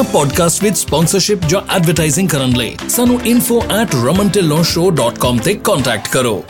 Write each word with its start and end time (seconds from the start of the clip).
ਇਹਨਾਂ 0.00 0.12
ਪੋਡਕਾਸਟ 0.12 0.62
ਵਿੱਚ 0.64 0.76
ਸਪਾਂਸਰਸ਼ਿਪ 0.76 1.44
ਜਾਂ 1.48 1.60
ਐਡਵਰਟਾਈਜ਼ਿੰਗ 1.76 2.28
ਕਰਨ 2.28 2.52
ਲਈ 2.56 2.76
ਸਾਨੂੰ 2.88 3.18
info@ramantillonshow.com 3.30 5.40
ਤੇ 5.44 5.54
ਕੰਟੈਕਟ 5.64 6.08
ਕਰੋ 6.08 6.42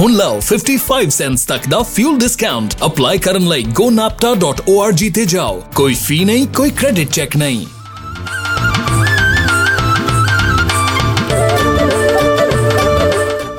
ਹੁਣ 0.00 0.12
ਲਓ 0.12 0.38
55 0.48 1.10
ਸੈਂਟਸ 1.16 1.44
ਤੱਕ 1.46 1.68
ਦਾ 1.68 1.82
ਫਿਊਲ 1.92 2.18
ਡਿਸਕਾਊਂਟ 2.18 2.74
ਅਪਲਾਈ 2.86 3.18
ਕਰਨ 3.18 3.46
ਲਈ 3.48 3.64
gonapta.org 3.80 5.10
ਤੇ 5.14 5.24
ਜਾਓ 5.26 5.62
ਕੋਈ 5.74 5.94
ਫੀ 6.00 6.24
ਨਹੀਂ 6.24 6.46
ਕੋਈ 6.56 6.70
ਕ੍ਰੈਡਿਟ 6.80 7.10
ਚੈੱਕ 7.10 7.36
ਨਹੀਂ 7.36 7.66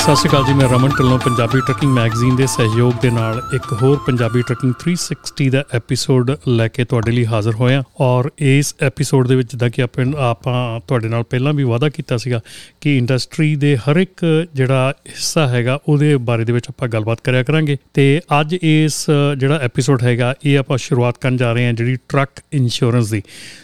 ਸਤਿ 0.00 0.14
ਸ਼੍ਰੀ 0.16 0.28
ਅਕਾਲ 0.28 0.44
ਜੀ, 0.44 0.52
ਮੈਂ 0.54 0.68
ਰਮਨ 0.68 0.90
ਢਿੱਲੋਂ, 0.98 1.18
ਪੰਜਾਬੀ 1.18 1.60
ਟਰੱਕਿੰਗ 1.60 1.92
ਮੈਗਜ਼ੀਨ 1.92 2.36
ਦੇ 2.36 2.46
ਸਹਿਯੋਗ 2.46 2.92
ਦੇ 3.02 3.08
ਨਾਲ 3.10 3.40
ਇੱਕ 3.54 3.64
ਹੋਰ 3.82 3.98
ਪੰਜਾਬੀ 4.06 4.42
ਟਰੱਕਿੰਗ 4.42 4.72
360 4.82 5.48
ਦਾ 5.50 5.62
ਐਪੀਸੋਡ 5.74 6.30
ਲੈ 6.48 6.68
ਕੇ 6.68 6.84
ਤੁਹਾਡੇ 6.84 7.12
ਲਈ 7.12 7.24
ਹਾਜ਼ਰ 7.32 7.54
ਹੋਇਆ। 7.54 7.82
ਔਰ 8.00 8.30
ਇਸ 8.50 8.74
ਐਪੀਸੋਡ 8.82 9.28
ਦੇ 9.28 9.36
ਵਿੱਚ 9.36 9.50
ਜਿੱਦਾਂ 9.50 9.68
ਕਿ 9.70 9.82
ਆਪਾਂ 9.82 10.06
ਆਪਾਂ 10.28 10.54
ਤੁਹਾਡੇ 10.88 11.08
ਨਾਲ 11.08 11.22
ਪਹਿਲਾਂ 11.30 11.52
ਵੀ 11.52 11.64
ਵਾਅਦਾ 11.64 11.88
ਕੀਤਾ 11.88 12.16
ਸੀਗਾ 12.16 12.40
ਕਿ 12.80 12.96
ਇੰਡਸਟਰੀ 12.98 13.54
ਦੇ 13.56 13.76
ਹਰ 13.76 13.96
ਇੱਕ 13.96 14.24
ਜਿਹੜਾ 14.54 14.94
ਹਿੱਸਾ 15.08 15.46
ਹੈਗਾ, 15.48 15.78
ਉਹਦੇ 15.88 16.16
ਬਾਰੇ 16.30 16.44
ਦੇ 16.44 16.52
ਵਿੱਚ 16.52 16.68
ਆਪਾਂ 16.68 16.88
ਗੱਲਬਾਤ 16.88 17.20
ਕਰਿਆ 17.24 17.42
ਕਰਾਂਗੇ। 17.42 17.76
ਤੇ 17.94 18.06
ਅੱਜ 18.40 18.56
ਇਸ 18.62 19.04
ਜਿਹੜਾ 19.38 19.58
ਐਪੀਸੋਡ 19.62 20.02
ਹੈਗਾ, 20.02 20.34
ਇਹ 20.44 20.58
ਆਪਾਂ 20.58 20.78
ਸ਼ੁਰੂਆਤ 20.78 21.18
ਕਰਨ 21.20 21.36
ਜਾ 21.36 21.52
ਰਹੇ 21.52 21.66
ਹਾਂ 21.66 21.72
ਜਿਹੜੀ 21.72 21.96
ਟਰੱਕ 22.08 22.40
ਇੰਸ਼ੋਰੈਂਸ 22.52 23.10
ਦੀ। 23.10 23.22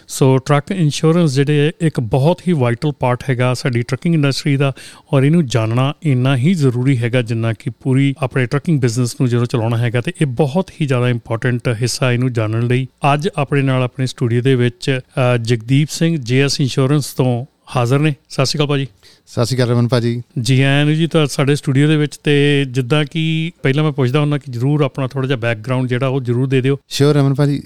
ਸੋ 0.09 0.37
ਟਰੱਕ 0.39 0.71
ਇੰਸ਼ੋਰੈਂਸ 0.71 1.34
ਜਿਹੜੇ 1.34 1.73
ਇੱਕ 1.81 2.00
ਬਹੁਤ 2.12 2.43
ਹੀ 2.48 2.53
ਵਾਈਟਲ 2.53 2.93
ਪਾਰਟ 3.00 3.25
ਹੈਗਾ 3.31 3.53
ਸਾਡੀ 3.55 3.83
ਟਰੱਕਿੰਗ 3.83 4.15
ਇੰਡਸਟਰੀ 4.15 4.56
ਦਾ, 4.56 4.73
ਔਰ 5.12 5.25
ਇਹਨੂੰ 5.25 5.47
ਜਾਣਨਾ 5.47 5.93
ਇੰਨਾ 6.27 6.36
ਹੀ 6.36 6.52
ਜ਼ਰੂਰੀ 6.55 6.96
ਹੈਗਾ 6.98 7.20
ਜਿੰਨਾ 7.22 7.52
ਕਿ 7.52 7.70
ਪੂਰੀ 7.82 8.14
ਆਪਣੇ 8.19 8.46
ਟਰੱਕਿੰਗ 8.46 8.80
ਬਿਜ਼ਨਸ 8.80 9.14
ਨੂੰ 9.20 9.28
ਜਦੋਂ 9.30 9.46
ਚਲਾਉਣਾ 9.46 9.77
ਹੈਗਾ 9.78 10.00
ਤੇ 10.00 10.12
ਇਹ 10.20 10.27
ਬਹੁਤ 10.36 10.70
ਹੀ 10.80 10.86
ਜ਼ਿਆਦਾ 10.86 11.08
ਇੰਪੋਰਟੈਂਟ 11.08 11.69
ਹਿੱਸਾ 11.82 12.12
ਇਹਨੂੰ 12.12 12.32
ਜਾਣਨ 12.32 12.66
ਲਈ। 12.66 12.86
ਅੱਜ 13.14 13.28
ਆਪਣੇ 13.36 13.62
ਨਾਲ 13.62 13.82
ਆਪਣੇ 13.82 14.06
ਸਟੂਡੀਓ 14.06 14.42
ਦੇ 14.42 14.54
ਵਿੱਚ 14.54 14.98
ਜਗਦੀਪ 15.42 15.88
ਸਿੰਘ 15.91 16.16
ਜੀਐਸ 16.16 16.60
ਇੰਸ਼ੋਰੈਂਸ 16.60 17.12
ਤੋਂ 17.12 17.44
ਹਾਜ਼ਰ 17.77 17.98
ਨੇ। 17.98 18.14
ਸਤਿ 18.28 18.47
ਸ਼੍ਰੀ 18.47 18.58
ਅਕਾਲ 18.58 18.66
ਭਾਜੀ। 18.66 18.86
ਸਤਿ 19.27 19.44
ਸ਼੍ਰੀ 19.44 19.56
ਅਕਾਲ 19.56 19.69
ਰਮਨ 19.70 19.88
ਭਾਜੀ। 19.88 20.22
ਜੀ 20.41 20.60
ਆਇਆਂ 20.62 20.84
ਨੂੰ 20.86 20.94
ਜੀ 20.94 21.06
ਤਾਂ 21.06 21.27
ਸਾਡੇ 21.27 21.54
ਸਟੂਡੀਓ 21.56 21.88
ਦੇ 21.88 21.97
ਵਿੱਚ 21.97 22.16
ਤੇ 22.16 22.34
ਜਿੱਦਾਂ 22.69 23.04
ਕਿ 23.04 23.22
ਪਹਿਲਾਂ 23.62 23.84
ਮੈਂ 23.84 23.92
ਪੁੱਛਦਾ 23.92 24.20
ਹੁੰਦਾ 24.20 24.38
ਕਿ 24.38 24.52
ਜਰੂਰ 24.52 24.82
ਆਪਣਾ 24.82 25.06
ਥੋੜਾ 25.06 25.27
ਜਿਹਾ 25.27 25.38
ਬੈਕਗ੍ਰਾਉਂਡ 25.38 25.88
ਜਿਹੜਾ 25.88 26.08
ਉਹ 26.08 26.20
ਜਰੂਰ 26.20 26.47
ਦੇ 26.47 26.60
ਦਿਓ। 26.60 26.77
ਸ਼ੋਰ 26.88 27.14
ਰਮਨ 27.14 27.34
ਭਾਜੀ 27.34 27.62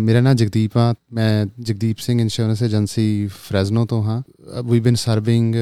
ਮੇਰਾ 0.00 0.20
ਨਾਮ 0.20 0.36
ਜਗਦੀਪ 0.36 0.78
ਆ। 0.78 0.94
ਮੈਂ 1.12 1.46
Jagdeep 1.60 1.98
Singh 1.98 2.20
insurance 2.20 2.62
agency 2.62 3.06
Fresno 3.26 3.86
ਤੋਂ 3.86 4.02
ਹਾਂ। 4.04 4.22
We 4.62 4.80
been 4.80 4.94
serving 4.94 5.54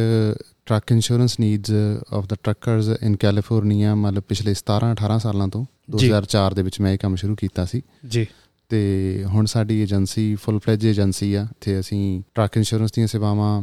truck 0.66 0.92
insurance 0.92 1.38
needs 1.40 1.70
of 2.12 2.26
the 2.26 2.36
truckers 2.42 2.88
in 3.02 3.16
California 3.16 3.94
ਮਤਲਬ 3.94 4.22
ਪਿਛਲੇ 4.28 4.54
17 4.60 4.92
18 4.92 5.18
ਸਾਲਾਂ 5.18 5.48
ਤੋਂ 5.48 5.64
2004 5.96 6.54
ਦੇ 6.54 6.62
ਵਿੱਚ 6.62 6.80
ਮੈਂ 6.80 6.92
ਇਹ 6.92 6.98
ਕੰਮ 6.98 7.16
ਸ਼ੁਰੂ 7.16 7.34
ਕੀਤਾ 7.34 7.64
ਸੀ 7.64 7.82
ਜੀ 8.08 8.26
ਤੇ 8.70 9.24
ਹੁਣ 9.24 9.46
ਸਾਡੀ 9.46 9.80
ਏਜੰਸੀ 9.82 10.34
ਫੁੱਲ 10.34 10.58
ਫਲੇਜ 10.58 10.86
ਏਜੰਸੀ 10.86 11.34
ਆ 11.34 11.46
ਤੇ 11.60 11.78
ਅਸੀਂ 11.80 12.22
ਟਰੱਕ 12.34 12.56
ਇੰਸ਼ੋਰੈਂਸ 12.56 12.92
ਦੀਆਂ 12.92 13.06
ਸੇਵਾਵਾਂ 13.06 13.62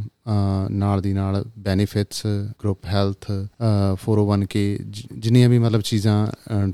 ਨਾਲ 0.72 1.02
ਦੀ 1.02 1.14
ਨਾਲ 1.14 1.44
ਬੈਨੀਫਿਟਸ 1.58 2.26
ਗਰੁੱਪ 2.64 2.86
ਹੈਲਥ 2.86 3.26
401k 4.04 4.60
ਜਿੰਨੀਆਂ 5.16 5.50
ਵੀ 5.50 5.60
ਮਤਲਬ 5.60 5.82
ਚੀਜ਼ਾਂ 5.82 6.18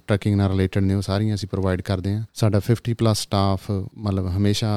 ਟਰੱਕਿੰਗ 0.08 0.36
ਨਾਲ 0.36 0.50
ਰਿਲੇਟਡ 0.52 0.84
ਨੇ 0.84 0.94
ਉਹ 0.94 1.02
ਸਾਰੀਆਂ 1.02 1.36
ਅਸੀਂ 1.36 1.50
ਪ੍ਰੋਵਾਈਡ 1.50 1.82
ਕਰਦੇ 1.82 2.14
ਹਾਂ 2.16 2.26
ਸਾਡਾ 2.34 2.62
50 2.66 2.94
ਪਲੱਸ 2.94 3.20
ਸਟਾਫ 3.20 3.72
ਮਤਲਬ 3.72 4.28
ਹਮੇਸ਼ਾ 4.28 4.74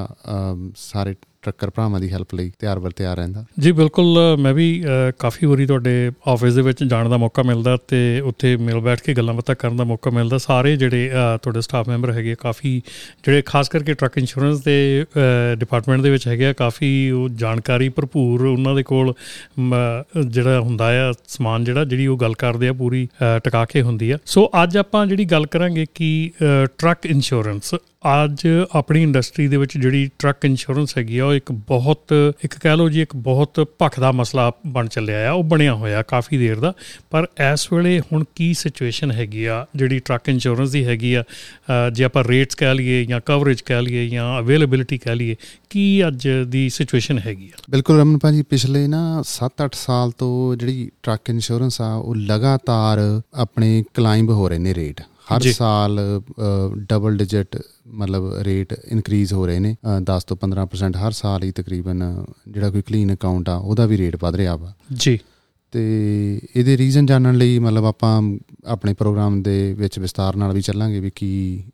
ਸਾਰੇ 0.77 1.15
ਟਰੱਕਰ 1.43 1.71
ਭਰਾਵਾਂ 1.71 2.01
ਦੀ 2.01 2.11
ਹੈਲਪ 2.13 2.35
ਲਈ 2.35 2.51
ਤਿਆਰ 2.59 2.79
ਵਰ 2.79 2.91
ਤਿਆਰ 2.97 3.17
ਰਹਿੰਦਾ। 3.17 3.45
ਜੀ, 3.59 3.73
ਬਿਲਕੁਲ 3.73 4.19
ਮੈਂ 4.41 4.53
ਵੀ 4.55 4.69
ਕਾਫੀ 5.19 5.47
ਵਾਰੀ 5.47 5.67
ਤੁਹਾਡੇ 5.67 6.11
ਆਫਿਸ 6.29 6.55
ਦੇ 6.55 6.63
ਵਿੱਚ 6.63 6.83
ਜਾਣ 6.85 7.09
ਦਾ 7.09 7.17
ਮੌਕਾ 7.17 7.43
ਮਿਲਦਾ 7.43 7.77
ਤੇ 7.89 7.99
ਉੱਥੇ 8.21 8.55
ਮਿਲ 8.59 8.81
ਬੈਠ 8.81 9.01
ਕੇ 9.01 9.15
ਗੱਲਾਂ 9.15 9.35
ਬਾਤਾਂ 9.35 9.55
ਕਰਨ 9.55 9.77
ਦਾ 9.77 9.85
ਮੌਕਾ 9.85 10.11
ਮਿਲਦਾ। 10.11 10.39
ਸਾਰੇ 10.39 10.77
ਜਿਹੜੇ 10.77 11.11
ਤੁਹਾਡੇ 11.43 11.61
ਸਟਾਫ 11.61 11.89
ਮੈਂਬਰ 11.89 12.13
ਹੈਗੇ 12.13 12.35
ਕਾਫੀ 12.41 12.77
ਜਿਹੜੇ 13.25 13.43
ਖਾਸ 13.47 13.69
ਕਰਕੇ 13.69 13.95
ਟਰੱਕ 13.95 14.19
ਇੰਸ਼ੋਰੈਂਸ 14.19 14.63
ਦੇ 14.65 15.05
ਡਿਪਾਰਟਮੈਂਟ 15.59 16.03
ਦੇ 16.03 16.11
ਵਿੱਚ 16.11 16.27
ਹੈਗੇ 16.29 16.47
ਆ, 16.47 16.53
ਕਾਫੀ 16.53 17.11
ਉਹ 17.11 17.29
ਜਾਣਕਾਰੀ 17.29 17.89
ਭਰਪੂਰ 17.89 18.47
ਉਹਨਾਂ 18.47 18.75
ਦੇ 18.75 18.83
ਕੋਲ 18.83 19.13
ਜਿਹੜਾ 20.21 20.61
ਹੁੰਦਾ 20.61 20.91
ਆ, 21.01 21.13
ਸਮਾਨ 21.29 21.65
ਜਿਹੜਾ, 21.65 21.85
ਜਿਹੜੀ 21.85 22.07
ਉਹ 22.07 22.17
ਗੱਲ 22.19 22.35
ਕਰਦੇ 22.35 22.69
ਆ, 22.69 22.73
ਪੂਰੀ 22.73 23.07
ਟਿਕਾ 23.45 23.65
ਕੇ 23.65 23.83
ਹੁੰਦੀ 23.83 24.11
ਆ। 24.11 24.19
ਸੋ 24.27 24.51
ਅੱਜ 24.63 24.77
ਆਪਾਂ 24.79 25.07
ਜਿਹੜੀ 25.07 25.25
ਗੱਲ 25.25 25.47
ਕਰਾਂਗੇ 25.47 25.87
ਕਿ 25.95 26.31
ਟਰੱਕ 26.79 27.07
ਇੰਸ਼ੋਰੈਂਸ 27.07 27.75
ਅੱਜ 28.03 28.43
ਆਪਣੀ 28.75 29.03
ਇੰਡਸਟਰੀ 29.03 29.47
ਦੇ 29.49 29.57
ਵਿੱਚ 29.57 29.77
ਜਿਹੜੀ 29.79 30.11
ਟਰੱਕ 30.19 30.45
ਇੰਸ਼ੋਰੈਂਸ 30.45 30.97
ਹੈਗੀ 30.99 31.19
ਆ 31.19 31.25
ਉਹ 31.27 31.33
ਇੱਕ 31.35 31.51
ਬਹੁਤ 31.69 32.13
ਇੱਕ 32.45 32.55
ਕਹਿ 32.59 32.77
ਲਓ 32.77 32.89
ਜੀ 32.89 33.01
ਇੱਕ 33.03 33.17
ਬਹੁਤ 33.17 33.61
ਭਖਦਾ 33.83 34.11
ਮਸਲਾ 34.13 34.51
ਬਣ 34.67 34.89
ਚੱਲਿਆ 34.89 35.29
ਆ 35.31 35.33
ਉਹ 35.33 35.43
ਬਣਿਆ 35.45 35.75
ਹੋਇਆ 35.75 36.03
ਕਾਫੀ 36.03 36.39
ਦੇਰ 36.39 36.61
ਦਾ। 36.61 36.73
ਪਰ 37.11 37.27
ਇਸ 37.55 37.67
ਵੇਲੇ 37.73 37.99
ਹੁਣ 38.01 38.25
ਕੀ 38.35 38.53
ਸਿਚੁਏਸ਼ਨ 38.55 39.11
ਹੈਗੀ 39.13 39.45
ਆ 39.45 39.65
ਜਿਹੜੀ 39.77 39.99
ਟਰੱਕ 39.99 40.29
ਇੰਸ਼ੋਰੈਂਸ 40.29 40.71
ਦੀ 40.71 40.85
ਹੈਗੀ 40.85 41.13
ਆ 41.15 41.25
ਜੇ 41.93 42.05
ਆਪਾਂ 42.05 42.25
ਰੇਟਸ 42.25 42.55
ਕਹਿ 42.55 42.75
ਲਈਏ 42.75 43.05
ਜਾਂ 43.05 43.21
ਕਵਰੇਜ 43.27 43.63
ਕਹਿ 43.63 43.83
ਲਈਏ 43.83 44.09
ਜਾਂ 44.09 44.39
ਅਵੇਲੇਬਿਲਿਟੀ 44.41 44.99
ਕਹਿ 44.99 45.17
ਲਈਏ 45.17 45.37
ਕੀ 45.71 45.87
ਅੱਜ 46.09 46.29
ਦੀ 46.49 46.69
ਸਿਚੁਏਸ਼ਨ 46.69 47.19
ਹੈਗੀ 47.19 47.51
ਆ? 47.55 47.59
ਬਿਲਕੁਲ 47.71 48.01
ਰਮਨ 48.01 48.19
ਭਾਜੀ 48.19 48.43
ਪਿਛਲੇ 48.43 48.87
ਨਾ 48.87 49.03
7-8 49.35 49.69
ਸਾਲ 49.75 50.11
ਤੋਂ 50.19 50.57
ਜਿਹੜੀ 50.57 50.91
ਟਰੱਕ 51.03 51.31
ਇੰਸ਼ੋਰੈਂਸ 51.31 51.81
ਆ 51.81 51.95
ਉਹ 51.95 52.15
ਲਗਾਤਾਰ 52.17 52.99
ਆਪਣੇ 53.35 53.85
ਕਲਾਈਂਬ 53.95 54.31
ਹੋ 54.31 54.49
ਰਹੇ 54.49 54.59
ਨੇ 54.59 54.75
ਰੇਟ 54.75 55.01
ਹਰ 55.33 55.41
ਸਾਲ 55.53 55.99
ਡਬਲ 56.89 57.17
ਡਿਜਿਟ 57.17 57.57
ਮਤਲਬ 57.89 58.35
ਰੇਟ 58.39 58.75
ਇਨਕਰੀਜ਼ 58.89 59.33
ਹੋ 59.33 59.47
ਰਹੇ 59.47 59.59
ਨੇ 59.59 59.77
10 60.01 60.25
ਤੋਂ 60.27 60.37
15% 60.37 60.97
ਹਰ 60.97 61.13
ਸਾਲ 61.13 61.43
ਹੀ 61.43 61.53
ਤਕਰੀਬਨ 61.53 62.25
ਜਿਹੜਾ 62.49 62.71
ਕੋਈ 62.71 62.83
ਕਲੀਨ 62.83 63.15
ਅਕਾਊਂਟ 63.15 63.49
ਆ 63.49 63.57
ਉਹਦਾ 63.57 63.87
ਵੀ 63.87 63.99
ਰੇਟ 63.99 64.17
ਵਧ 64.25 64.35
ਰਿਹਾ 64.35 64.57
ਵਾ। 64.57 64.73
ਜੀ। 64.93 65.19
ਤੇ 65.73 66.41
ਇਹਦੇ 66.57 66.77
ਰੀਜ਼ਨ 66.79 67.07
ਜਾਣਨ 67.07 67.35
ਲਈ 67.35 67.59
ਮਤਲਬ 67.59 67.85
ਆਪਾਂ 67.85 68.39
ਆਪਣੇ 68.67 68.95
ਪ੍ਰੋਗਰਾਮ 68.95 69.43
ਦੇ 69.43 69.75
ਵਿੱਚ 69.75 69.99
ਵਿਸਤਾਰ 69.99 70.37
ਨਾਲ 70.37 70.53
ਵੀ 70.53 70.61
ਚੱਲਾਂਗੇ 70.61 71.01
ਵੀ 71.01 71.11
ਕੀ 71.15 71.65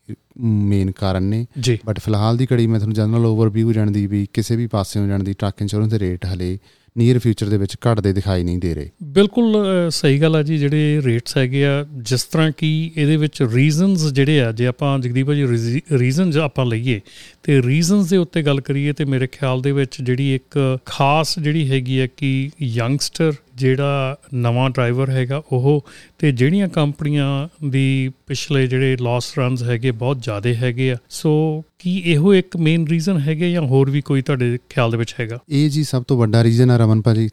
ਮੇਨ 0.40 0.90
ਕਾਰਨ 0.90 1.22
ਨੇ। 1.22 1.46
ਬਟ 1.86 1.98
ਫਿਲਹਾਲ 1.98 2.36
ਦੀ 2.36 2.46
ਘੜੀ 2.52 2.66
ਮੈਂ 2.66 2.78
ਤੁਹਾਨੂੰ 2.78 2.94
ਜਨਰਲ 2.94 3.26
ਓਵਰਵਿਊ 3.26 3.72
ਜਾਣਦੀ 3.72 4.06
ਵੀ 4.06 4.26
ਕਿਸੇ 4.32 4.56
ਵੀ 4.56 4.66
ਪਾਸਿਓਂ 4.66 5.08
ਜਾਣਦੀ 5.08 5.32
ਟਰੱਕ 5.32 5.60
ਇੰਸ਼ੋਰੈਂਸ 5.60 5.90
ਦੇ 5.90 5.98
ਰੇਟ 5.98 6.26
ਹਲੇ 6.26 6.58
ਨੀਅਰ 6.98 7.18
ਫਿਊਚਰ 7.18 7.46
ਦੇ 7.46 7.56
ਵਿੱਚ 7.56 7.76
ਘਟਦੇ 7.76 8.12
ਦਿਖਾਈ 8.12 8.44
ਨਹੀਂ 8.44 8.58
ਦੇ 8.58 8.74
ਰਹੇ। 8.74 8.90
ਬਿਲਕੁਲ 9.02 9.56
ਸਹੀ 9.90 10.20
ਗੱਲ 10.20 10.36
ਆ 10.36 10.42
ਜੀ, 10.42 10.58
ਜਿਹੜੇ 10.58 11.02
ਰੇਟਸ 11.04 11.36
ਹੈਗੇ 11.36 11.66
ਆ, 11.66 11.86
ਜਿਸ 11.92 12.24
ਤਰ੍ਹਾਂ 12.24 12.50
ਕਿ 12.56 12.92
ਇਹਦੇ 12.96 13.16
ਵਿੱਚ 13.16 13.42
ਰੀਜ਼ਨਸ 13.42 14.12
ਜਿਹੜੇ 14.12 14.40
ਆ, 14.40 14.52
ਜੇ 14.52 14.66
ਆਪਾਂ 14.66 14.98
ਜਗਦੀਪ 14.98 15.32
ਜੀ 15.32 15.46
ਰੀਜ਼ਨਸ 15.92 16.36
ਆਪਾਂ 16.36 16.66
ਲਈਏ 16.66 17.00
ਤੇ 17.44 17.62
ਰੀਜ਼ਨਸ 17.62 18.08
ਦੇ 18.08 18.16
ਉੱਤੇ 18.16 18.42
ਗੱਲ 18.42 18.60
ਕਰੀਏ 18.60 18.92
ਤੇ 18.92 19.04
ਮੇਰੇ 19.04 19.26
ਖਿਆਲ 19.26 19.62
ਦੇ 19.62 19.72
ਵਿੱਚ 19.72 19.96
ਜਿਹੜੀ 20.02 20.34
ਇੱਕ 20.34 20.78
ਖਾਸ 20.86 21.38
ਜਿਹੜੀ 21.38 21.70
ਹੈਗੀ 21.70 21.98
ਆ 21.98 22.06
ਕਿ 22.16 22.50
ਯੰਗਸਟਰ 22.62 23.32
ਜਿਹੜਾ 23.54 24.16
ਨਵਾਂ 24.34 24.70
ਡਰਾਈਵਰ 24.70 25.10
ਹੈਗਾ 25.10 25.42
ਉਹ 25.52 25.84
ਤੇ 26.18 26.32
ਜਿਹੜੀਆਂ 26.32 26.68
ਕੰਪਨੀਆਂ 26.68 27.48
ਦੀ 27.68 28.10
ਪਿਛਲੇ 28.26 28.66
ਜਿਹੜੇ 28.66 28.96
ਲਾਸ 29.00 29.32
ਰਨਸ 29.38 29.62
ਹੈਗੇ 29.62 29.90
ਬਹੁਤ 29.90 30.22
ਜ਼ਿਆਦਾ 30.22 30.54
ਹੈਗੇ 30.54 30.90
ਆ। 30.92 30.96
ਸੋ 31.10 31.62
ਕੀ 31.78 31.96
ਇਹੋ 32.06 32.34
ਇੱਕ 32.34 32.56
ਮੇਨ 32.56 32.86
ਰੀਜ਼ਨ 32.88 33.18
ਹੈਗੇ 33.18 33.52
ਜਾਂ 33.52 33.62
ਹੋਰ 33.62 33.90
ਵੀ 33.90 34.00
ਕੋਈ 34.00 34.22
ਤੁਹਾਡੇ 34.22 34.58
ਖਿਆਲ 34.70 34.90
ਦੇ 34.90 34.96
ਵਿੱਚ 34.96 35.14
ਹੈਗਾ? 35.20 35.38
ਇਹ 35.48 35.70
ਜੀ 35.70 35.84
ਸਭ 35.84 36.02
ਤੋਂ 36.02 36.16
ਵੱਡਾ 36.18 36.44
ਰੀਜ਼ਨ 36.44 36.70
ਆ 36.70 36.76
ਰਮਨ 36.76 37.02
ਭਾਜੀ। 37.02 37.28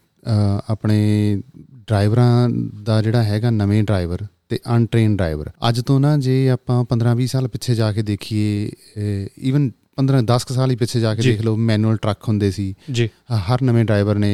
ਆਪਣੇ 0.69 0.97
ਡਰਾਈਵਰਾਂ 1.87 2.49
ਦਾ 2.83 3.01
ਜਿਹੜਾ 3.01 3.23
ਹੈਗਾ 3.23 3.49
ਨਵੇਂ 3.49 3.83
ਡਰਾਈਵਰ 3.83 4.25
ਤੇ 4.49 4.59
ਅਨਟ੍ਰੇਨਡ 4.75 5.17
ਡਰਾਈਵਰ 5.17 5.49
ਅੱਜ 5.69 5.79
ਤੋਂ 5.81 5.99
ਨਾ 5.99 6.17
ਜੇ 6.17 6.49
ਆਪਾਂ 6.49 6.83
15-20 6.89 7.25
ਸਾਲ 7.25 7.47
ਪਿੱਛੇ 7.47 7.75
ਜਾ 7.75 7.91
ਕੇ 7.91 8.01
ਦੇਖੀਏ 8.01 8.71
ਈਵਨ 9.43 9.71
15-10 9.97 10.51
ਸਾਲ 10.53 10.71
ਹੀ 10.71 10.75
ਪਿੱਛੇ 10.75 10.99
ਜਾ 10.99 11.13
ਕੇ 11.15 11.21
ਦੇਖ 11.21 11.41
ਲਓ 11.41 11.55
ਮੈਨੂਅਲ 11.69 11.97
ਟਰੱਕ 12.01 12.27
ਹੁੰਦੇ 12.27 12.51
ਸੀ। 12.51 12.73
ਜੀ। 12.91 13.09
ਹਰ 13.49 13.61
ਨਵੇਂ 13.63 13.85
ਡਰਾਈਵਰ 13.85 14.19
ਨੇ 14.19 14.31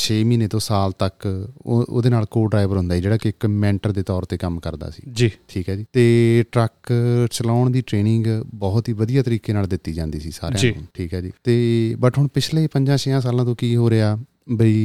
6 0.00 0.16
ਮਹੀਨੇ 0.26 0.46
ਤੋਂ 0.48 0.60
ਸਾਲ 0.60 0.92
ਤੱਕ 0.98 1.26
ਉਹਦੇ 1.66 2.10
ਨਾਲ 2.10 2.24
ਕੋ 2.30 2.46
ਡਰਾਈਵਰ 2.46 2.76
ਹੁੰਦਾ 2.76 2.94
ਹੈ 2.94 3.00
ਜਿਹੜਾ 3.00 3.16
ਕਿ 3.16 3.28
ਇੱਕ 3.28 3.46
ਮੈਂਟਰ 3.64 3.92
ਦੇ 3.92 4.02
ਤੌਰ 4.02 4.24
ਤੇ 4.24 4.36
ਕੰਮ 4.38 4.58
ਕਰਦਾ 4.60 4.90
ਸੀ। 4.90 5.02
ਜੀ। 5.12 5.30
ਠੀਕ 5.48 5.68
ਹੈ 5.68 5.76
ਜੀ। 5.76 5.84
ਤੇ 5.92 6.04
ਟਰੱਕ 6.52 6.92
ਚਲਾਉਣ 7.32 7.70
ਦੀ 7.70 7.80
ਟ੍ਰੇਨਿੰਗ 7.86 8.26
ਬਹੁਤ 8.54 8.88
ਹੀ 8.88 8.92
ਵਧੀਆ 8.92 9.22
ਤਰੀਕੇ 9.22 9.52
ਨਾਲ 9.52 9.66
ਦਿੱਤੀ 9.66 9.92
ਜਾਂਦੀ 9.92 10.20
ਸੀ 10.20 10.30
ਸਾਰਿਆਂ 10.30 10.72
ਨੂੰ। 10.76 10.86
ਠੀਕ 10.94 11.14
ਹੈ 11.14 11.20
ਜੀ। 11.20 11.32
ਤੇ 11.44 11.56
ਬਟ 11.98 12.18
ਹੁਣ 12.18 12.28
ਪਿਛਲੇ 12.34 12.66
5-6 12.76 13.20
ਸਾਲਾਂ 13.20 13.44
ਤੋਂ 13.44 13.56
ਕੀ 13.56 13.74
ਹੋ 13.76 13.90
ਰਿਹਾ 13.90 14.16
ਬਈ 14.50 14.78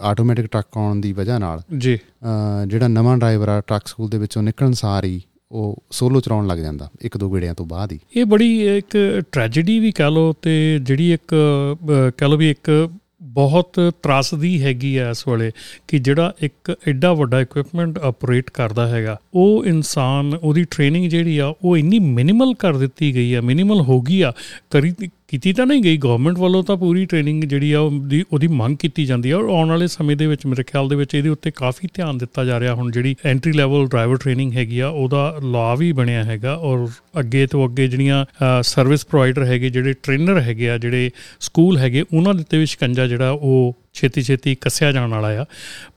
ਆਟੋਮੈਟਿਕ 0.00 0.46
ਟਰੱਕ 0.46 0.76
ਆਉਣ 0.76 1.00
ਦੀ 1.00 1.12
ਵਜ੍ਹਾ 1.12 1.38
ਨਾਲ 1.38 1.60
ਜੀ। 1.78 1.98
ਜਿਹੜਾ 2.66 2.88
ਨਵਾਂ 2.88 3.16
ਡਰਾਈਵਰ 3.18 3.48
ਆ 3.48 3.60
ਟਰੱਕ 3.60 3.86
ਸਕੂਲ 3.88 4.08
ਦੇ 4.08 4.18
ਵਿੱਚੋਂ 4.18 4.42
ਨਿਕਲਣ 4.42 4.72
ਸਾਰ 4.72 5.04
ਹੀ 5.04 5.20
ਉਹ 5.52 5.82
ਸੋਲੋ 5.90 6.20
ਚਲਾਉਣ 6.20 6.46
ਲੱਗ 6.46 6.58
ਜਾਂਦਾ, 6.58 6.88
ਇੱਕ 7.00 7.16
ਦੋ 7.16 7.30
ਗੇੜਿਆਂ 7.30 7.54
ਤੋਂ 7.54 7.66
ਬਾਅਦ 7.66 7.92
ਹੀ। 7.92 7.98
ਇਹ 8.16 8.24
ਬੜੀ 8.24 8.76
ਇੱਕ 8.76 9.22
ਟ੍ਰੈਜੇਡੀ 9.32 9.78
ਵੀ 9.78 9.92
ਕਹ 9.92 10.10
ਲੋ 10.10 10.32
ਤੇ 10.42 10.78
ਜਿਹੜੀ 10.82 11.12
ਇੱਕ 11.12 11.34
ਕਹ 12.18 12.24
ਲੋ 12.24 12.36
ਵੀ 12.36 12.50
ਇੱਕ 12.50 12.90
ਬਹੁਤ 13.22 13.92
ਤਰਾਸਦੀ 14.02 14.62
ਹੈਗੀ 14.62 14.96
ਐ 14.96 15.10
ਇਸ 15.10 15.28
ਵੇਲੇ 15.28 15.50
ਕਿ 15.88 15.98
ਜਿਹੜਾ 15.98 16.32
ਇੱਕ 16.40 16.76
ਐਡਾ 16.88 17.12
ਵੱਡਾ 17.12 17.40
ਇਕਵਿਪਮੈਂਟ 17.40 17.98
ਆਪਰੇਟ 17.98 18.50
ਕਰਦਾ 18.50 18.86
ਹੈਗਾ, 18.88 19.16
ਉਹ 19.34 19.64
ਇਨਸਾਨ, 19.64 20.34
ਉਹਦੀ 20.42 20.64
ਟ੍ਰੇਨਿੰਗ 20.64 21.10
ਜਿਹੜੀ 21.10 21.38
ਆ, 21.38 21.54
ਉਹ 21.62 21.76
ਇੰਨੀ 21.76 21.98
ਮਿਨੀਮਲ 21.98 22.54
ਕਰ 22.54 22.76
ਦਿੱਤੀ 22.76 23.14
ਗਈ 23.14 23.34
ਆ 23.34 23.40
ਮਿਨੀਮਲ 23.40 23.80
ਹੋ 23.80 24.00
ਗਈ 24.00 24.20
ਆ, 24.20 24.32
ਕਰੀ 24.70 24.92
ਕੀਤੀ 25.32 25.52
ਤਾਂ 25.52 25.64
ਨਹੀਂ 25.66 25.82
ਗਈ। 25.82 25.96
ਗਵਰਨਮੈਂਟ 25.96 26.38
ਵੱਲੋਂ 26.38 26.62
ਤਾਂ 26.62 26.76
ਪੂਰੀ 26.76 27.04
ਟ੍ਰੇਨਿੰਗ 27.06 27.44
ਜਿਹੜੀ 27.44 27.70
ਆ, 27.72 27.80
ਉਹਦੀ 27.80 28.22
ਉਹਦੀ 28.32 28.46
ਮੰਗ 28.46 28.76
ਕੀਤੀ 28.76 29.04
ਜਾਂਦੀ 29.06 29.30
ਆ। 29.30 29.36
ਔਰ 29.36 29.48
ਆਉਣ 29.50 29.68
ਵਾਲੇ 29.68 29.86
ਸਮੇਂ 29.86 30.16
ਦੇ 30.16 30.26
ਵਿੱਚ 30.26 30.44
ਮੇਰੇ 30.46 30.62
ਖਿਆਲ 30.62 30.88
ਦੇ 30.88 30.96
ਵਿੱਚ 30.96 31.14
ਇਹਦੇ 31.14 31.28
ਉੱਤੇ 31.28 31.50
ਕਾਫੀ 31.50 31.88
ਧਿਆਨ 31.94 32.18
ਦਿੱਤਾ 32.18 32.44
ਜਾ 32.44 32.58
ਰਿਹਾ। 32.60 32.74
ਹੁਣ 32.74 32.90
ਜਿਹੜੀ 32.90 33.14
ਐਂਟਰੀ 33.24 33.52
ਲੈਵਲ 33.52 33.86
ਡਰਾਈਵਰ 33.86 34.16
ਟ੍ਰੇਨਿੰਗ 34.16 34.52
ਹੈਗੀ 34.52 34.80
ਆ, 34.80 34.88
ਉਹਦਾ 34.88 35.38
ਲਾਅ 35.44 35.76
ਵੀ 35.76 35.92
ਬਣਿਆ 35.92 36.24
ਹੈਗਾ। 36.24 36.54
ਔਰ 36.54 36.88
ਅੱਗੇ 37.18 37.46
ਤੋਂ 37.46 37.66
ਅੱਗੇ 37.68 37.86
ਜਿਹੜੀਆਂ 37.88 38.24
ਸਰਵਿਸ 38.62 39.06
ਪ੍ਰੋਵਾਈਡਰ 39.06 39.44
ਹੈਗੇ, 39.44 39.70
ਜਿਹੜੇ 39.70 39.92
ਟ੍ਰੇਨਰ 39.92 40.40
ਹੈਗੇ 40.40 40.70
ਆ, 40.70 40.78
ਜਿਹੜੇ 40.78 41.10
ਸਕੂਲ 41.40 41.78
ਹੈਗੇ, 41.78 42.04
ਉਹਨਾਂ 42.14 42.34
ਦੇ 42.34 42.40
ਉੱਤੇ 42.40 42.58
ਵੀ 42.58 42.66
ਸ਼ਿਕੰਜਾ 42.66 43.06
ਜਿਹੜਾ, 43.06 43.30
ਉਹ 43.30 43.76
ਛੇਤੀ 43.94 44.22
ਛੇਤੀ 44.22 44.54
ਕੱਸਿਆ 44.54 44.92
ਜਾਣ 44.92 45.10
ਵਾਲਾ 45.10 45.28
ਆ। 45.40 45.44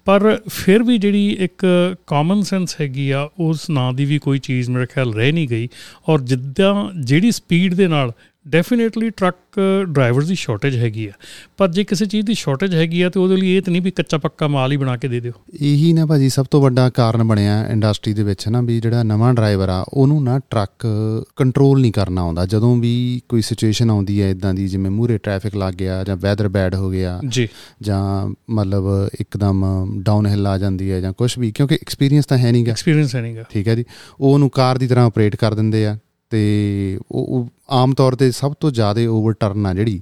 ਪਰ 0.06 0.40
ਫਿਰ 0.50 0.84
ਵੀ 0.84 0.98
ਜਿਹੜੀ 0.98 1.38
ਇੱਕ 1.40 1.66
ਕਾਮਨ 2.08 2.42
ਸੈਂਸ 2.42 2.76
ਹੈਗੀ 2.82 3.10
ਆ, 3.12 3.30
ਉਸ 3.40 3.70
ਨਾਂ 3.70 3.94
ਦੀ 3.94 4.06
ਵੀ 4.06 4.18
ਕੋਈ 4.20 4.40
ਚੀਜ਼ 4.40 4.70
ਮੇਰੇ 4.70 4.86
ਖਿਆਲ 4.86 5.14
ਰਹਿ 5.14 5.32
ਨਹੀਂ 5.32 5.48
ਗਈ। 5.48 5.68
ਔਰ 6.10 6.22
ਜਿੱਦਾਂ, 6.22 6.74
ਜਿਹੜੀ 7.02 7.32
ਸਪੀਡ 7.32 7.74
ਦੇ 7.74 7.88
ਨਾਲ 7.88 8.12
ਡੈਫੀਨਿਟਲੀ 8.46 9.10
ਟਰੱਕ 9.10 9.60
ਡਰਾਈਵਰਸ 9.88 10.28
ਦੀ 10.28 10.36
ਸ਼ਾਰਟੇਜ 10.36 10.76
ਹੈਗੀ 10.76 11.06
ਆ। 11.08 11.12
ਪਰ 11.58 11.68
ਜੇ 11.68 11.84
ਕਿਸੇ 11.84 12.06
ਚੀਜ਼ 12.06 12.26
ਦੀ 12.26 12.34
ਸ਼ਾਰਟੇਜ 12.34 12.76
ਹੈਗੀ 12.76 13.02
ਆ 13.02 13.10
ਤੇ 13.10 13.20
ਉਹਦੇ 13.20 13.38
ਲਈ 13.38 13.56
ਇਹ 13.56 13.62
ਤਾਂ 13.62 13.72
ਨਹੀਂ 13.72 13.82
ਵੀ 13.82 13.92
ਕੱਚਾ 13.92 14.18
ਪੱਕਾ 14.18 14.48
ਮਾਲ 14.48 14.72
ਹੀ 14.72 14.78
ਬਣਾ 14.78 14.96
ਕੇ 14.98 15.08
ਦੇ 15.08 15.20
ਦਿਓ। 15.20 15.32
ਇਹੀ 15.62 15.92
ਨਾ 15.94 16.06
ਭਾਜੀ 16.06 16.30
ਸਭ 16.30 16.46
ਤੋਂ 16.52 16.62
ਵੱਡਾ 16.62 16.90
ਕਾਰਨ 16.90 17.24
ਬਣਿਆ 17.24 17.68
ਇੰਡਸਟਰੀ 17.68 18.14
ਦੇ 18.14 18.24
ਵਿੱਚ 18.24 18.48
ਨਾ 18.48 18.62
ਵੀ 18.62 18.80
ਜਿਹੜਾ 18.80 19.04
ਨਵਾਂ 19.04 19.34
ਡਰਾਈਵਰ 19.34 19.70
ਆ 19.70 19.84
ਉਹਨੂੰ 19.90 20.24
ਨਾ 20.24 20.40
ਟਰੱਕ 20.40 20.88
ਕੰਟਰੋਲ 21.36 21.82
ਨਹੀਂ 21.82 21.92
ਕਰਨਾ 21.92 22.22
ਆਉਂਦਾ। 22.22 22.46
ਜਦੋਂ 22.46 22.76
ਵੀ 22.76 23.22
ਕੋਈ 23.30 23.42
ਸਿਚੁਏਸ਼ਨ 23.42 23.90
ਆਉਂਦੀ 23.90 24.22
ਹੈ 24.22 24.30
ਇਦਾਂ 24.30 24.54
ਦੀ 24.54 24.68
ਜਿਵੇਂ 24.68 24.92
ਮੂਰੇ 24.92 25.18
ਟ੍ਰੈਫਿਕ 25.18 25.56
ਲੱਗ 25.56 25.74
ਗਿਆ 25.74 26.04
ਜਾਂ 26.04 26.18
ਵੈਦਰ 26.18 26.48
ਬੈਡ 26.50 26.76
ਹੋ 26.76 26.90
ਗਿਆ 26.90 27.20
ਜੀ। 27.28 27.48
ਜਾਂ 27.82 28.30
ਮਤਲਬ 28.50 29.10
ਇੱਕਦਮ 29.20 29.66
ਡਾਊਨ 30.04 30.28
ਹਿੱਲ 30.28 30.48
ਆ 30.48 30.58
ਜਾਂਦੀ 30.58 30.92
ਹੈ 30.92 31.00
ਜਾਂ 31.02 31.14
ਕੁਝ 31.14 31.34
ਵੀ 31.40 31.52
ਕਿਉਂਕਿ 31.52 31.76
ਐਕਸਪੀਰੀਅੰਸ 31.76 32.26
ਤਾਂ 32.26 32.38
ਹੈ 32.38 32.52
ਨਹੀਂਗਾ 32.52 32.72
ਐਕਸਪੀਰੀਅੰਸ 32.72 33.16
ਹੈ 33.16 33.22
ਨਹੀਂਗਾ 33.22 33.44
ਠੀਕ 33.50 33.68
ਹੈ 33.68 33.76
ਜੀ। 33.76 33.86
ਉਹ 34.20 34.34
ਉਹਨੂੰ 34.34 34.50
ਕਾਰ 34.50 34.78
ਦੀ 34.78 34.88
ਤਰ੍ਹਾਂ 34.88 35.06
ਆਪਰੇਟ 35.06 35.36
ਕਰ 35.36 35.54
ਦਿੰਦੇ 35.54 35.86
ਆ। 35.86 35.98
ਤੇ 36.32 37.00
ਉਹ 37.12 37.48
ਆਮ 37.74 37.94
ਤੌਰ 37.94 38.16
ਤੇ 38.16 38.32
ਸਭ 38.32 38.54
ਤੋਂ 38.60 38.72
ਜ਼ਿਆਦਾ 38.72 39.08
ਓਵਰਟਰਨ 39.10 39.66
ਆ 39.66 39.74
ਜਿਹੜੀ 39.74 40.02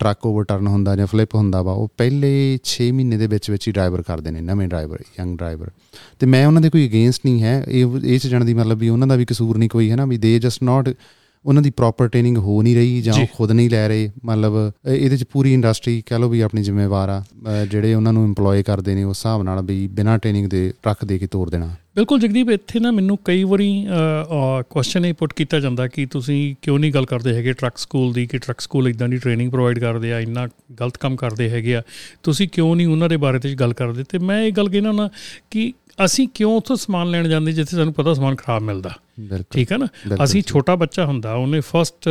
ਟਰੱਕ 0.00 0.26
ਓਵਰਟਰਨ 0.26 0.66
ਹੁੰਦਾ 0.66 0.94
ਜਾਂ 0.96 1.06
ਫਲਿੱਪ 1.06 1.34
ਹੁੰਦਾ 1.34 1.60
ਵਾ, 1.62 1.72
ਉਹ 1.72 1.88
ਪਹਿਲੇ 1.98 2.32
6 2.64 2.84
ਮਹੀਨੇ 2.92 3.16
ਦੇ 3.16 3.26
ਵਿੱਚ 3.26 3.50
ਵਿੱਚ 3.50 3.66
ਹੀ 3.68 3.72
ਡਰਾਈਵਰ 3.72 4.02
ਕਰਦੇ 4.02 4.30
ਨੇ, 4.30 4.40
ਨਵੇਂ 4.40 4.68
ਡਰਾਈਵਰ 4.68 5.02
ਯੰਗ 5.18 5.36
ਡਰਾਈਵਰ 5.38 5.70
ਤੇ 6.20 6.26
ਮੈਂ 6.26 6.46
ਉਹਨਾਂ 6.46 6.62
ਦੇ 6.62 6.70
ਕੋਈ 6.70 6.86
ਅਗੇਂਸਟ 6.88 7.24
ਨਹੀਂ 7.24 7.42
ਹੈ, 7.42 7.54
ਇਹ 7.68 7.98
ਇਹ 8.04 8.18
ਚ 8.18 8.26
ਜਾਣ 8.26 8.44
ਦੀ 8.44 8.54
ਮਤਲਬ 8.54 8.78
ਵੀ 8.78 8.88
ਉਹਨਾਂ 8.88 9.06
ਦਾ 9.06 9.16
ਵੀ 9.16 9.24
ਕਸੂਰ 9.24 9.58
ਨਹੀਂ 9.58 9.68
ਕੋਈ 9.68 9.90
ਹੈ 9.90 9.96
ਨਾ, 9.96 10.06
ਵੀ 10.06 10.18
ਦੇ 10.18 10.38
ਜਸਟ 10.38 10.62
ਨਾਟ 10.62 10.88
ਉਹਨਾਂ 11.46 11.62
ਦੀ 11.62 11.70
ਪ੍ਰੋਪਰ 11.70 12.08
ਟ੍ਰੇਨਿੰਗ 12.08 12.36
ਹੋ 12.36 12.62
ਨਹੀਂ 12.62 12.76
ਰਹੀ 12.76 13.02
ਜਾਂ 13.02 13.14
ਉਹ 13.14 13.26
ਖੁਦ 13.34 13.52
ਨਹੀਂ 13.52 13.70
ਲੈ 13.70 13.88
ਰਹੇ 13.88 14.10
ਮਤਲਬ 14.24 14.72
ਇਹਦੇ 14.88 15.16
ਚ 15.16 15.24
ਪੂਰੀ 15.24 15.54
ਇੰਡਸਟਰੀ 15.54 16.02
ਕਹ 16.06 16.14
ਲਓ 16.14 16.28
ਵੀ 16.28 16.40
ਆਪਣੀ 16.40 16.62
ਜ਼ਿੰਮੇਵਾਰ 16.62 17.08
ਆ 17.08 17.22
ਜਿਹੜੇ 17.64 17.94
ਉਹਨਾਂ 17.94 18.12
ਨੂੰ 18.12 18.24
EMPLOY 18.28 18.62
ਕਰਦੇ 18.66 18.94
ਨੇ 18.94 19.04
ਉਸ 19.04 19.18
ਹਿਸਾਬ 19.18 19.42
ਨਾਲ 19.42 19.62
ਵੀ 19.64 19.86
ਬਿਨਾਂ 19.88 20.18
ਟ੍ਰੇਨਿੰਗ 20.18 20.46
ਦੇ 20.46 20.72
ਰੱਖ 20.88 21.04
ਦੇ 21.04 21.18
ਕੇ 21.18 21.26
ਤੋਰ 21.26 21.50
ਦੇਣਾ। 21.50 21.66
ਬਿਲਕੁਲ 21.96 22.20
ਜਗਦੀਪ 22.20 22.50
ਇੱਥੇ 22.50 22.80
ਨਾ 22.80 22.90
ਮੈਨੂੰ 22.90 23.18
ਕਈ 23.24 23.44
ਵਾਰੀ 23.44 23.86
ਕੁਐਸਚਨ 24.70 25.04
ਇਹ 25.06 25.14
ਪੁੱਟ 25.14 25.32
ਕੀਤਾ 25.32 25.60
ਜਾਂਦਾ 25.60 25.86
ਕਿ 25.88 26.06
ਤੁਸੀਂ 26.06 26.54
ਕਿਉਂ 26.62 26.78
ਨਹੀਂ 26.78 26.92
ਗੱਲ 26.92 27.06
ਕਰਦੇ 27.06 27.34
ਹੈਗੇ 27.34 27.52
ਟਰੱਕ 27.52 27.78
ਸਕੂਲ 27.78 28.12
ਦੀ 28.12 28.26
ਕਿ 28.26 28.38
ਟਰੱਕ 28.38 28.60
ਸਕੂਲ 28.60 28.88
ਇਦਾਂ 28.88 29.08
ਦੀ 29.08 29.16
ਟ੍ਰੇਨਿੰਗ 29.16 29.50
ਪ੍ਰੋਵਾਈਡ 29.50 29.78
ਕਰਦੇ 29.78 30.12
ਆ 30.12 30.20
ਇੰਨਾ 30.20 30.46
ਗਲਤ 30.80 30.96
ਕੰਮ 30.96 31.16
ਕਰਦੇ 31.16 31.50
ਹੈਗੇ 31.50 31.76
ਆ। 31.76 31.82
ਤੁਸੀਂ 32.22 32.48
ਕਿਉਂ 32.48 32.74
ਨਹੀਂ 32.76 32.86
ਉਹਨਾਂ 32.86 33.08
ਦੇ 33.08 33.16
ਬਾਰੇ 33.16 33.38
ਤੇ 33.38 33.54
ਗੱਲ 33.54 33.72
ਕਰਦੇ? 33.72 34.04
ਤੇ 34.08 34.18
ਮੈਂ 34.18 34.42
ਇਹ 34.42 34.52
ਗੱਲ 34.52 34.68
ਕਹਿਣਾ 34.68 34.92
ਨਾ 34.92 35.08
ਕਿ 35.50 35.72
ਅਸੀਂ 36.04 36.28
ਕਿਉਂ 36.34 36.56
ਉੱਥੋਂ 36.56 36.76
ਸਮਾਨ 36.76 37.10
ਲੈਣ 37.10 37.28
ਜਾਂਦੇ 37.28 37.52
ਜਿੱਥੇ 37.52 37.76
ਸਾਨੂੰ 37.76 37.94
ਪਤਾ 37.94 38.14
ਸਮਾਨ 38.14 38.34
ਖਰਾਬ 38.36 38.62
ਮਿਲਦਾ? 38.62 38.90
ਠੀਕ 39.50 39.72
ਹੈ 39.72 39.76
ਨਾ? 39.76 39.86
ਅਸੀਂ 40.24 40.42
ਛੋਟਾ 40.46 40.74
ਬੱਚਾ 40.76 41.06
ਹੁੰਦਾ 41.06 41.34
ਉਹਨੇ 41.34 41.60
ਫਸਟ 41.60 42.08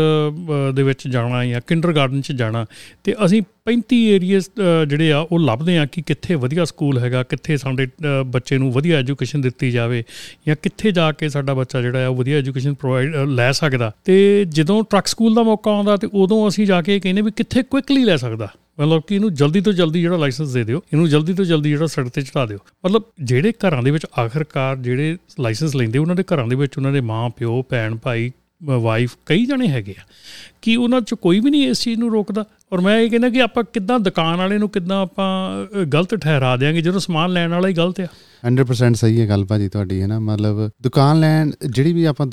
ਦੇ 0.76 0.84
ਵਿੱਚ 0.84 1.08
ਜਾਣਾ 1.08 1.46
ਜਾਂ 1.46 1.62
ਕਿੰਡਰਗਾਰਟਨ 1.68 2.22
'ਚ 2.22 2.32
ਜਾਣਾ 2.32 2.66
ਤੇ 3.04 3.16
ਅਸੀਂ 3.26 3.42
35 3.66 4.00
ਏਰੀਆਸ 4.16 4.50
ਜਿਹੜੇ 4.88 5.12
ਆ 5.12 5.20
ਉਹ 5.32 5.40
ਲੱਭਦੇ 5.40 5.78
ਆ 5.78 5.86
ਕਿ 5.86 6.02
ਕਿੱਥੇ 6.02 6.36
ਵਧੀਆ 6.36 6.66
ਸਕੂਲ 6.66 6.98
ਹੈਗਾ 6.98 7.24
ਕਿੱਥੇ 7.24 7.58
ਸਾਡੇ 7.58 7.88
ਬੱਚੇ 8.26 8.58
ਨੂੰ 8.58 8.72
ਵਧੀਆ 8.72 8.98
ਐਜੂਕੇਸ਼ਨ 9.00 9.42
ਦਿੱਤੀ 9.42 9.72
ਜਾਵੇ 9.72 10.04
ਜਾਂ 10.48 10.56
ਕਿੱਥੇ 10.62 10.92
ਜਾ 10.92 11.12
ਕੇ 11.12 11.30
ਸਾਡਾ 11.30 11.54
ਬੱਚਾ 11.54 11.82
ਜਿਹੜਾ 11.82 12.06
ਆ 12.06 12.08
ਉਹ 12.08 12.16
ਵਧੀਆ 12.16 12.38
ਐਜੂਕੇਸ਼ਨ 12.38 12.74
ਪ੍ਰੋਵਾਈਡ 12.74 13.16
ਲੈ 13.16 13.52
ਸਕਦਾ। 13.52 13.92
ਤੇ 14.06 14.46
ਜਦੋਂ 14.50 14.84
ਟਰੱਕ 14.90 15.08
ਸਕੂਲ 15.08 15.36
ਦਾ 15.36 15.44
ਮੌਕਾ 15.44 15.72
ਆਉਂਦਾ 15.72 15.98
ਤੇ 15.98 16.08
ਉਦੋਂ 16.14 16.48
ਅਸੀਂ 16.48 16.68
ਜਾ 16.68 16.82
ਕੇ 16.82 17.00
ਕਹਿੰਦੇ 17.00 17.22
ਵੀ 17.22 17.32
ਕਿੱਥੇ 17.32 17.64
ਕੁਇਕਲੀ 17.64 18.04
ਲੈ 18.04 18.16
ਸਕਦਾ। 18.18 18.50
ਮਤਲਬ 18.80 19.02
ਕਿ 19.08 19.16
ਇਹਨੂੰ 19.16 19.34
ਜਲਦੀ 19.34 19.62
ਤੋਂ 19.62 19.74
ਜਲਦੀ 19.74 20.02
ਜਿਹੜਾ 20.02 20.18
ਲਾਇਸੈਂਸ 20.18 20.54
ਦੇ 20.54 20.64
ਦਿਓ 20.64 20.78
ਇਹਨੂੰ 20.94 21.08
ਜਲਦੀ 21.10 21.34
ਤੋਂ 21.34 21.46
ਜਲਦੀ 21.46 21.70
ਜਿਹੜਾ 21.70 21.86
ਸੜਕ 21.88 22.08
ਤੇ 22.08 22.22
ਚੜਾ 22.22 22.46
ਦਿਓ। 22.46 22.58
ਮਤਲਬ 22.86 23.04
ਜਿਹੜੇ 23.24 23.52
ਘਰਾਂ 23.52 23.82
ਦੇ 23.84 23.92
ਵਿੱਚ 23.92 24.06
ਆਖਰਕਾਰ 24.20 24.76
ਜਿਹੜੇ 24.78 25.18
ਲਾਇਸੈਂਸ 25.40 25.76
ਲੈਂਦੇ 25.76 26.00
ਉਹਨਾਂ 26.00 26.16
ਦੇ 26.16 26.24
ਘਰਾਂ 26.34 26.48
ਦੇ 26.48 26.56
ਵਿੱਚ 26.56 26.78
ਉਹਨਾਂ 26.78 26.92
ਦੇ 26.96 27.02
ਮਾਂ 27.02 27.30
ਪਿਓ 27.30 27.62
ਭੈਣ 27.70 27.96
ਭਾਈ 28.04 28.32
ਵਾਈਫ 28.64 29.16
ਕਈ 29.26 29.46
ਜਣੇ 29.46 29.68
ਹੈਗੇ 29.68 29.96
ਆ। 30.00 30.04
ਕਿ 30.62 30.76
ਉਹਨਾਂ 30.76 31.02
ਚ 31.02 31.14
ਕੋਈ 31.14 31.40
ਵੀ 31.40 31.50
ਨਹੀਂ 31.50 31.68
ਇਸ 31.70 31.82
ਚੀਜ਼ 31.82 32.00
ਨੂੰ 32.00 32.12
ਰੋਕਦਾ? 32.12 32.46
ਔਰ 32.74 32.82
ਮੈਂ 32.82 32.98
ਇਹ 33.00 33.10
ਕਹਿੰਦਾ 33.10 33.30
ਕਿ 33.30 33.42
ਆਪਾਂ 33.42 33.64
ਕਿੱਦਾਂ 33.74 34.00
ਦੁਕਾਨ 34.00 34.38
ਵਾਲੇ 34.38 34.58
ਨੂੰ 34.58 34.70
ਕਿੱਦਾਂ 34.70 35.02
ਆਪਾਂ 35.02 35.28
ਗਲਤ 35.86 36.16
ਠਹਿਰਾ 36.16 36.56
ਦੇਾਂਗੇ 36.58 36.82
ਜਦੋਂ 36.82 37.00
ਸਮਾਨ 37.00 37.34
ਲੈਣ 37.34 37.52
ਵਾਲਾ 37.52 37.68
ਹੀ 37.68 37.74
ਗਲਤ 37.74 38.00
ਆ। 38.02 38.08
100% 38.48 38.96
ਸਹੀ 38.96 39.20
ਹੈ 39.22 39.28
ਗੱਲ 39.30 39.44
ਭਾਜੀ 39.46 39.68
ਤੁਹਾਡੀ 39.70 40.02
ਹੈ 40.02 40.08
ਨਾ? 40.08 40.20
ਮਤਲਬ 40.20 40.70
ਦੁਕਾਨ 40.84 41.20
ਲੈਣ 41.20 41.52
ਜਿਹੜੀ 41.70 41.94
ਵੀ 41.94 42.06
ਆਪਾਂ 42.06 42.28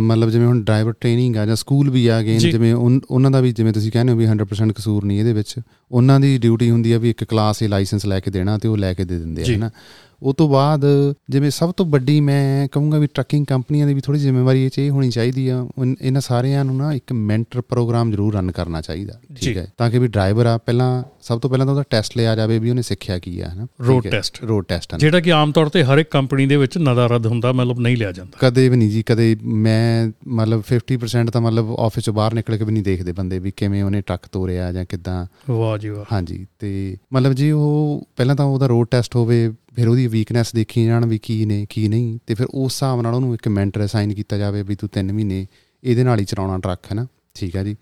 ਮਤਲਬ 0.00 0.30
ਜਿਵੇਂ 0.30 0.46
ਹੁਣ 0.46 0.62
ਡਰਾਈਵਰ 0.64 0.92
ਟ੍ਰੇਨਿੰਗ 0.92 1.36
ਆ 1.36 1.46
ਜਾਂ 1.46 1.56
ਸਕੂਲ 1.56 1.90
ਵੀ 1.90 2.06
ਆ 2.06 2.22
ਗਏ 2.22 2.38
ਜਿਵੇਂ 2.38 2.74
ਉਹਨਾਂ 2.74 3.30
ਦਾ 3.30 3.40
ਵੀ 3.40 3.52
ਜਿਵੇਂ 3.52 3.72
ਤੁਸੀਂ 3.72 3.92
ਕਹਿੰਦੇ 3.92 4.12
ਹੋ 4.12 4.18
ਵੀ 4.18 4.26
100% 4.26 4.72
ਕਸੂਰ 4.72 5.04
ਨਹੀਂ 5.04 5.18
ਇਹਦੇ 5.20 5.32
ਵਿੱਚ। 5.32 5.54
ਉਹਨਾਂ 5.92 6.20
ਦੀ 6.20 6.36
ਡਿਊਟੀ 6.38 6.70
ਹੁੰਦੀ 6.70 6.92
ਆ 6.92 6.98
ਵੀ 6.98 7.10
ਇੱਕ 7.10 7.24
ਕਲਾਸ 7.24 7.62
ਇਹ 7.62 7.68
ਲਾਇਸੈਂਸ 7.68 8.06
ਲੈ 8.06 8.20
ਕੇ 8.20 8.30
ਦੇਣਾ 8.30 8.58
ਤੇ 8.58 8.68
ਉਹ 8.68 8.76
ਲੈ 8.76 8.92
ਕੇ 8.94 9.04
ਦੇ 9.04 9.18
ਦਿੰਦੇ 9.18 9.42
ਆ 9.42 9.52
ਹੈ 9.52 9.58
ਨਾ? 9.58 9.70
ਉਹ 10.22 10.34
ਤੋਂ 10.34 10.48
ਬਾਅਦ 10.48 10.86
ਜਿਵੇਂ 11.30 11.50
ਸਭ 11.50 11.72
ਤੋਂ 11.72 11.86
ਵੱਡੀ 11.86 12.20
ਮੈਂ 12.20 12.68
ਕਹੂੰਗਾ 12.72 12.98
ਵੀ 12.98 13.06
ਟਰੱਕਿੰਗ 13.06 13.46
ਕੰਪਨੀਆਂ 13.46 13.86
ਦੀ 13.86 13.94
ਵੀ 13.94 14.00
ਥੋੜੀ 14.00 14.18
ਜ਼ਿੰਮੇਵਾਰੀ 14.18 14.64
ਇਹ 14.64 14.70
ਚ 14.70 14.78
ਇਹ 14.78 14.90
ਹੋਣੀ 14.90 15.10
ਚਾਹੀਦੀ 15.10 15.48
ਆ 15.48 15.66
ਇਹਨਾਂ 16.00 16.20
ਸਾਰਿਆਂ 16.20 16.64
ਨੂੰ 16.64 16.76
ਨਾ 16.76 16.92
ਇੱਕ 16.92 17.12
ਮੈਂਟਰ 17.12 17.60
ਪ੍ਰੋਗਰਾਮ 17.60 18.10
ਜ਼ਰੂਰ 18.10 18.34
ਰਨ 18.34 18.50
ਕਰਨਾ 18.52 18.80
ਚਾਹੀਦਾ। 18.80 19.20
ਠੀਕ 19.40 19.56
ਹੈ? 19.56 19.72
ਤਾਂ 19.78 19.90
ਕਿ 19.90 19.98
ਵੀ 19.98 20.08
ਡਰਾਈਵਰ 20.08 20.46
ਆ 20.46 20.58
ਪਹਿਲਾਂ 20.58 21.02
ਸਭ 21.20 21.40
ਤੋਂ 21.40 21.50
ਪਹਿਲਾਂ 21.50 21.66
ਤਾਂ 21.66 21.74
ਉਹਦਾ 21.74 21.84
ਟੈਸਟ 21.90 22.16
ਲਿਆ 22.16 22.36
ਜਾਵੇ 22.36 22.58
ਵੀ 22.58 22.70
ਉਹਨੇ 22.70 22.82
ਸਿੱਖਿਆ 22.82 23.18
ਕੀ 23.18 23.40
ਆ 23.40 23.48
ਹਨਾ? 23.48 23.66
ਰੋਡ 23.86 24.08
ਟੈਸਟ 24.08 24.44
ਰੋਡ 24.44 24.64
ਟੈਸਟ 24.64 24.96
ਜਿਹੜਾ 24.96 25.20
ਕਿ 25.20 25.32
ਆਮ 25.32 25.52
ਤੌਰ 25.52 25.68
ਤੇ 25.68 25.84
ਹਰ 25.84 25.98
ਇੱਕ 25.98 26.10
ਕੰਪਨੀ 26.10 26.46
ਦੇ 26.46 26.56
ਵਿੱਚ 26.56 26.78
ਨਦਾਰਦ 26.78 27.26
ਹੁੰਦਾ 27.26 27.52
ਮਤਲਬ 27.52 27.78
ਨਹੀਂ 27.78 27.96
ਲਿਆ 27.96 28.12
ਜਾਂਦਾ। 28.12 28.38
ਕਦੇ 28.40 28.68
ਵੀ 28.68 28.76
ਨਹੀਂ 28.76 28.90
ਜੀ 28.90 29.02
ਕਦੇ 29.02 29.36
ਮੈਂ 29.42 30.12
ਮਤਲਬ 30.28 30.62
50% 30.68 31.30
ਤਾਂ 31.32 31.40
ਮਤਲਬ 31.40 31.76
ਆਫਿਸ 31.78 32.04
ਤੋਂ 32.04 32.14
ਬਾਹਰ 32.14 32.34
ਨਿਕਲ 32.34 32.56
ਕੇ 32.56 32.64
ਵੀ 32.64 32.72
ਨਹੀਂ 32.72 32.82
ਦੇਖਦੇ 32.82 33.12
ਬੰਦੇ 33.12 33.38
ਵੀ 33.38 33.52
ਕਿਵੇਂ 33.56 33.82
ਉਹਨੇ 33.82 34.00
ਟਰੱਕ 34.00 34.26
ਤੋਰਿਆ 34.32 34.72
ਜਾਂ 34.72 34.84
ਕਿਦਾਂ। 34.84 35.26
ਵਾਹ 35.50 35.78
ਜੀ 35.78 35.88
ਵਾਹ। 35.88 36.04
ਹਾਂਜੀ 36.12 36.46
ਤੇ 36.58 36.96
ਮਤਲਬ 37.12 37.32
ਜੀ 37.32 37.50
ਉਹ 37.50 38.08
ਪਹਿਲਾਂ 38.16 38.36
ਤਾਂ 38.36 38.44
ਉਹਦਾ 38.46 38.66
ਰੋਡ 38.66 38.88
ਟੈਸਟ 38.90 39.16
ਹੋਵੇ 39.16 39.52
ਫਿਰ 39.78 39.88
ਉਹਦੀ 39.88 40.06
ਵੀਕਨੈਸ 40.06 40.54
ਦੇਖੀ 40.54 40.84
ਜਾਣ 40.86 41.06
ਵੀ 41.06 41.18
ਕੀ 41.18 41.44
ਨੇ 41.44 41.66
ਕੀ 41.70 41.88
ਨਹੀਂ 41.88 42.18
ਤੇ 42.26 42.34
ਫਿਰ 42.34 42.46
ਉਸ 42.46 42.72
ਹਿਸਾਬ 42.72 43.02
ਨਾਲ 43.02 43.14
ਉਹਨੂੰ 43.14 43.34
ਇੱਕ 43.34 43.48
ਮੈਂਟਰ 43.48 43.84
ਅਸਾਈਨ 43.84 44.14
ਕੀਤਾ 44.14 44.38
ਜਾਵੇ 44.38 44.62
ਵੀ 44.62 44.74
ਤੂੰ 44.74 44.88
3 44.98 45.12
ਮਹੀਨੇ 45.12 45.46
ਇਹਦੇ 45.84 46.04
ਨਾਲ 46.04 46.20
ਹੀ 46.20 46.24
ਚਲਾਉਣਾ 46.24 46.58
ਟਰੱਕ 46.58 46.80
ਹੈ 46.84 46.94
ਨਾ? 46.94 47.06
ਠੀਕ 47.34 47.56
ਹੈ 47.56 47.64
ਜੀ? 47.64 47.76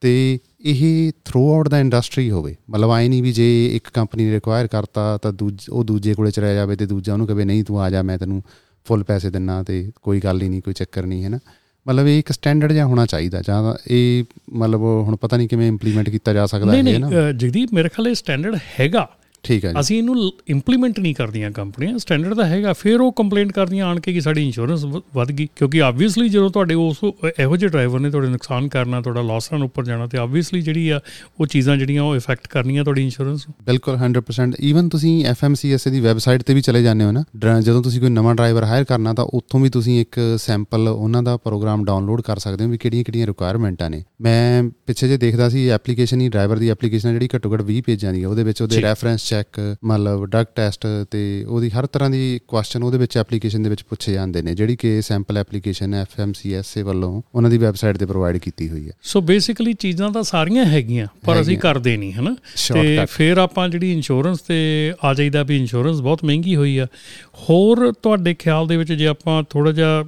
ਤੇ 0.00 0.38
ਇਹ 0.64 1.12
ਥਰੂ 1.24 1.54
ਆਊਟ 1.54 1.68
ਦਾ 1.68 1.80
ਇੰਡਸਟਰੀ 1.80 2.30
ਹੋਵੇ 2.30 2.56
ਮਤਲਬ 2.70 2.90
ਆਈ 2.90 3.08
ਨਹੀਂ 3.08 3.22
ਵੀ 3.22 3.32
ਜੇ 3.32 3.66
ਇੱਕ 3.66 3.88
ਕੰਪਨੀ 3.94 4.24
ਨੇ 4.24 4.32
ਰਿਕੁਆਇਰ 4.32 4.66
ਕਰਤਾ 4.66 5.18
ਤਾਂ 5.18 5.32
ਦੂਜ 5.32 5.54
ਉਹ 5.70 5.84
ਦੂਜੇ 5.84 6.14
ਕੋਲੇ 6.14 6.30
ਚਲਾ 6.30 6.54
ਜਾਵੇ 6.54 6.76
ਤੇ 6.76 6.86
ਦੂਜਾ 6.86 7.12
ਉਹਨੂੰ 7.12 7.26
ਕਹੇ 7.26 7.44
ਨਹੀਂ 7.44 7.64
ਤੂੰ 7.64 7.80
ਆ 7.80 7.90
ਜਾ 7.90 8.02
ਮੈਂ 8.02 8.18
ਤੈਨੂੰ 8.18 8.42
ਫੁੱਲ 8.84 9.04
ਪੈਸੇ 9.04 9.30
ਦਿੰਨਾ 9.30 9.62
ਤੇ 9.62 9.92
ਕੋਈ 10.02 10.20
ਗੱਲ 10.20 10.42
ਹੀ 10.42 10.48
ਨਹੀਂ 10.48 10.62
ਕੋਈ 10.62 10.74
ਚੱਕਰ 10.74 11.06
ਨਹੀਂ 11.06 11.24
ਹੈ 11.24 11.28
ਨਾ? 11.28 11.38
ਮਤਲਬ 11.86 12.06
ਇਹ 12.06 12.18
ਇੱਕ 12.18 12.32
ਸਟੈਂਡਰਡ 12.32 12.72
ਜਿਹਾ 12.72 12.86
ਹੋਣਾ 12.86 13.06
ਚਾਹੀਦਾ 13.06 13.42
ਜਾਂ 13.42 13.74
ਇਹ 13.90 14.24
ਮਤਲਬ 14.52 14.80
ਹੁਣ 14.80 15.16
ਪਤਾ 15.16 15.36
ਨਹੀਂ 15.36 15.48
ਕਿਵੇਂ 15.48 15.68
ਇੰਪਲੀਮੈਂਟ 15.68 16.10
ਕੀਤਾ 16.10 16.32
ਜਾ 16.32 16.46
ਸਕਦਾ 16.46 16.72
ਹੈ 16.72 16.82
ਨਾ? 16.82 16.90
ਨਹੀਂ 17.08 17.32
ਜਗਦੀਪ 17.34 17.72
ਮੇਰੇ 17.72 17.88
ਖਿਆਲ 17.88 18.08
ਇਹ 18.08 18.14
ਸਟੈਂਡਰਡ 18.14 18.56
ਹੈਗਾ। 18.80 19.08
ਠੀਕ 19.42 19.64
ਹੈ 19.64 19.72
ਜੀ। 19.72 19.80
ਅਸੀਂ 19.80 19.98
ਇਹਨੂੰ 19.98 20.32
ਇੰਪਲੀਮੈਂਟ 20.48 21.00
ਨਹੀਂ 21.00 21.14
ਕਰਦੀਆਂ 21.14 21.50
ਕੰਪਨੀਆਂ। 21.50 21.98
ਸਟੈਂਡਰਡ 21.98 22.34
ਤਾਂ 22.34 22.44
ਹੈਗਾ 22.44 22.72
ਫਿਰ 22.72 23.00
ਉਹ 23.00 23.12
ਕੰਪਲੇਂਟ 23.12 23.52
ਕਰਦੀਆਂ 23.52 23.86
ਆਣ 23.86 24.00
ਕੇ 24.00 24.12
ਕਿ 24.12 24.20
ਸਾਡੀ 24.20 24.44
ਇੰਸ਼ੋਰੈਂਸ 24.44 24.84
ਵੱਧ 25.14 25.32
ਗਈ। 25.32 25.48
ਕਿਉਂਕਿ 25.56 25.82
ਆਬਵੀਅਸਲੀ 25.82 26.28
ਜਦੋਂ 26.28 26.50
ਤੁਹਾਡੇ 26.50 26.74
ਉਸ 26.74 26.96
ਇਹੋ 27.38 27.56
ਜਿਹੇ 27.56 27.70
ਡਰਾਈਵਰ 27.70 28.00
ਨੇ 28.00 28.10
ਤੁਹਾਡੇ 28.10 28.28
ਨੁਕਸਾਨ 28.28 28.68
ਕਰਨਾ 28.68 29.00
ਤੁਹਾਡਾ 29.00 29.22
ਲਾਸ 29.22 29.52
ਰਨ 29.52 29.62
ਉੱਪਰ 29.62 29.84
ਜਾਣਾ 29.84 30.06
ਤੇ 30.06 30.18
ਆਬਵੀਅਸਲੀ 30.18 30.60
ਜਿਹੜੀ 30.60 30.88
ਆ 30.88 31.00
ਉਹ 31.40 31.46
ਚੀਜ਼ਾਂ 31.46 31.76
ਜਿਹੜੀਆਂ 31.76 32.02
ਉਹ 32.02 32.16
ਇਫੈਕਟ 32.16 32.46
ਕਰਨੀਆਂ 32.48 32.84
ਤੁਹਾਡੀ 32.84 33.02
ਇੰਸ਼ੋਰੈਂਸ 33.02 33.46
ਬਿਲਕੁਲ 33.48 33.94
100% 33.94 34.52
ਈਵਨ 34.60 34.88
ਤੁਸੀਂ 34.88 35.26
ਐਫਐਮਸੀਐਸ 35.26 35.88
ਦੀ 35.88 36.00
ਵੈਬਸਾਈਟ 36.00 36.42
ਤੇ 36.42 36.54
ਵੀ 36.54 36.60
ਚਲੇ 36.60 36.82
ਜਾਂਦੇ 36.82 37.04
ਹੋ 37.04 37.12
ਨਾ 37.12 37.24
ਜਦੋਂ 37.60 37.82
ਤੁਸੀਂ 37.82 38.00
ਕੋਈ 38.00 38.10
ਨਵਾਂ 38.10 38.34
ਡਰਾਈਵਰ 38.34 38.64
ਹਾਇਰ 38.64 38.84
ਕਰਨਾ 38.84 39.12
ਤਾਂ 39.12 39.24
ਉੱਥੋਂ 39.24 39.60
ਵੀ 39.60 39.70
ਤੁਸੀਂ 39.70 40.00
ਇੱਕ 40.00 40.38
ਸੈਂਪਲ 40.38 40.88
ਉਹਨਾਂ 40.88 41.22
ਦਾ 41.22 41.36
ਪ੍ਰੋਗਰਾਮ 41.36 41.84
ਡਾਊਨਲੋਡ 41.84 42.20
ਕਰ 42.20 42.38
ਸਕਦੇ 42.38 42.64
ਹੋ 42.64 42.70
ਵੀ 42.70 42.78
ਕਿਹੜੀਆਂ-ਕਿਹੜੀਆਂ 42.78 43.26
ਰਿਕੁਆਇਰਮੈਂਟਾਂ 43.26 43.90
ਨੇ। 43.90 44.04
ਮੈਂ 44.20 44.70
ਪਿੱਛੇ 44.86 45.08
ਜੇ 45.08 45.16
ਦੇਖਦਾ 45.16 45.48
ਸੀ 45.48 45.68
ਐਪਲੀਕੇਸ਼ਨ 45.68 46.20
ਹੀ 46.20 46.28
ਡਰਾਈਵਰ 46.28 46.58
ਦੀ 46.58 46.70
ਐਪਲੀਕੇਸ਼ਨ 46.70 47.12
ਜਿਹੜੀ 47.12 47.28
ਘੱਟੋ 47.36 47.54
ਘੱਟ 47.54 47.62
20 47.72 47.80
ਪੇਜਾਂ 47.80 48.12
ਦੀ 48.12 48.22
ਹੈ 48.22 48.28
ਉਹਦੇ 48.28 48.42
ਵਿੱਚ 48.42 48.62
ਉਹਦੇ 48.62 48.80
ਰੈਫਰੈਂਸ 48.80 49.29
ਚੈੱਕ 49.30 49.58
ਮਤਲਬ 49.84 50.24
ਡਰਗ 50.26 50.46
ਟੈਸਟ 50.54 50.86
ਤੇ 51.10 51.20
ਉਹਦੀ 51.48 51.70
ਹਰ 51.70 51.86
ਤਰ੍ਹਾਂ 51.86 52.10
ਦੀ 52.10 52.40
ਕੁਐਸਚਨ 52.48 52.82
ਉਹਦੇ 52.82 52.98
ਵਿੱਚ 52.98 53.16
ਐਪਲੀਕੇਸ਼ਨ 53.18 53.62
ਦੇ 53.62 53.70
ਵਿੱਚ 53.70 53.82
ਪੁੱਛੇ 53.82 54.12
ਜਾਂਦੇ 54.12 54.42
ਨੇ 54.42 54.54
ਜਿਹੜੀ 54.54 54.76
ਕਿ 54.76 55.00
ਸੈਂਪਲ 55.02 55.38
ਐਪਲੀਕੇਸ਼ਨ 55.38 55.94
ਐਫਐਮਸੀਐਸਏ 55.94 56.82
ਵੱਲੋਂ 56.82 57.10
ਉਹਨਾਂ 57.34 57.50
ਦੀ 57.50 57.58
ਵੈਬਸਾਈਟ 57.58 57.96
ਤੇ 57.96 58.06
ਪ੍ਰੋਵਾਈਡ 58.06 58.36
ਕੀਤੀ 58.36 58.68
ਹੋਈ 58.68 58.86
ਹੈ। 58.88 58.92
ਸੋ 59.02 59.20
ਬੇਸਿਕਲੀ 59.20 59.72
ਚੀਜ਼ਾਂ 59.72 60.10
ਤਾਂ 60.10 60.22
ਸਾਰੀਆਂ 60.22 60.64
ਹੈਗੀਆਂ 60.64 61.06
ਪਰ 61.26 61.40
ਅਸੀਂ 61.40 61.58
ਕਰਦੇ 61.58 61.96
ਨਹੀਂ 61.96 62.12
ਹਨਾ? 62.12 62.34
ਤੇ 62.72 63.06
ਫਿਰ 63.10 63.38
ਆਪਾਂ 63.38 63.68
ਜਿਹੜੀ 63.68 63.92
ਇੰਸ਼ੋਰੈਂਸ 63.92 64.40
ਤੇ 64.40 64.58
ਆ 65.04 65.14
ਜਾਈਦਾ 65.14 65.42
ਵੀ 65.42 65.56
ਇੰਸ਼ੋਰੈਂਸ 65.56 66.00
ਬਹੁਤ 66.00 66.24
ਮਹਿੰਗੀ 66.24 66.56
ਹੋਈ 66.56 66.76
ਆ। 66.78 66.86
ਹੋਰ 67.50 67.92
ਤੁਹਾਡੇ 68.02 68.34
ਖਿਆਲ 68.34 68.66
ਦੇ 68.66 68.76
ਵਿੱਚ 68.76 68.92
ਜੇ 68.92 69.06
ਆਪਾਂ 69.06 69.42
ਥੋੜਾ 69.50 69.72
ਜਿਹਾ 69.72 70.04